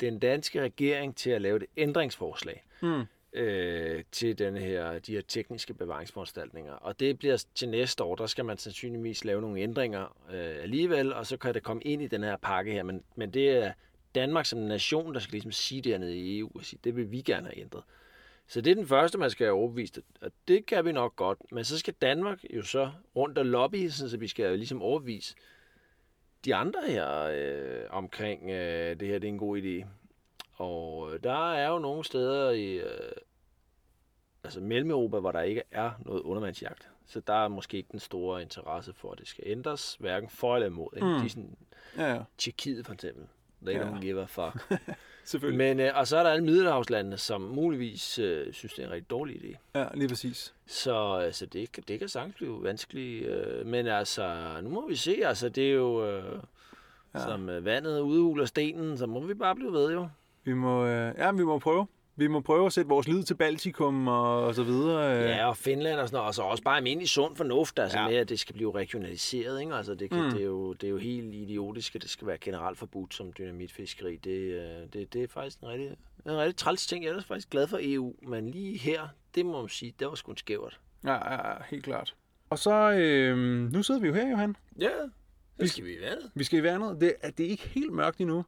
den 0.00 0.18
danske 0.18 0.62
regering 0.62 1.16
til 1.16 1.30
at 1.30 1.42
lave 1.42 1.56
et 1.56 1.66
ændringsforslag. 1.76 2.64
Mm 2.82 3.06
øh, 3.36 4.04
til 4.12 4.38
denne 4.38 4.60
her, 4.60 4.98
de 4.98 5.12
her 5.12 5.20
tekniske 5.28 5.74
bevaringsforanstaltninger. 5.74 6.72
Og 6.72 7.00
det 7.00 7.18
bliver 7.18 7.44
til 7.54 7.68
næste 7.68 8.04
år, 8.04 8.14
der 8.14 8.26
skal 8.26 8.44
man 8.44 8.58
sandsynligvis 8.58 9.24
lave 9.24 9.40
nogle 9.40 9.60
ændringer 9.60 10.16
øh, 10.30 10.62
alligevel, 10.62 11.12
og 11.12 11.26
så 11.26 11.36
kan 11.36 11.54
det 11.54 11.62
komme 11.62 11.82
ind 11.82 12.02
i 12.02 12.06
den 12.06 12.22
her 12.22 12.36
pakke 12.36 12.72
her. 12.72 12.82
Men, 12.82 13.02
men 13.16 13.30
det 13.30 13.50
er 13.50 13.72
Danmark 14.16 14.46
som 14.46 14.58
nation, 14.58 15.14
der 15.14 15.20
skal 15.20 15.32
ligesom 15.32 15.52
sige 15.52 15.82
dernede 15.82 16.16
i 16.18 16.38
EU, 16.38 16.50
og 16.54 16.64
sige, 16.64 16.80
det 16.84 16.96
vil 16.96 17.12
vi 17.12 17.20
gerne 17.20 17.46
have 17.46 17.58
ændret. 17.58 17.82
Så 18.48 18.60
det 18.60 18.70
er 18.70 18.74
den 18.74 18.86
første, 18.86 19.18
man 19.18 19.30
skal 19.30 19.46
have 19.46 19.56
overbevist, 19.56 20.00
og 20.20 20.30
det 20.48 20.66
kan 20.66 20.84
vi 20.84 20.92
nok 20.92 21.16
godt. 21.16 21.38
Men 21.52 21.64
så 21.64 21.78
skal 21.78 21.94
Danmark 21.94 22.44
jo 22.50 22.62
så 22.62 22.90
rundt 23.16 23.38
og 23.38 23.46
lobby, 23.46 23.88
så 23.88 24.16
vi 24.16 24.28
skal 24.28 24.58
ligesom 24.58 24.82
overbevise 24.82 25.34
de 26.44 26.54
andre 26.54 26.80
her 26.86 27.22
øh, 27.22 27.84
omkring, 27.90 28.50
øh, 28.50 29.00
det 29.00 29.08
her 29.08 29.18
det 29.18 29.28
er 29.28 29.32
en 29.32 29.38
god 29.38 29.58
idé. 29.58 29.86
Og 30.52 31.14
øh, 31.14 31.22
der 31.22 31.54
er 31.54 31.68
jo 31.68 31.78
nogle 31.78 32.04
steder 32.04 32.50
i 32.50 32.74
øh, 32.74 33.12
altså 34.44 34.60
Mellem-Europa, 34.60 35.18
hvor 35.18 35.32
der 35.32 35.40
ikke 35.40 35.62
er 35.70 35.90
noget 36.04 36.22
undervandsjagt. 36.22 36.90
Så 37.06 37.20
der 37.20 37.44
er 37.44 37.48
måske 37.48 37.76
ikke 37.76 37.88
den 37.92 38.00
store 38.00 38.42
interesse 38.42 38.92
for, 38.92 39.12
at 39.12 39.18
det 39.18 39.28
skal 39.28 39.44
ændres, 39.46 39.96
hverken 40.00 40.28
for 40.28 40.54
eller 40.54 40.66
imod. 40.66 40.88
Mm. 41.02 41.22
De 41.22 41.28
sådan, 41.28 41.56
ja, 41.96 42.14
ja. 42.14 42.22
Tjekkiet 42.38 42.86
for 42.86 42.92
eksempel. 42.92 43.26
They 43.66 43.74
ja. 43.74 43.82
don't 43.82 44.00
give 44.00 44.22
a 44.22 44.24
fuck. 44.24 44.80
Selvfølgelig. 45.24 45.76
Men, 45.76 45.80
øh, 45.80 45.92
og 45.94 46.06
så 46.06 46.16
er 46.16 46.22
der 46.22 46.30
alle 46.30 46.44
middelhavslandene, 46.44 47.16
som 47.18 47.40
muligvis 47.40 48.18
øh, 48.18 48.52
synes, 48.52 48.72
det 48.72 48.82
er 48.82 48.86
en 48.86 48.92
rigtig 48.92 49.10
dårlig 49.10 49.36
idé. 49.36 49.56
Ja, 49.74 49.86
lige 49.94 50.08
præcis. 50.08 50.54
Så 50.66 51.14
altså, 51.14 51.46
det, 51.46 51.88
det 51.88 51.98
kan 51.98 52.08
sagtens 52.08 52.36
blive 52.36 52.62
vanskeligt. 52.62 53.26
Øh, 53.26 53.66
men 53.66 53.86
altså, 53.86 54.50
nu 54.62 54.70
må 54.70 54.88
vi 54.88 54.96
se. 54.96 55.16
Altså, 55.24 55.48
det 55.48 55.68
er 55.68 55.72
jo... 55.72 56.06
Øh, 56.06 56.40
ja. 57.14 57.20
Som 57.20 57.48
øh, 57.48 57.64
vandet 57.64 58.00
udhuler 58.00 58.44
stenen, 58.44 58.98
så 58.98 59.06
må 59.06 59.20
vi 59.20 59.34
bare 59.34 59.54
blive 59.54 59.72
ved 59.72 59.92
jo. 59.92 60.08
Vi 60.44 60.52
må, 60.52 60.86
øh, 60.86 61.14
ja, 61.18 61.32
vi 61.32 61.44
må 61.44 61.58
prøve. 61.58 61.86
Vi 62.18 62.26
må 62.26 62.40
prøve 62.40 62.66
at 62.66 62.72
sætte 62.72 62.88
vores 62.88 63.08
lid 63.08 63.22
til 63.22 63.34
Baltikum 63.34 64.08
og, 64.08 64.44
og 64.44 64.54
så 64.54 64.62
videre. 64.62 65.18
Øh. 65.18 65.24
Ja, 65.24 65.48
og 65.48 65.56
Finland 65.56 66.00
og 66.00 66.08
sådan 66.08 66.16
noget. 66.16 66.28
Og 66.28 66.34
så 66.34 66.42
også 66.42 66.62
bare 66.62 66.76
almindelig 66.76 67.08
sund 67.08 67.36
fornuft, 67.36 67.78
altså 67.78 67.98
ja. 67.98 68.08
med, 68.08 68.16
at 68.16 68.28
det 68.28 68.40
skal 68.40 68.54
blive 68.54 68.74
regionaliseret. 68.74 69.60
Ikke? 69.60 69.74
Altså, 69.74 69.94
det, 69.94 70.10
kan, 70.10 70.24
mm. 70.24 70.30
det, 70.30 70.40
er 70.40 70.44
jo, 70.44 70.72
det 70.72 70.86
er 70.86 70.90
jo 70.90 70.96
helt 70.96 71.34
idiotisk, 71.34 71.94
at 71.94 72.02
det 72.02 72.10
skal 72.10 72.26
være 72.26 72.38
generelt 72.38 72.78
forbudt 72.78 73.14
som 73.14 73.32
dynamitfiskeri. 73.32 74.16
Det, 74.16 74.30
øh, 74.30 74.92
det, 74.92 75.12
det 75.12 75.22
er 75.22 75.28
faktisk 75.28 75.60
en 75.60 75.68
rigtig, 75.68 75.88
en 76.26 76.36
rigtig 76.36 76.56
træls 76.56 76.86
ting. 76.86 77.04
Jeg 77.04 77.12
er 77.12 77.20
faktisk 77.20 77.50
glad 77.50 77.66
for 77.66 77.78
EU, 77.80 78.14
men 78.22 78.50
lige 78.50 78.78
her, 78.78 79.08
det 79.34 79.46
må 79.46 79.60
man 79.60 79.68
sige, 79.68 79.94
det 79.98 80.06
var 80.06 80.14
sgu 80.14 80.30
en 80.30 80.36
skævert. 80.36 80.80
Ja, 81.04 81.32
ja, 81.32 81.54
helt 81.70 81.84
klart. 81.84 82.14
Og 82.50 82.58
så, 82.58 82.92
øh, 82.92 83.36
nu 83.72 83.82
sidder 83.82 84.00
vi 84.00 84.06
jo 84.06 84.14
her, 84.14 84.30
Johan. 84.30 84.56
Ja, 84.80 84.90
vi 85.58 85.68
skal 85.68 85.84
vi 85.84 85.92
i 85.92 86.00
vandet. 86.00 86.30
Vi 86.34 86.44
skal 86.44 86.58
i 86.58 86.62
vandet. 86.62 87.00
Det, 87.00 87.14
er, 87.22 87.30
det 87.30 87.46
er 87.46 87.50
ikke 87.50 87.68
helt 87.68 87.92
mørkt 87.92 88.20
endnu. 88.20 88.44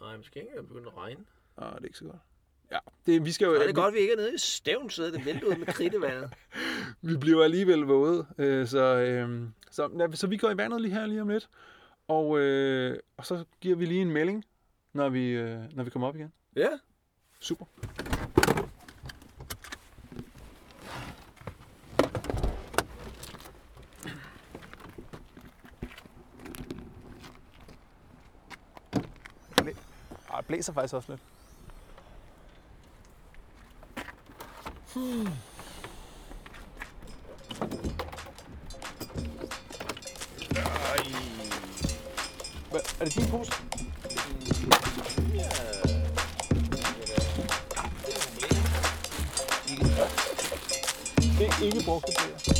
Nej, 0.00 0.16
måske 0.16 0.40
ikke 0.40 0.62
begynde 0.68 0.86
at 0.86 0.96
regne. 0.96 1.20
Nej, 1.58 1.70
det 1.70 1.80
er 1.80 1.84
ikke 1.84 1.98
så 1.98 2.04
godt. 2.04 2.16
Ja, 2.72 2.78
det, 3.06 3.24
vi 3.24 3.32
skal 3.32 3.44
jo... 3.44 3.54
Så 3.54 3.62
er 3.62 3.66
det 3.66 3.74
godt, 3.74 3.88
at 3.88 3.94
vi 3.94 3.98
ikke 3.98 4.12
er 4.12 4.16
nede 4.16 4.34
i 4.34 4.38
stævn, 4.38 4.90
så 4.90 5.04
det 5.04 5.26
vælter 5.26 5.46
ud 5.46 5.56
med 5.56 5.66
kridtevandet. 5.66 6.30
vi 7.02 7.16
bliver 7.16 7.44
alligevel 7.44 7.80
våde, 7.80 8.26
øh, 8.38 8.66
så, 8.66 8.78
øh, 8.84 9.48
så, 9.70 9.90
ja, 9.98 10.16
så 10.16 10.26
vi 10.26 10.36
går 10.36 10.50
i 10.50 10.56
vandet 10.56 10.80
lige 10.80 10.94
her 10.94 11.06
lige 11.06 11.22
om 11.22 11.28
lidt. 11.28 11.48
Og, 12.08 12.38
øh, 12.38 12.98
og 13.16 13.26
så 13.26 13.44
giver 13.60 13.76
vi 13.76 13.86
lige 13.86 14.02
en 14.02 14.10
melding, 14.10 14.44
når 14.92 15.08
vi, 15.08 15.28
øh, 15.28 15.58
når 15.72 15.84
vi 15.84 15.90
kommer 15.90 16.08
op 16.08 16.16
igen. 16.16 16.32
Ja. 16.56 16.68
Super. 17.40 17.64
det 30.44 30.46
blæser 30.46 30.72
faktisk 30.72 30.94
også 30.94 31.12
lidt. 31.12 31.22
Hmm. 34.94 35.28
Hvad, 42.70 42.80
er 43.00 43.04
det 43.04 43.14
din 43.14 43.26
pose? 43.30 43.52
Ja. 45.34 45.48
Det 51.38 51.48
er 51.48 51.64
ikke 51.64 51.84
brugte 51.84 52.12
blæer. 52.16 52.53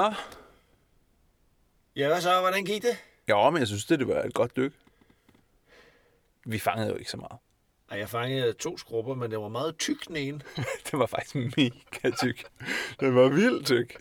Nå. 0.00 0.12
Ja, 1.96 2.08
hvad 2.08 2.20
så? 2.20 2.40
Hvordan 2.40 2.64
gik 2.64 2.82
det? 2.82 2.96
Ja, 3.28 3.50
men 3.50 3.58
jeg 3.58 3.66
synes, 3.66 3.84
det, 3.84 3.98
det 3.98 4.08
var 4.08 4.22
et 4.22 4.34
godt 4.34 4.56
dyk. 4.56 4.72
Vi 6.44 6.58
fangede 6.58 6.88
jo 6.88 6.96
ikke 6.96 7.10
så 7.10 7.16
meget. 7.16 7.38
Ej, 7.90 7.98
jeg 7.98 8.08
fangede 8.08 8.52
to 8.52 8.78
skrubber, 8.78 9.14
men 9.14 9.30
det 9.30 9.40
var 9.40 9.48
meget 9.48 9.78
tyk 9.78 10.08
den 10.08 10.16
ene. 10.16 10.40
det 10.90 10.98
var 10.98 11.06
faktisk 11.06 11.34
mega 11.34 12.16
tyk. 12.22 12.44
det 13.00 13.14
var 13.14 13.28
vildt 13.28 13.66
tyk. 13.66 13.96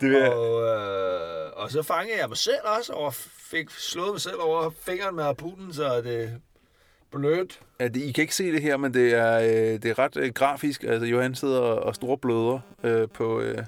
Det 0.00 0.12
var... 0.12 0.28
og, 0.28 0.62
øh, 0.62 1.52
og 1.56 1.70
så 1.70 1.82
fangede 1.82 2.18
jeg 2.18 2.28
mig 2.28 2.38
selv 2.38 2.60
også, 2.78 2.92
og 2.92 3.14
fik 3.14 3.70
slået 3.70 4.10
mig 4.10 4.20
selv 4.20 4.40
over 4.40 4.70
fingeren 4.70 5.16
med 5.16 5.24
harpunen, 5.24 5.72
så 5.74 6.02
det 6.02 6.40
blødt. 7.10 7.60
Ja, 7.80 7.88
det, 7.88 7.96
I 7.96 8.12
kan 8.12 8.22
ikke 8.22 8.34
se 8.34 8.52
det 8.52 8.62
her, 8.62 8.76
men 8.76 8.94
det 8.94 9.14
er, 9.14 9.38
øh, 9.38 9.82
det 9.82 9.84
er 9.84 9.98
ret 9.98 10.16
øh, 10.16 10.32
grafisk. 10.32 10.82
Altså, 10.84 11.06
Johan 11.06 11.34
sidder 11.34 11.60
og, 11.60 11.82
og 11.82 11.94
store 11.94 12.18
bløder 12.18 12.60
øh, 12.84 13.08
på, 13.08 13.40
øh, 13.40 13.58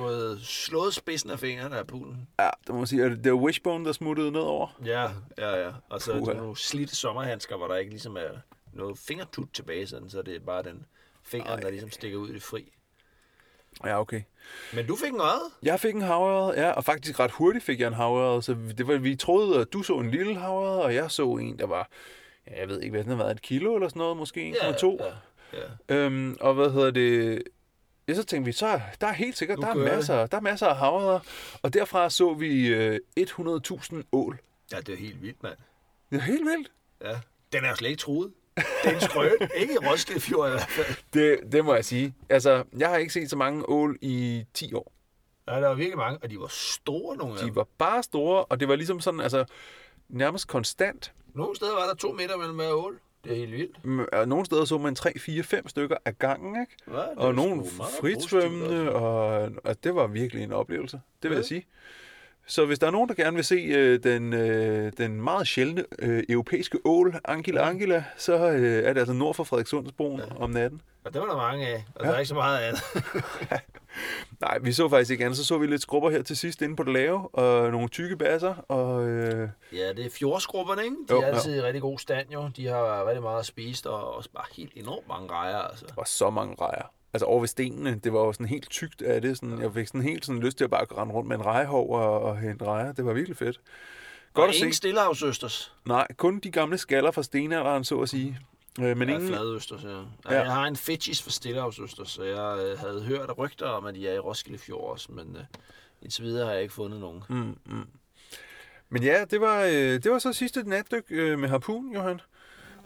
fået 0.00 0.40
slået 0.42 0.94
spidsen 0.94 1.30
af 1.30 1.38
fingrene 1.38 1.76
af 1.78 1.86
poolen. 1.86 2.28
Ja, 2.38 2.50
det 2.60 2.68
må 2.68 2.76
man 2.76 2.86
sige. 2.86 3.10
Det 3.10 3.26
er 3.26 3.32
wishbone, 3.32 3.84
der 3.84 3.92
smuttede 3.92 4.30
nedover. 4.30 4.78
Ja, 4.84 5.02
ja, 5.38 5.64
ja. 5.64 5.72
Og 5.88 6.02
så 6.02 6.12
er 6.12 6.34
nogle 6.34 6.56
slidte 6.56 6.96
sommerhandsker, 6.96 7.56
hvor 7.56 7.68
der 7.68 7.76
ikke 7.76 7.90
ligesom 7.90 8.16
er 8.16 8.30
noget 8.72 8.98
fingertut 8.98 9.48
tilbage, 9.52 9.86
sådan, 9.86 10.10
så 10.10 10.22
det 10.22 10.36
er 10.36 10.40
bare 10.40 10.62
den 10.62 10.86
finger, 11.22 11.50
Ej. 11.50 11.60
der 11.60 11.70
ligesom 11.70 11.90
stikker 11.90 12.18
ud 12.18 12.28
i 12.28 12.32
det 12.32 12.42
fri. 12.42 12.72
Ja, 13.84 14.00
okay. 14.00 14.22
Men 14.74 14.86
du 14.86 14.96
fik 14.96 15.12
en 15.12 15.20
øjet. 15.20 15.42
Jeg 15.62 15.80
fik 15.80 15.94
en 15.94 16.00
havørred, 16.00 16.54
ja, 16.56 16.70
og 16.70 16.84
faktisk 16.84 17.20
ret 17.20 17.30
hurtigt 17.30 17.64
fik 17.64 17.80
jeg 17.80 17.86
en 17.86 17.94
havørred, 17.94 18.42
så 18.42 18.56
det 18.78 18.88
var, 18.88 18.96
vi 18.96 19.16
troede, 19.16 19.60
at 19.60 19.72
du 19.72 19.82
så 19.82 19.98
en 19.98 20.10
lille 20.10 20.36
havørred, 20.36 20.80
og 20.80 20.94
jeg 20.94 21.10
så 21.10 21.26
en, 21.28 21.58
der 21.58 21.66
var, 21.66 21.88
ja, 22.46 22.60
jeg 22.60 22.68
ved 22.68 22.80
ikke, 22.80 22.90
hvad 22.90 23.02
den 23.02 23.10
har 23.10 23.18
været, 23.18 23.30
et 23.30 23.42
kilo 23.42 23.74
eller 23.74 23.88
sådan 23.88 24.00
noget, 24.00 24.16
måske 24.16 24.54
1,2. 24.60 25.04
Ja, 25.04 25.12
ja. 25.88 25.94
Øhm, 25.96 26.36
og 26.40 26.54
hvad 26.54 26.70
hedder 26.70 26.90
det, 26.90 27.42
ja, 28.10 28.14
så 28.14 28.22
tænkte 28.24 28.46
vi, 28.46 28.52
så 28.52 28.80
der 29.00 29.06
er 29.06 29.12
helt 29.12 29.38
sikkert, 29.38 29.58
Nu 29.58 29.62
der 29.62 29.68
er, 29.70 29.74
masser, 29.74 30.26
der 30.26 30.36
er 30.36 30.40
masser 30.40 30.66
af 30.66 30.76
havørreder, 30.76 31.20
og 31.62 31.74
derfra 31.74 32.10
så 32.10 32.34
vi 32.34 32.66
øh, 32.66 33.00
100.000 33.20 34.02
ål. 34.12 34.38
ja, 34.72 34.80
det 34.80 34.88
er 34.92 34.96
helt 34.96 35.22
vildt, 35.22 35.42
mand. 35.42 35.56
Det 36.10 36.16
er 36.16 36.22
helt 36.22 36.44
vildt. 36.44 36.72
Ja. 37.04 37.20
Den 37.52 37.64
er 37.64 37.74
slet 37.74 37.88
ikke 37.88 38.00
truet. 38.00 38.32
Det 38.56 38.64
er 38.84 38.94
en 38.94 39.00
skrøn. 39.00 39.30
ikke 39.60 39.74
i 39.74 39.78
Roskilde 39.86 40.20
Fjord 40.20 40.48
i 40.48 40.50
hvert 40.50 40.68
fald. 40.68 40.96
Det, 41.12 41.52
det 41.52 41.64
må 41.64 41.74
jeg 41.74 41.84
sige. 41.84 42.14
Altså, 42.28 42.64
jeg 42.78 42.88
har 42.88 42.96
ikke 42.96 43.12
set 43.12 43.30
så 43.30 43.36
mange 43.36 43.68
ål 43.68 43.98
i 44.00 44.44
10 44.54 44.74
år. 44.74 44.92
Ja, 45.48 45.54
der 45.60 45.68
var 45.68 45.74
virkelig 45.74 45.98
mange, 45.98 46.18
og 46.22 46.30
de 46.30 46.40
var 46.40 46.46
store 46.50 47.16
nogle 47.16 47.40
af 47.40 47.46
De 47.46 47.54
var 47.54 47.66
bare 47.78 48.02
store, 48.02 48.44
og 48.44 48.60
det 48.60 48.68
var 48.68 48.76
ligesom 48.76 49.00
sådan, 49.00 49.20
altså, 49.20 49.44
nærmest 50.08 50.48
konstant. 50.48 51.12
Nogle 51.34 51.56
steder 51.56 51.74
var 51.74 51.86
der 51.86 51.94
to 51.94 52.12
meter 52.12 52.36
mellem 52.36 52.56
hver 52.56 52.70
ål. 52.72 53.00
Det 53.24 53.32
er 53.32 53.36
helt 53.36 53.52
vildt. 53.52 53.84
Mm, 53.84 54.00
og 54.12 54.28
Nogle 54.28 54.44
steder 54.46 54.64
så 54.64 54.78
man 54.78 54.94
3, 54.94 55.18
4, 55.18 55.42
5 55.42 55.68
stykker 55.68 55.96
af 56.04 56.18
gangen, 56.18 56.60
ikke? 56.60 56.72
Ja, 56.98 57.16
Og 57.16 57.34
nogle 57.34 57.62
positivt, 58.00 58.44
altså. 58.44 58.90
og, 58.90 59.50
og 59.64 59.84
det 59.84 59.94
var 59.94 60.06
virkelig 60.06 60.42
en 60.42 60.52
oplevelse, 60.52 61.00
det 61.22 61.30
vil 61.30 61.34
Ja. 61.36 61.38
jeg 61.38 61.44
sige. 61.44 61.66
Så 62.46 62.66
hvis 62.66 62.78
der 62.78 62.86
er 62.86 62.90
nogen, 62.90 63.08
der 63.08 63.14
gerne 63.14 63.34
vil 63.34 63.44
se 63.44 63.54
øh, 63.54 64.02
den, 64.02 64.32
øh, 64.32 64.92
den 64.98 65.22
meget 65.22 65.46
sjældne 65.46 65.84
øh, 65.98 66.22
europæiske 66.28 66.78
ål, 66.84 67.14
Angela 67.24 67.68
Angela, 67.68 68.04
så 68.16 68.50
øh, 68.50 68.84
er 68.84 68.92
det 68.92 69.00
altså 69.00 69.12
nord 69.14 69.34
for 69.34 69.44
Frederikssundsbroen 69.44 70.20
ja. 70.20 70.36
om 70.42 70.50
natten. 70.50 70.80
Og 71.04 71.12
det 71.14 71.20
var 71.20 71.26
der 71.26 71.36
mange 71.36 71.66
af, 71.68 71.84
og 71.94 72.04
Ja. 72.04 72.08
der 72.08 72.14
er 72.14 72.18
ikke 72.18 72.28
så 72.28 72.34
meget 72.34 72.58
andet. 72.58 72.82
Nej, 74.40 74.58
vi 74.58 74.72
så 74.72 74.88
faktisk 74.88 75.10
ikke 75.10 75.24
andet. 75.24 75.36
Så 75.38 75.44
så 75.44 75.58
vi 75.58 75.66
lidt 75.66 75.82
skrubber 75.82 76.10
her 76.10 76.22
til 76.22 76.36
sidst 76.36 76.62
inde 76.62 76.76
på 76.76 76.82
det 76.82 76.92
lave, 76.92 77.28
og 77.34 77.70
nogle 77.70 77.88
tykke 77.88 78.16
basser, 78.16 78.54
og 78.68 79.08
øh, 79.08 79.48
Ja, 79.72 79.92
det 79.92 80.06
er 80.06 80.10
fjordskrupperne, 80.10 80.84
ikke? 80.84 80.96
De 81.08 81.14
Jo, 81.14 81.20
er 81.20 81.26
jo. 81.28 81.32
altid 81.34 81.56
i 81.56 81.62
rigtig 81.62 81.82
god 81.82 81.98
stand, 81.98 82.30
jo. 82.30 82.50
De 82.56 82.66
har 82.66 83.06
rigtig 83.06 83.22
meget 83.22 83.46
spist, 83.46 83.86
og 83.86 84.14
også 84.16 84.30
bare 84.34 84.44
helt 84.56 84.72
enormt 84.76 85.08
mange 85.08 85.30
rejer, 85.30 85.58
altså. 85.58 85.84
var 85.96 86.04
så 86.04 86.30
mange 86.30 86.56
rejer. 86.60 86.92
Altså 87.12 87.26
over 87.26 87.40
ved 87.40 87.48
stenene, 87.48 88.00
det 88.04 88.12
var 88.12 88.20
jo 88.20 88.32
sådan 88.32 88.46
helt 88.46 88.70
tykt 88.70 89.02
af 89.02 89.22
det. 89.22 89.36
Sådan, 89.36 89.60
jeg 89.62 89.74
fik 89.74 89.86
sådan 89.86 90.02
helt 90.02 90.26
sådan 90.26 90.40
lyst 90.42 90.56
til 90.56 90.64
at 90.64 90.70
bare 90.70 90.84
rende 90.98 91.14
rundt 91.14 91.28
med 91.28 91.36
en 91.36 91.46
rejehov 91.46 91.90
og, 91.94 92.20
og 92.22 92.38
hente 92.38 92.64
rejer. 92.64 92.92
Det 92.92 93.04
var 93.04 93.12
virkelig 93.12 93.36
fedt. 93.36 93.60
Godt 94.34 94.44
og 94.44 94.48
at 94.48 94.56
ingen 94.56 94.72
se. 94.72 94.76
stillehavsøsters. 94.76 95.74
Nej, 95.86 96.06
kun 96.16 96.38
de 96.38 96.50
gamle 96.50 96.78
skaller 96.78 97.10
fra 97.10 97.22
stenalderen, 97.22 97.84
så 97.84 98.00
at 98.00 98.08
sige. 98.08 98.38
Øh, 98.80 98.96
men 98.96 99.08
Ja, 99.08 99.14
ingen... 99.14 99.28
fladøsters, 99.28 99.84
ja. 99.84 99.88
ja. 100.30 100.42
Jeg 100.42 100.52
har 100.52 100.66
en 100.66 100.76
fetish 100.76 101.22
for 101.22 101.30
stillehavsøsters, 101.30 102.10
så 102.10 102.22
jeg 102.22 102.58
øh, 102.64 102.78
havde 102.78 103.02
hørt 103.02 103.38
rygter 103.38 103.66
om, 103.66 103.86
at 103.86 103.94
de 103.94 104.08
er 104.08 104.14
i 104.14 104.18
Roskilde 104.18 104.58
Fjord 104.58 104.90
også, 104.90 105.12
men 105.12 105.36
øh, 105.36 105.44
indtil 106.02 106.24
videre 106.24 106.46
har 106.46 106.52
jeg 106.52 106.62
ikke 106.62 106.74
fundet 106.74 107.00
nogen. 107.00 107.22
Mm, 107.28 107.58
mm. 107.66 107.86
Men 108.88 109.02
ja, 109.02 109.24
det 109.30 109.40
var, 109.40 109.62
øh, 109.64 109.72
det 109.72 110.10
var 110.10 110.18
så 110.18 110.32
sidste 110.32 110.68
natdyk 110.68 111.04
øh, 111.10 111.38
med 111.38 111.48
harpun, 111.48 111.92
Johan. 111.94 112.20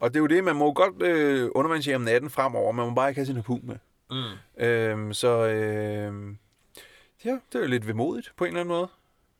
Og 0.00 0.10
det 0.10 0.16
er 0.16 0.20
jo 0.20 0.26
det, 0.26 0.44
man 0.44 0.56
må 0.56 0.72
godt 0.72 1.02
øh, 1.02 1.50
undervandsjære 1.54 1.96
om 1.96 2.02
natten 2.02 2.30
fremover, 2.30 2.72
man 2.72 2.88
må 2.88 2.94
bare 2.94 3.08
ikke 3.08 3.18
have 3.18 3.26
sin 3.26 3.34
harpun 3.36 3.60
med. 3.64 3.76
Mm. 4.10 4.64
Øhm, 4.64 5.12
så 5.12 5.28
øh, 5.28 6.34
ja, 7.24 7.30
det 7.30 7.54
er 7.54 7.60
jo 7.60 7.66
lidt 7.66 7.88
vemodigt 7.88 8.32
på 8.36 8.44
en 8.44 8.48
eller 8.48 8.60
anden 8.60 8.74
måde. 8.76 8.88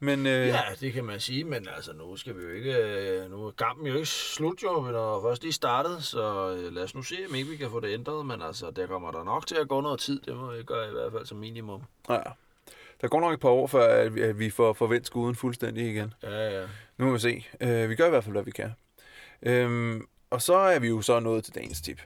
Men 0.00 0.26
øh, 0.26 0.46
Ja, 0.46 0.60
det 0.80 0.92
kan 0.92 1.04
man 1.04 1.20
sige, 1.20 1.44
men 1.44 1.68
altså 1.76 1.92
nu 1.92 2.16
skal 2.16 2.36
vi 2.38 2.42
jo 2.42 2.50
ikke, 2.50 2.74
øh, 2.76 3.30
nu 3.30 3.46
er 3.46 3.50
kampen 3.50 3.86
jo 3.86 3.94
ikke 3.94 4.06
slut 4.06 4.62
jo, 4.62 4.80
når 4.80 5.22
først 5.22 5.42
lige 5.42 5.52
startet, 5.52 6.04
så 6.04 6.50
øh, 6.58 6.72
lad 6.72 6.82
os 6.82 6.94
nu 6.94 7.02
se, 7.02 7.16
om 7.28 7.34
ikke 7.34 7.50
vi 7.50 7.56
kan 7.56 7.70
få 7.70 7.80
det 7.80 7.92
ændret, 7.94 8.26
men 8.26 8.42
altså 8.42 8.70
der 8.70 8.86
kommer 8.86 9.10
der 9.10 9.24
nok 9.24 9.46
til 9.46 9.56
at 9.56 9.68
gå 9.68 9.80
noget 9.80 10.00
tid, 10.00 10.20
det 10.20 10.36
må 10.36 10.52
vi 10.52 10.62
gøre 10.62 10.88
i 10.88 10.92
hvert 10.92 11.12
fald 11.12 11.26
som 11.26 11.38
minimum. 11.38 11.82
ja, 12.10 12.20
der 13.00 13.08
går 13.08 13.20
nok 13.20 13.34
et 13.34 13.40
par 13.40 13.48
år, 13.48 13.66
før 13.66 14.02
at 14.02 14.38
vi, 14.38 14.50
får 14.50 14.72
forventet 14.72 15.06
skuden 15.06 15.34
fuldstændig 15.34 15.90
igen. 15.90 16.14
Ja, 16.22 16.60
ja. 16.60 16.66
Nu 16.98 17.04
må 17.06 17.12
vi 17.12 17.18
se. 17.18 17.46
Øh, 17.60 17.90
vi 17.90 17.94
gør 17.94 18.06
i 18.06 18.10
hvert 18.10 18.24
fald, 18.24 18.34
hvad 18.34 18.44
vi 18.44 18.50
kan. 18.50 18.72
Øhm, 19.42 20.06
og 20.30 20.42
så 20.42 20.54
er 20.54 20.78
vi 20.78 20.88
jo 20.88 21.02
så 21.02 21.20
nået 21.20 21.44
til 21.44 21.54
dagens 21.54 21.80
tip. 21.80 22.00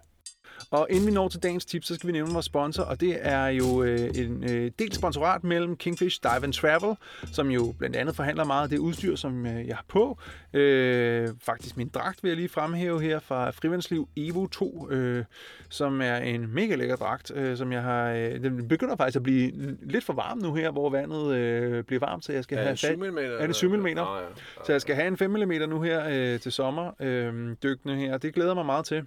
Og 0.70 0.87
inden 0.90 1.07
vi 1.07 1.12
når 1.12 1.28
til 1.28 1.42
dagens 1.42 1.64
tip, 1.64 1.85
så 1.85 1.94
skal 1.94 2.07
vi 2.07 2.12
nævne 2.12 2.33
vores 2.33 2.46
sponsor, 2.46 2.83
og 2.83 3.00
det 3.00 3.18
er 3.20 3.46
jo 3.46 3.83
øh, 3.83 4.11
en 4.14 4.44
øh, 4.50 4.70
del 4.78 4.92
sponsorat 4.92 5.44
mellem 5.44 5.76
Kingfish 5.76 6.20
Dive 6.22 6.44
and 6.44 6.52
Travel, 6.52 6.96
som 7.33 7.50
jo 7.50 7.74
blandt 7.78 7.96
andet 7.96 8.16
forhandler 8.16 8.44
meget 8.44 8.62
af 8.62 8.68
det 8.68 8.78
udstyr, 8.78 9.16
som 9.16 9.46
øh, 9.46 9.66
jeg 9.66 9.76
har 9.76 9.85
på. 9.88 10.18
Øh, 10.52 11.28
faktisk 11.40 11.76
min 11.76 11.88
dragt 11.88 12.22
vil 12.22 12.28
jeg 12.28 12.37
lige 12.37 12.48
fremhæve 12.48 13.00
her 13.02 13.18
fra 13.18 13.50
Frivandsliv 13.50 14.09
Evo 14.16 14.46
2, 14.46 14.88
øh, 14.90 15.24
som 15.68 16.00
er 16.00 16.16
en 16.16 16.54
mega 16.54 16.74
lækker 16.74 16.96
dragt, 16.96 17.33
øh, 17.35 17.57
som 17.57 17.72
jeg 17.72 17.83
har... 17.83 18.11
Øh, 18.11 18.42
den 18.42 18.68
begynder 18.68 18.96
faktisk 18.96 19.16
at 19.16 19.22
blive 19.22 19.76
lidt 19.83 20.04
for 20.04 20.12
varm 20.12 20.38
nu 20.38 20.54
her, 20.54 20.70
hvor 20.70 20.90
vandet 20.90 21.35
øh, 21.35 21.85
bliver 21.85 22.00
varmt, 22.00 22.24
så 22.24 22.33
jeg 22.33 22.44
skal 22.44 22.59
have 22.59 22.76
fat... 22.76 22.98
mm? 22.98 23.18
Er 23.18 23.46
det 23.46 23.57
7 23.57 23.70
mm? 23.76 23.87
Ja, 23.87 24.16
ja. 24.16 24.24
Så 24.66 24.72
jeg 24.72 24.81
skal 24.81 24.94
have 24.94 25.09
en 25.09 25.16
5 25.16 25.31
mm 25.31 25.52
nu 25.68 25.81
her 25.81 26.04
øh, 26.09 26.40
til 26.40 26.52
sommer, 26.52 26.92
øh, 27.00 27.57
dykkende 27.62 27.96
her. 27.96 28.18
Det 28.18 28.35
glæder 28.35 28.54
mig 28.54 28.66
meget 28.66 28.85
til. 28.85 29.02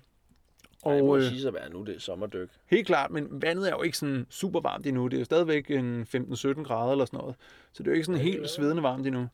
Og, 0.84 0.96
det 0.96 1.04
må 1.04 1.18
øh, 1.18 1.24
sige 1.24 1.48
at 1.48 1.54
være 1.54 1.70
nu, 1.70 1.84
det 1.84 1.96
er 1.96 2.00
sommerdyk. 2.00 2.50
Helt 2.66 2.88
klart, 2.88 3.12
men 3.12 3.28
vandet 3.32 3.68
er 3.68 3.72
jo 3.72 3.82
ikke 3.82 3.98
sådan 3.98 4.28
super 4.30 4.60
varmt 4.62 4.88
endnu. 4.88 5.08
Det 5.08 5.14
er 5.14 5.20
jo 5.20 5.26
stadigvæk 5.26 5.72
en 5.72 6.02
15-17 6.02 6.64
grader 6.64 6.92
eller 6.92 7.06
sådan 7.06 7.18
noget. 7.18 7.36
Så 7.74 7.84
det 7.84 7.88
er 7.88 7.92
jo 7.92 7.96
ikke 7.96 8.06
sådan 8.06 8.22
helt 8.22 8.50
svedende 8.50 8.84
varmt 8.84 9.08
endnu. 9.08 9.28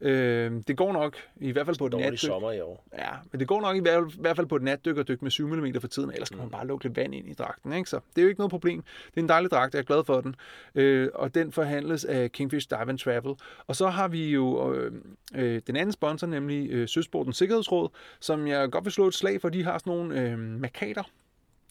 Øh, 0.00 0.52
det 0.68 0.76
går 0.76 0.92
nok, 0.92 1.16
i 1.36 1.50
hvert 1.50 1.66
fald 1.66 1.78
på 1.78 1.86
et 1.86 1.92
natdyk. 1.92 2.18
sommer 2.18 2.52
i 2.52 2.60
år. 2.60 2.84
Ja, 2.98 3.10
men 3.32 3.40
det 3.40 3.48
går 3.48 3.60
nok 3.60 3.76
i 3.76 3.80
hvert, 3.80 4.14
i 4.14 4.20
hvert 4.20 4.36
fald 4.36 4.46
på 4.46 4.56
et 4.56 4.62
natdyk 4.62 4.98
at 4.98 5.08
dykke 5.08 5.24
med 5.24 5.30
7 5.30 5.48
mm 5.48 5.80
for 5.80 5.88
tiden, 5.88 6.10
ellers 6.10 6.28
kan 6.28 6.38
man 6.38 6.50
bare 6.50 6.66
lukke 6.66 6.84
lidt 6.84 6.96
vand 6.96 7.14
ind 7.14 7.28
i 7.28 7.32
dragten. 7.32 7.72
Ikke? 7.72 7.90
Så 7.90 8.00
det 8.10 8.18
er 8.18 8.22
jo 8.22 8.28
ikke 8.28 8.40
noget 8.40 8.50
problem. 8.50 8.82
Det 8.82 9.16
er 9.16 9.20
en 9.20 9.28
dejlig 9.28 9.50
dragt, 9.50 9.74
jeg 9.74 9.80
er 9.80 9.84
glad 9.84 10.04
for 10.04 10.20
den. 10.20 10.36
Øh, 10.74 11.08
og 11.14 11.34
den 11.34 11.52
forhandles 11.52 12.04
af 12.04 12.32
Kingfish 12.32 12.70
Dive 12.70 12.88
and 12.88 12.98
Travel. 12.98 13.34
Og 13.66 13.76
så 13.76 13.88
har 13.88 14.08
vi 14.08 14.30
jo 14.30 14.74
øh, 14.74 14.92
øh, 15.34 15.62
den 15.66 15.76
anden 15.76 15.92
sponsor, 15.92 16.26
nemlig 16.26 16.70
øh, 16.70 16.88
Søsportens 16.88 17.36
Sikkerhedsråd, 17.36 17.88
som 18.20 18.46
jeg 18.46 18.70
godt 18.70 18.84
vil 18.84 18.92
slå 18.92 19.06
et 19.06 19.14
slag 19.14 19.40
for. 19.40 19.48
De 19.48 19.64
har 19.64 19.78
sådan 19.78 19.90
nogle 19.90 20.20
øh, 20.20 20.38
markader, 20.38 21.10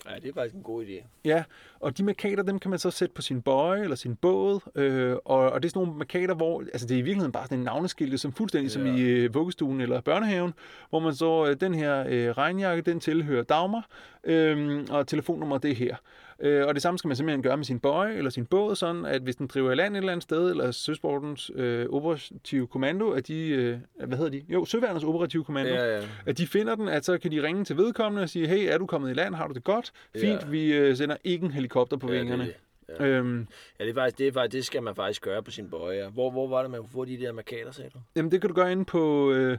Ja, 0.05 0.15
det 0.15 0.29
er 0.29 0.33
faktisk 0.33 0.55
en 0.55 0.63
god 0.63 0.85
idé. 0.85 1.05
Ja, 1.25 1.43
og 1.79 1.97
de 1.97 2.03
markader, 2.03 2.43
dem 2.43 2.59
kan 2.59 2.69
man 2.69 2.79
så 2.79 2.91
sætte 2.91 3.13
på 3.13 3.21
sin 3.21 3.41
bøje 3.41 3.83
eller 3.83 3.95
sin 3.95 4.15
båd, 4.15 4.59
øh, 4.75 5.15
og, 5.25 5.51
og 5.51 5.63
det 5.63 5.67
er 5.67 5.69
sådan 5.69 5.85
nogle 5.85 5.97
markader, 5.97 6.35
hvor, 6.35 6.62
altså 6.62 6.88
det 6.88 6.95
er 6.95 6.99
i 6.99 7.01
virkeligheden 7.01 7.31
bare 7.31 7.45
sådan 7.45 7.57
en 7.57 7.63
navneskilte, 7.63 8.17
som 8.17 8.33
fuldstændig 8.33 8.69
ja. 8.69 8.73
som 8.73 8.85
i 8.85 9.01
øh, 9.01 9.33
vuggestuen 9.33 9.81
eller 9.81 10.01
børnehaven, 10.01 10.53
hvor 10.89 10.99
man 10.99 11.15
så, 11.15 11.47
øh, 11.47 11.55
den 11.62 11.73
her 11.75 12.05
øh, 12.07 12.29
regnjakke, 12.29 12.81
den 12.81 12.99
tilhører 12.99 13.43
Dagmar, 13.43 13.88
øh, 14.23 14.85
og 14.89 15.07
telefonnummer 15.07 15.57
det 15.57 15.71
er 15.71 15.75
her. 15.75 15.95
Øh, 16.41 16.65
og 16.67 16.73
det 16.73 16.82
samme 16.82 16.97
skal 16.97 17.08
man 17.08 17.15
simpelthen 17.17 17.43
gøre 17.43 17.58
med 17.58 17.65
sin 17.65 17.80
bøje 17.80 18.15
eller 18.15 18.30
sin 18.30 18.45
båd, 18.45 18.75
sådan 18.75 19.06
at 19.06 19.21
hvis 19.21 19.36
den 19.36 19.47
driver 19.47 19.71
i 19.71 19.75
land 19.75 19.93
et 19.95 19.97
eller 19.97 20.12
andet 20.12 20.23
sted, 20.23 20.49
eller 20.52 20.71
Søsportens 20.71 21.52
øh, 21.56 21.86
operative 21.89 22.67
kommando, 22.67 23.10
at 23.12 23.28
de, 23.28 23.47
øh, 23.49 23.78
hvad 24.06 24.17
hedder 24.17 24.32
de? 24.32 24.45
Jo, 24.49 24.65
Søværnets 24.65 25.06
operative 25.06 25.43
kommando 25.43 25.71
Ja, 25.73 25.97
ja. 25.97 26.08
at 26.25 26.38
de 26.38 26.47
finder 26.47 26.75
den, 26.75 26.88
at 26.88 27.06
så 27.06 27.17
kan 27.17 27.32
de 27.32 27.43
ringe 27.43 27.65
til 27.65 27.78
vedkommende 27.78 28.23
og 28.23 28.30
sige, 28.30 28.47
hey, 28.47 28.67
er 28.73 28.78
du 28.78 28.86
kommet 28.86 29.10
i 29.10 29.13
land, 29.13 29.36
har 29.36 29.47
du 29.47 29.54
det 29.54 29.63
godt? 29.63 29.91
Fint, 30.15 30.41
Ja. 30.41 30.47
vi 30.47 30.73
øh, 30.73 30.95
sender 30.97 31.17
ikke 31.23 31.45
en 31.45 31.52
helikopter 31.52 31.97
på 31.97 32.08
Ja, 32.12 32.15
er 32.15 32.19
vingerne. 32.19 32.43
det. 32.45 32.54
Ja. 32.99 33.06
Øhm, 33.06 33.47
Ja, 33.80 33.84
det, 33.84 33.89
er 33.89 33.93
faktisk, 33.93 34.17
det, 34.17 34.28
er 34.28 34.32
faktisk, 34.32 34.54
det 34.54 34.65
skal 34.65 34.84
man 34.84 34.95
faktisk 34.95 35.21
gøre 35.21 35.43
på 35.43 35.52
sin 35.52 35.69
bøje. 35.69 36.08
Hvor, 36.13 36.32
hvor 36.32 36.47
var 36.47 36.62
det, 36.62 36.71
man 36.71 36.80
kunne 36.80 36.89
få 36.89 37.06
de 37.06 37.17
der 37.19 37.32
markader, 37.32 37.71
sagde 37.71 37.89
du? 37.93 37.99
jamen, 38.15 38.32
det 38.32 38.41
kan 38.41 38.47
du 38.47 38.54
gøre 38.54 38.71
inde 38.71 38.86
på 38.86 39.32
øh, 39.32 39.58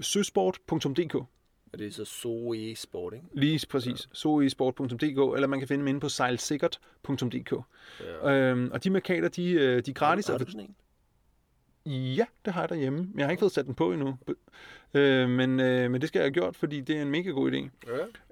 søsport.dk. 0.00 1.16
Og 1.76 1.80
det 1.80 1.86
er 1.86 1.90
så 1.90 2.04
Zoe 2.04 2.76
Sport, 2.76 3.12
ikke? 3.14 3.26
Lige 3.32 3.66
præcis. 3.70 4.08
Ja. 4.24 4.28
eller 5.34 5.46
man 5.46 5.58
kan 5.58 5.68
finde 5.68 5.80
dem 5.80 5.88
inde 5.88 6.00
på 6.00 6.08
sejlsikkert.dk. 6.08 7.52
Ja. 8.00 8.32
Øhm, 8.32 8.70
og 8.72 8.84
de 8.84 8.90
markader, 8.90 9.28
de, 9.28 9.50
øh, 9.50 9.82
de 9.86 9.90
er 9.90 9.94
gratis. 9.94 10.26
Har 10.26 10.38
du 10.38 10.44
sådan 10.50 10.60
en? 10.60 10.76
Ja, 12.16 12.24
det 12.44 12.52
har 12.52 12.60
jeg 12.60 12.68
derhjemme. 12.68 12.98
Men 12.98 13.18
jeg 13.18 13.26
har 13.26 13.30
ikke 13.30 13.40
fået 13.40 13.52
sat 13.52 13.66
den 13.66 13.74
på 13.74 13.92
endnu. 13.92 14.18
Øh, 14.94 15.28
men, 15.28 15.60
øh, 15.60 15.90
men 15.90 16.00
det 16.00 16.08
skal 16.08 16.18
jeg 16.18 16.24
have 16.24 16.32
gjort, 16.32 16.56
fordi 16.56 16.80
det 16.80 16.96
er 16.96 17.02
en 17.02 17.10
mega 17.10 17.30
god 17.30 17.52
idé. 17.52 17.68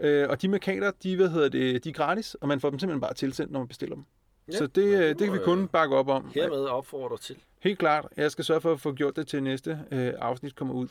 Ja. 0.01 0.09
Øh, 0.09 0.31
og 0.31 0.43
de 0.43 0.49
markader, 0.49 0.91
de, 1.03 1.17
hvad 1.17 1.29
hedder 1.29 1.49
det, 1.49 1.85
de 1.85 1.89
er 1.89 1.93
gratis, 1.93 2.35
og 2.35 2.49
man 2.49 2.61
får 2.61 2.71
dem 2.71 2.79
simpelthen 2.79 3.01
bare 3.01 3.15
tilsendt, 3.15 3.53
når 3.53 3.59
man 3.59 3.69
bestiller 3.69 3.95
dem. 3.95 4.05
Ja. 4.53 4.57
Så 4.57 4.67
det, 4.67 4.85
øh, 4.85 5.09
det 5.09 5.19
kan 5.19 5.33
vi 5.33 5.39
kun 5.39 5.69
bakke 5.69 5.97
op 5.97 6.09
om. 6.09 6.31
Hermed 6.35 6.65
opfordrer 6.65 7.17
til. 7.17 7.37
Helt 7.61 7.79
klart. 7.79 8.07
Jeg 8.17 8.31
skal 8.31 8.45
sørge 8.45 8.61
for 8.61 8.73
at 8.73 8.81
få 8.81 8.93
gjort 8.93 9.17
det 9.17 9.27
til 9.27 9.43
næste 9.43 9.81
øh, 9.91 10.13
afsnit 10.19 10.57
kommer 10.57 10.75
ud. 10.75 10.89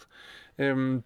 Øhm, 0.57 1.03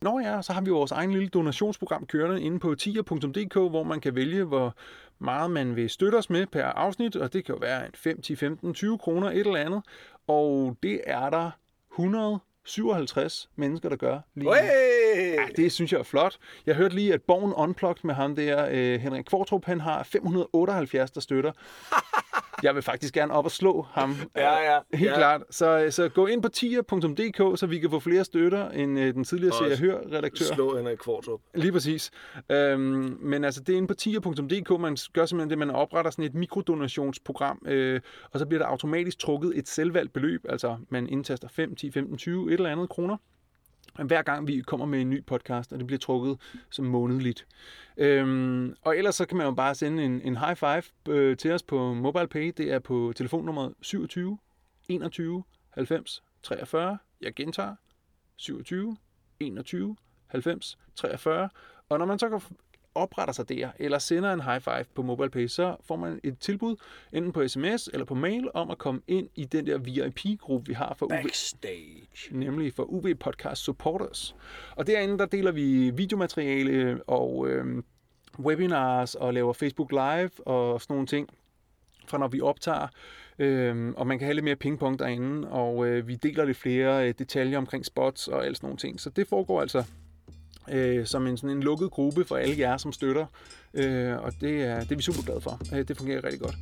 Nå 0.00 0.18
ja, 0.18 0.42
så 0.42 0.52
har 0.52 0.60
vi 0.60 0.70
vores 0.70 0.92
egen 0.92 1.12
lille 1.12 1.28
donationsprogram 1.28 2.06
kørende 2.06 2.42
inde 2.42 2.58
på 2.58 2.74
tier.dk, 2.74 3.54
hvor 3.54 3.82
man 3.82 4.00
kan 4.00 4.14
vælge, 4.14 4.44
hvor 4.44 4.74
meget 5.18 5.50
man 5.50 5.76
vil 5.76 5.90
støtte 5.90 6.16
os 6.16 6.30
med 6.30 6.46
per 6.46 6.64
afsnit, 6.64 7.16
og 7.16 7.32
det 7.32 7.44
kan 7.44 7.54
jo 7.54 7.58
være 7.58 7.86
en 7.86 7.92
5, 7.94 8.22
10, 8.22 8.36
15, 8.36 8.74
20 8.74 8.98
kroner, 8.98 9.30
et 9.30 9.38
eller 9.38 9.56
andet. 9.56 9.82
Og 10.26 10.76
det 10.82 11.00
er 11.06 11.30
der 11.30 11.50
157 11.92 13.50
mennesker, 13.56 13.88
der 13.88 13.96
gør 13.96 14.20
lige. 14.34 14.54
Hey! 14.54 15.34
Ja, 15.34 15.46
det 15.56 15.72
synes 15.72 15.92
jeg 15.92 15.98
er 15.98 16.04
flot. 16.04 16.36
Jeg 16.66 16.74
hørte 16.74 16.94
lige, 16.94 17.14
at 17.14 17.22
Borgen 17.22 17.52
Unplugged 17.52 18.04
med 18.04 18.14
ham 18.14 18.36
der, 18.36 18.68
øh, 18.70 19.00
Henrik 19.00 19.24
Kvartrup, 19.24 19.64
han 19.64 19.80
har 19.80 20.02
578, 20.02 21.10
der 21.10 21.20
støtter. 21.20 21.52
jeg 22.62 22.74
vil 22.74 22.82
faktisk 22.82 23.14
gerne 23.14 23.32
op 23.32 23.44
og 23.44 23.50
slå 23.50 23.86
ham. 23.90 24.16
Ja, 24.36 24.72
ja. 24.72 24.78
Helt 24.94 25.10
ja. 25.10 25.16
klart. 25.16 25.42
Så, 25.50 25.86
så 25.90 26.08
gå 26.08 26.26
ind 26.26 26.42
på 26.42 26.48
tier.dk, 26.48 27.58
så 27.58 27.66
vi 27.66 27.78
kan 27.78 27.90
få 27.90 28.00
flere 28.00 28.24
støtter 28.24 28.70
end 28.70 28.98
øh, 28.98 29.14
den 29.14 29.24
tidligere 29.24 29.52
Og 29.52 29.58
serie 29.58 29.76
Hør-redaktør. 29.76 30.54
Slå 30.54 30.76
Henrik 30.76 30.98
Kvartrup. 30.98 31.40
Lige 31.54 31.72
præcis. 31.72 32.10
Øhm, 32.50 33.18
men 33.20 33.44
altså, 33.44 33.60
det 33.60 33.72
er 33.72 33.76
inde 33.76 33.88
på 33.88 33.94
tier.dk, 33.94 34.80
man 34.80 34.96
gør 35.12 35.26
simpelthen 35.26 35.50
det, 35.50 35.58
man 35.58 35.70
opretter 35.70 36.10
sådan 36.10 36.24
et 36.24 36.34
mikrodonationsprogram, 36.34 37.62
øh, 37.66 38.00
og 38.30 38.38
så 38.38 38.46
bliver 38.46 38.62
der 38.62 38.66
automatisk 38.66 39.18
trukket 39.18 39.52
et 39.58 39.68
selvvalgt 39.68 40.12
beløb, 40.12 40.44
altså 40.48 40.76
man 40.88 41.08
indtaster 41.08 41.48
5, 41.48 41.76
10, 41.76 41.90
15, 41.90 42.16
20, 42.16 42.46
et 42.46 42.52
eller 42.52 42.70
andet 42.70 42.88
kroner, 42.88 43.16
hver 44.06 44.22
gang 44.22 44.46
vi 44.46 44.60
kommer 44.60 44.86
med 44.86 45.00
en 45.00 45.10
ny 45.10 45.24
podcast, 45.24 45.72
og 45.72 45.78
det 45.78 45.86
bliver 45.86 45.98
trukket 45.98 46.38
som 46.70 46.84
månedligt. 46.84 47.46
Øhm, 47.96 48.74
og 48.82 48.98
ellers 48.98 49.14
så 49.14 49.26
kan 49.26 49.36
man 49.36 49.46
jo 49.46 49.52
bare 49.52 49.74
sende 49.74 50.04
en, 50.04 50.20
en 50.22 50.36
high 50.36 50.56
five 50.56 50.82
øh, 51.08 51.36
til 51.36 51.52
os 51.52 51.62
på 51.62 51.94
MobilePay. 51.94 52.52
Det 52.56 52.72
er 52.72 52.78
på 52.78 53.12
telefonnummeret 53.16 53.74
27 53.80 54.38
21 54.88 55.44
90 55.70 56.22
43. 56.42 56.98
Jeg 57.20 57.34
gentager. 57.34 57.74
27 58.36 58.96
21 59.40 59.96
90 60.26 60.78
43. 60.96 61.48
Og 61.88 61.98
når 61.98 62.06
man 62.06 62.18
så 62.18 62.40
opretter 62.98 63.32
sig 63.32 63.48
der, 63.48 63.68
eller 63.78 63.98
sender 63.98 64.32
en 64.32 64.40
high 64.40 64.60
five 64.60 64.84
på 64.94 65.02
MobilePay, 65.02 65.46
så 65.46 65.76
får 65.84 65.96
man 65.96 66.20
et 66.24 66.38
tilbud, 66.38 66.76
enten 67.12 67.32
på 67.32 67.48
sms 67.48 67.88
eller 67.92 68.04
på 68.04 68.14
mail, 68.14 68.48
om 68.54 68.70
at 68.70 68.78
komme 68.78 69.00
ind 69.06 69.28
i 69.34 69.44
den 69.44 69.66
der 69.66 69.78
VIP-gruppe, 69.78 70.66
vi 70.66 70.72
har 70.72 70.94
for 70.98 71.06
UV. 71.06 71.10
Backstage. 71.10 72.08
Nemlig 72.30 72.72
for 72.74 72.82
UV 72.82 73.14
Podcast 73.14 73.62
Supporters. 73.62 74.36
Og 74.76 74.86
derinde, 74.86 75.18
der 75.18 75.26
deler 75.26 75.52
vi 75.52 75.90
videomateriale 75.90 77.00
og 77.06 77.48
øh, 77.48 77.82
webinars 78.38 79.14
og 79.14 79.34
laver 79.34 79.52
Facebook 79.52 79.90
Live 79.90 80.30
og 80.46 80.80
sådan 80.80 80.94
nogle 80.94 81.06
ting 81.06 81.28
fra 82.06 82.18
når 82.18 82.28
vi 82.28 82.40
optager. 82.40 82.86
Øhm, 83.38 83.94
og 83.96 84.06
man 84.06 84.18
kan 84.18 84.26
have 84.26 84.34
lidt 84.34 84.44
mere 84.44 84.56
pingpong 84.56 84.98
derinde, 84.98 85.48
og 85.48 85.86
øh, 85.86 86.08
vi 86.08 86.14
deler 86.14 86.44
lidt 86.44 86.56
flere 86.56 87.08
øh, 87.08 87.14
detaljer 87.18 87.58
omkring 87.58 87.86
spots 87.86 88.28
og 88.28 88.46
alt 88.46 88.56
sådan 88.56 88.66
nogle 88.66 88.76
ting. 88.76 89.00
Så 89.00 89.10
det 89.10 89.28
foregår 89.28 89.60
altså 89.60 89.84
øh, 90.72 91.06
som 91.06 91.26
en, 91.26 91.36
sådan 91.36 91.56
en 91.56 91.62
lukket 91.62 91.90
gruppe 91.90 92.24
for 92.24 92.36
alle 92.36 92.58
jer, 92.58 92.76
som 92.76 92.92
støtter. 92.92 93.26
Øh, 93.74 94.16
og 94.16 94.32
det 94.40 94.62
er, 94.62 94.80
det 94.80 94.92
er 94.92 94.96
vi 94.96 95.02
super 95.02 95.22
glade 95.22 95.40
for. 95.40 95.60
Øh, 95.74 95.88
det 95.88 95.96
fungerer 95.96 96.24
rigtig 96.24 96.40
godt. 96.40 96.54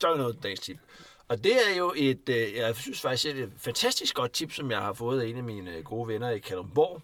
Så 0.00 0.06
er 0.06 0.10
der 0.10 0.18
noget 0.18 0.42
dagens 0.42 0.60
tip. 0.60 0.78
Og 1.28 1.44
det 1.44 1.52
er 1.52 1.76
jo 1.78 1.92
et, 1.96 2.28
øh, 2.28 2.54
jeg 2.56 2.76
synes 2.76 3.00
faktisk, 3.00 3.26
et 3.26 3.52
fantastisk 3.56 4.14
godt 4.14 4.32
tip, 4.32 4.52
som 4.52 4.70
jeg 4.70 4.78
har 4.78 4.92
fået 4.92 5.20
af 5.20 5.26
en 5.26 5.36
af 5.36 5.44
mine 5.44 5.76
øh, 5.76 5.84
gode 5.84 6.08
venner 6.08 6.30
i 6.30 6.38
Kalundborg. 6.38 7.02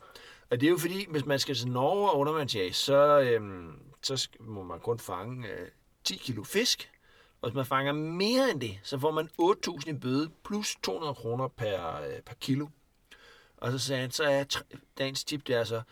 Og 0.51 0.61
det 0.61 0.67
er 0.67 0.71
jo 0.71 0.79
fordi, 0.79 1.07
hvis 1.11 1.27
man 1.27 1.39
skal 1.39 1.55
til 1.55 1.69
Norge 1.69 2.11
og 2.11 2.19
undervandsjage, 2.19 2.73
så, 2.73 3.21
øh, 3.21 3.41
så 4.03 4.29
må 4.41 4.63
man 4.63 4.81
kun 4.81 4.99
fange 4.99 5.49
øh, 5.49 5.69
10 6.05 6.17
kilo 6.17 6.43
fisk. 6.43 6.91
Og 7.43 7.49
hvis 7.49 7.55
man 7.55 7.67
fanger 7.67 7.93
mere 7.93 8.51
end 8.51 8.61
det, 8.61 8.81
så 8.83 8.99
får 8.99 9.11
man 9.11 9.29
8.000 9.41 9.91
i 9.91 9.93
bøde 9.93 10.31
plus 10.45 10.77
200 10.83 11.15
kroner 11.15 11.49
per, 11.49 11.97
øh, 11.97 12.21
per 12.27 12.35
kilo. 12.41 12.67
Og 13.63 13.73
så 13.73 13.79
sagde 13.79 14.01
han, 14.01 14.11
så 14.11 14.25
er 14.25 14.63
dagens 14.99 15.25
tip, 15.25 15.47
det 15.47 15.57
er 15.57 15.65
så, 15.65 15.83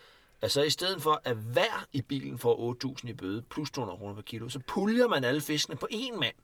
altså 0.43 0.63
i 0.63 0.71
stedet 0.71 1.03
for 1.03 1.21
at 1.25 1.37
hver 1.37 1.87
i 1.93 2.03
bilen 2.03 2.39
får 2.39 2.77
8.000 3.03 3.09
i 3.09 3.13
bøde 3.13 3.43
plus 3.43 3.71
200 3.71 3.99
kroner 3.99 4.15
per 4.15 4.23
kilo, 4.23 4.49
så 4.49 4.61
puljer 4.67 5.09
man 5.09 5.25
alle 5.25 5.41
fiskene 5.41 5.77
på 5.77 5.89
én 5.93 6.19
mand, 6.19 6.35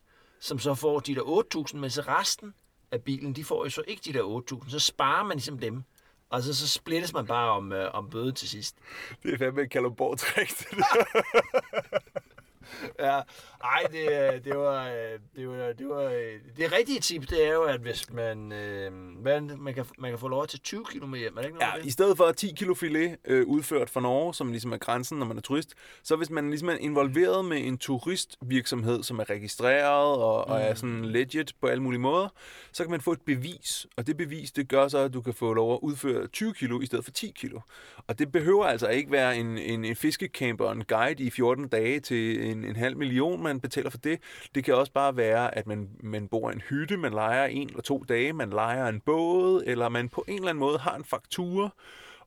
som 0.40 0.58
så 0.58 0.74
får 0.74 1.00
de 1.00 1.14
der 1.14 1.22
8.000, 1.70 1.76
men 1.76 1.90
så 1.90 2.00
resten 2.02 2.54
af 2.90 3.02
bilen, 3.02 3.32
de 3.32 3.44
får 3.44 3.64
jo 3.64 3.70
så 3.70 3.82
ikke 3.86 4.02
de 4.04 4.12
der 4.12 4.42
8.000, 4.52 4.70
så 4.70 4.78
sparer 4.78 5.24
man 5.24 5.36
ligesom 5.36 5.58
dem. 5.58 5.82
Og 6.30 6.42
så, 6.42 6.54
så 6.54 6.68
splittes 6.68 7.12
man 7.12 7.26
bare 7.26 7.50
om, 7.50 7.72
øh, 7.72 7.94
om 7.94 8.10
bøde 8.10 8.32
til 8.32 8.48
sidst. 8.48 8.76
Det 9.22 9.34
er 9.34 9.38
fandme 9.38 9.62
et 9.62 9.70
Kalundborg-træk, 9.70 10.48
ja, 13.06 13.20
ej, 13.64 13.82
det, 13.92 14.44
det 14.44 14.56
var, 14.56 14.88
det 15.36 15.48
var, 15.48 15.72
det 15.72 15.88
var, 15.88 16.08
det 16.56 16.72
rigtige 16.72 17.00
tip, 17.00 17.30
det 17.30 17.46
er 17.46 17.52
jo, 17.52 17.62
at 17.62 17.80
hvis 17.80 18.12
man, 18.12 18.52
øh, 18.52 18.92
man, 19.24 19.50
man, 19.58 19.74
kan, 19.74 19.84
man 19.98 20.10
kan 20.10 20.18
få 20.18 20.28
lov 20.28 20.46
tage 20.46 20.60
20 20.64 20.84
km 20.84 21.04
med 21.04 21.18
hjem, 21.18 21.36
er 21.36 21.40
det 21.40 21.48
ikke 21.48 21.58
noget 21.58 21.72
Ja, 21.74 21.80
det? 21.80 21.86
i 21.86 21.90
stedet 21.90 22.16
for 22.16 22.32
10 22.32 22.52
kilo 22.56 22.74
filet 22.74 23.16
øh, 23.24 23.46
udført 23.46 23.90
fra 23.90 24.00
Norge, 24.00 24.34
som 24.34 24.50
ligesom 24.50 24.72
er 24.72 24.76
grænsen, 24.76 25.18
når 25.18 25.26
man 25.26 25.36
er 25.36 25.40
turist, 25.40 25.74
så 26.02 26.16
hvis 26.16 26.30
man 26.30 26.48
ligesom 26.50 26.68
er 26.68 26.76
involveret 26.80 27.44
med 27.44 27.58
en 27.58 27.78
turistvirksomhed, 27.78 29.02
som 29.02 29.18
er 29.18 29.30
registreret 29.30 30.16
og, 30.16 30.44
mm. 30.46 30.52
og 30.52 30.60
er 30.60 30.74
sådan 30.74 31.04
legit 31.04 31.52
på 31.60 31.66
alle 31.66 31.82
mulige 31.82 32.00
måder, 32.00 32.28
så 32.72 32.84
kan 32.84 32.90
man 32.90 33.00
få 33.00 33.12
et 33.12 33.20
bevis, 33.20 33.86
og 33.96 34.06
det 34.06 34.16
bevis, 34.16 34.52
det 34.52 34.68
gør 34.68 34.88
så, 34.88 34.98
at 34.98 35.14
du 35.14 35.20
kan 35.20 35.34
få 35.34 35.52
lov 35.52 35.72
at 35.72 35.78
udføre 35.82 36.26
20 36.26 36.54
kilo 36.54 36.80
i 36.80 36.86
stedet 36.86 37.04
for 37.04 37.12
10 37.12 37.32
kilo. 37.36 37.60
Og 38.06 38.18
det 38.18 38.32
behøver 38.32 38.64
altså 38.64 38.88
ikke 38.88 39.12
være 39.12 39.36
en, 39.36 39.58
en, 39.58 39.84
en 39.84 39.96
fiskecamper 39.96 40.64
og 40.64 40.72
en 40.72 40.84
guide 40.84 41.22
i 41.22 41.30
14 41.30 41.68
dage 41.68 42.00
til 42.00 42.50
en, 42.50 42.55
en 42.64 42.76
halv 42.76 42.96
million, 42.96 43.42
man 43.42 43.60
betaler 43.60 43.90
for 43.90 43.98
det. 43.98 44.20
Det 44.54 44.64
kan 44.64 44.74
også 44.74 44.92
bare 44.92 45.16
være, 45.16 45.58
at 45.58 45.66
man, 45.66 45.88
man 46.00 46.28
bor 46.28 46.50
i 46.50 46.54
en 46.54 46.60
hytte, 46.60 46.96
man 46.96 47.12
leger 47.12 47.44
en 47.44 47.68
eller 47.68 47.82
to 47.82 48.04
dage, 48.08 48.32
man 48.32 48.50
leger 48.50 48.86
en 48.88 49.00
båd, 49.00 49.62
eller 49.66 49.88
man 49.88 50.08
på 50.08 50.24
en 50.28 50.34
eller 50.34 50.48
anden 50.48 50.60
måde 50.60 50.78
har 50.78 50.96
en 50.96 51.04
faktur, 51.04 51.74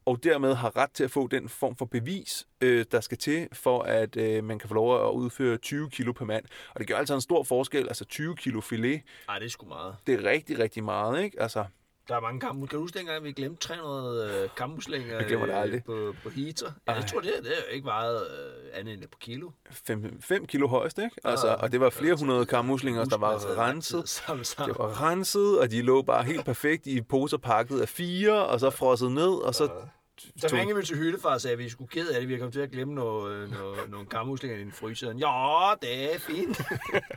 og 0.05 0.23
dermed 0.23 0.53
har 0.55 0.77
ret 0.77 0.91
til 0.91 1.03
at 1.03 1.11
få 1.11 1.27
den 1.27 1.49
form 1.49 1.75
for 1.75 1.85
bevis, 1.85 2.47
øh, 2.61 2.85
der 2.91 2.99
skal 3.01 3.17
til, 3.17 3.47
for 3.53 3.81
at 3.81 4.17
øh, 4.17 4.43
man 4.43 4.59
kan 4.59 4.67
få 4.67 4.73
lov 4.73 5.07
at 5.07 5.11
udføre 5.13 5.57
20 5.57 5.89
kilo 5.89 6.11
per 6.13 6.25
mand. 6.25 6.45
Og 6.73 6.79
det 6.79 6.87
gør 6.87 6.95
altså 6.97 7.15
en 7.15 7.21
stor 7.21 7.43
forskel, 7.43 7.87
altså 7.87 8.05
20 8.05 8.35
kilo 8.35 8.61
filet, 8.61 9.01
Nej, 9.27 9.39
det 9.39 9.45
er 9.45 9.49
sgu 9.49 9.65
meget. 9.67 9.95
det 10.07 10.15
er 10.15 10.29
rigtig, 10.29 10.59
rigtig 10.59 10.83
meget, 10.83 11.23
ikke? 11.23 11.41
Altså, 11.41 11.65
Der 12.09 12.15
er 12.15 12.19
mange 12.19 12.39
kammus. 12.39 12.69
Kan 12.69 12.77
du 12.77 12.81
huske 12.83 12.99
dengang, 12.99 13.23
vi 13.23 13.31
glemte 13.31 13.67
300 13.67 14.41
øh, 14.43 14.49
kammuslinger 14.57 15.15
Jeg 15.17 15.25
glemmer 15.25 15.45
det 15.45 15.53
aldrig. 15.53 15.83
på, 15.83 16.13
på 16.23 16.29
heater? 16.29 16.71
Ja, 16.87 16.91
jeg 16.93 17.01
Ej. 17.01 17.07
tror, 17.07 17.19
det, 17.19 17.37
er- 17.37 17.41
det 17.41 17.51
er 17.51 17.55
jo 17.69 17.73
ikke 17.75 17.85
meget 17.85 18.21
øh, 18.21 18.79
andet 18.79 18.93
end 18.93 19.01
par 19.01 19.17
kilo. 19.19 19.49
5 20.21 20.45
kilo 20.45 20.67
højst, 20.67 20.97
ikke? 20.97 21.15
Altså, 21.23 21.55
og 21.59 21.71
det 21.71 21.79
var 21.79 21.89
flere 21.89 22.15
hundrede 22.15 22.45
kammuslinger, 22.45 23.05
der 23.05 23.17
var 23.17 23.33
renset. 23.57 23.97
altid 23.97 24.07
Sammen, 24.07 24.45
sammen. 24.45 24.73
Det 24.75 24.79
var 24.79 25.01
renset, 25.09 25.59
og 25.59 25.71
de 25.71 25.81
lå 25.81 26.01
bare 26.01 26.23
helt 26.23 26.45
perfekt 26.45 26.87
i 26.87 27.01
poser 27.01 27.37
pakket 27.37 27.79
af 27.81 27.89
fire, 27.89 28.45
og 28.45 28.59
så 28.59 28.69
frosset 28.69 29.11
ned, 29.11 29.29
og 29.45 29.55
så... 29.55 29.69
Så 30.37 30.55
ringede 30.55 30.79
vi 30.79 30.85
til 30.85 30.97
hyttefar 30.97 31.33
og 31.33 31.41
sagde, 31.41 31.53
at 31.53 31.59
vi 31.59 31.69
skulle 31.69 31.87
ked 31.87 32.09
af 32.09 32.19
det. 32.21 32.29
Vi 32.29 32.37
kommet 32.37 32.53
til 32.53 32.59
at 32.59 32.71
glemme 32.71 32.93
noget, 32.93 33.49
noget, 33.49 33.79
nogle 33.91 34.07
kammuslinger 34.07 34.57
i 34.57 34.61
din 34.61 34.71
fryser. 34.71 35.07
Ja, 35.07 35.73
det 35.81 36.15
er 36.15 36.19
fint. 36.19 36.61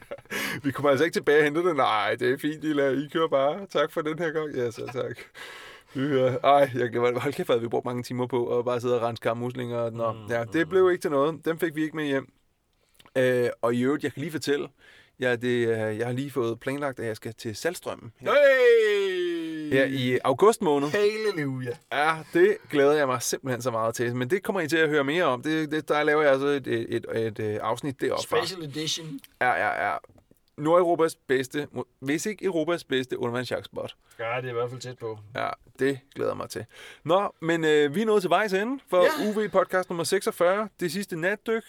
Vi 0.65 0.71
kommer 0.71 0.91
altså 0.91 1.05
ikke 1.05 1.15
tilbage 1.15 1.38
og 1.38 1.45
hente 1.45 1.65
det. 1.65 1.77
Nej, 1.77 2.15
det 2.15 2.33
er 2.33 2.38
fint, 2.38 2.65
I, 2.65 2.73
lader, 2.73 3.05
I 3.05 3.09
kører 3.12 3.29
bare. 3.29 3.67
Tak 3.67 3.93
for 3.93 4.01
den 4.01 4.19
her 4.19 4.31
gang. 4.31 4.55
Ja, 4.55 4.71
så 4.71 4.91
tak. 5.03 5.19
Hører. 5.95 6.38
Ej, 6.45 6.71
jeg 6.75 6.91
glemmer 6.91 7.21
Hold 7.21 7.33
kæft, 7.33 7.51
at 7.51 7.62
vi 7.62 7.69
brugte 7.69 7.88
mange 7.88 8.03
timer 8.03 8.27
på 8.27 8.59
at 8.59 8.65
bare 8.65 8.81
sidde 8.81 8.97
og 8.97 9.03
rense 9.03 9.21
kammuslinger. 9.21 9.91
Nå, 9.91 10.15
ja, 10.29 10.45
det 10.53 10.69
blev 10.69 10.91
ikke 10.91 11.03
til 11.03 11.11
noget. 11.11 11.45
Dem 11.45 11.59
fik 11.59 11.77
vi 11.77 11.83
ikke 11.83 11.97
med 11.97 12.05
hjem. 12.05 12.33
Øh, 13.19 13.49
og 13.62 13.75
i 13.75 13.83
øvrigt, 13.83 14.05
jeg 14.05 14.12
kan 14.12 14.21
lige 14.21 14.33
fortælle, 14.33 14.69
ja, 15.21 15.37
det, 15.37 15.69
øh, 15.69 15.99
jeg 15.99 16.07
har 16.07 16.12
lige 16.12 16.31
fået 16.31 16.61
planlagt, 16.61 17.01
at 17.01 17.07
jeg 17.07 17.17
skal 17.17 17.35
til 17.35 17.57
Salstrømmen 17.57 18.12
Hey! 18.19 18.29
Her 19.73 19.85
i 19.85 20.19
august 20.25 20.63
måned. 20.63 20.89
Halleluja. 20.89 21.71
Ja, 21.93 22.17
det 22.33 22.57
glæder 22.71 22.93
jeg 22.93 23.07
mig 23.07 23.23
simpelthen 23.23 23.63
så 23.63 23.71
meget 23.71 23.95
til. 23.95 24.17
Men 24.17 24.31
det 24.31 24.43
kommer 24.43 24.61
I 24.61 24.69
til 24.69 24.77
at 24.77 24.89
høre 24.89 25.05
mere 25.05 25.25
om. 25.25 25.43
Det, 25.43 25.71
det, 25.71 25.89
der 25.89 26.03
laver 26.03 26.23
jeg 26.23 26.31
altså 26.33 26.47
et, 26.47 26.67
et, 26.67 26.87
et, 26.97 27.07
et, 27.15 27.39
et 27.39 27.59
afsnit 27.59 28.01
deroppe. 28.01 28.23
Special 28.23 28.65
edition. 28.65 29.21
Ja, 29.41 29.51
ja, 29.53 29.89
ja. 29.91 29.97
Nordeuropas 30.59 31.15
bedste, 31.29 31.69
hvis 32.01 32.27
ikke 32.27 32.45
Europas 32.45 32.85
bedste 32.85 33.19
undervandsjagtspot. 33.19 33.97
Ja, 34.19 34.37
det 34.37 34.45
er 34.45 34.51
i 34.51 34.53
hvert 34.53 34.71
fald 34.71 34.81
tæt 34.81 34.99
på. 34.99 35.19
Ja, 35.35 35.49
det 35.79 35.99
glæder 36.15 36.35
mig 36.35 36.51
til. 36.51 36.65
Nå, 37.05 37.35
men 37.41 37.65
øh, 37.65 37.95
vi 37.95 38.03
er 38.03 38.07
nået 38.07 38.23
til 38.23 38.31
vejs 38.31 38.53
ende 38.53 38.83
for 38.91 39.03
Ja. 39.23 39.29
UV 39.29 39.49
podcast 39.49 39.91
nummer 39.91 40.05
46. 40.05 40.69
Det 40.81 40.93
sidste 40.93 41.17
natdyk. 41.17 41.65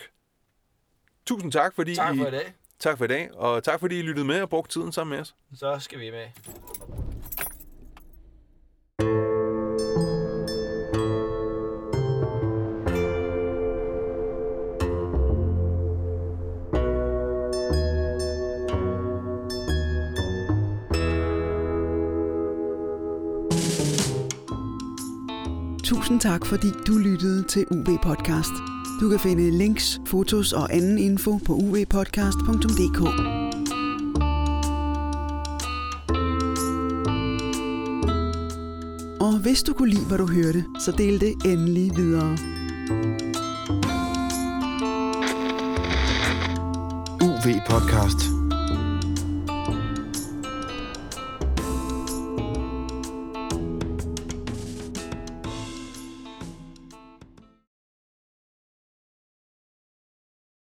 Tusind 1.26 1.52
tak, 1.52 1.76
fordi 1.76 1.96
Tak 1.96 2.16
for 2.18 2.26
I, 2.26 2.28
i 2.28 2.32
dag. 2.32 2.54
tak 2.80 2.98
for 2.98 3.06
i 3.06 3.08
dag, 3.08 3.30
og 3.34 3.64
tak 3.64 3.80
fordi 3.80 4.00
I 4.00 4.02
lyttede 4.02 4.28
med 4.28 4.42
og 4.42 4.50
brugte 4.50 4.74
tiden 4.74 4.92
sammen 4.92 5.12
med 5.16 5.22
os. 5.22 5.36
Så 5.56 5.78
skal 5.80 6.00
vi 6.00 6.12
med. 6.12 6.26
Tusind 26.14 26.32
tak, 26.32 26.46
fordi 26.46 26.72
du 26.88 26.98
lyttede 26.98 27.44
til 27.44 27.66
UV 27.72 27.98
Podcast. 28.04 28.52
Du 29.02 29.10
kan 29.10 29.20
finde 29.20 29.52
links, 29.52 30.00
fotos 30.08 30.54
og 30.54 30.74
anden 30.74 30.98
info 30.98 31.40
på 31.46 31.54
uvpodcast.dk. 31.54 33.02
Og 39.22 39.40
hvis 39.42 39.64
du 39.64 39.74
kunne 39.74 39.90
lide, 39.90 40.06
hvad 40.06 40.18
du 40.18 40.28
hørte, 40.28 40.66
så 40.80 40.92
del 40.92 41.22
det 41.22 41.34
endelig 41.46 41.92
videre. 41.96 42.38
UV 47.22 47.62
Podcast. 47.70 48.43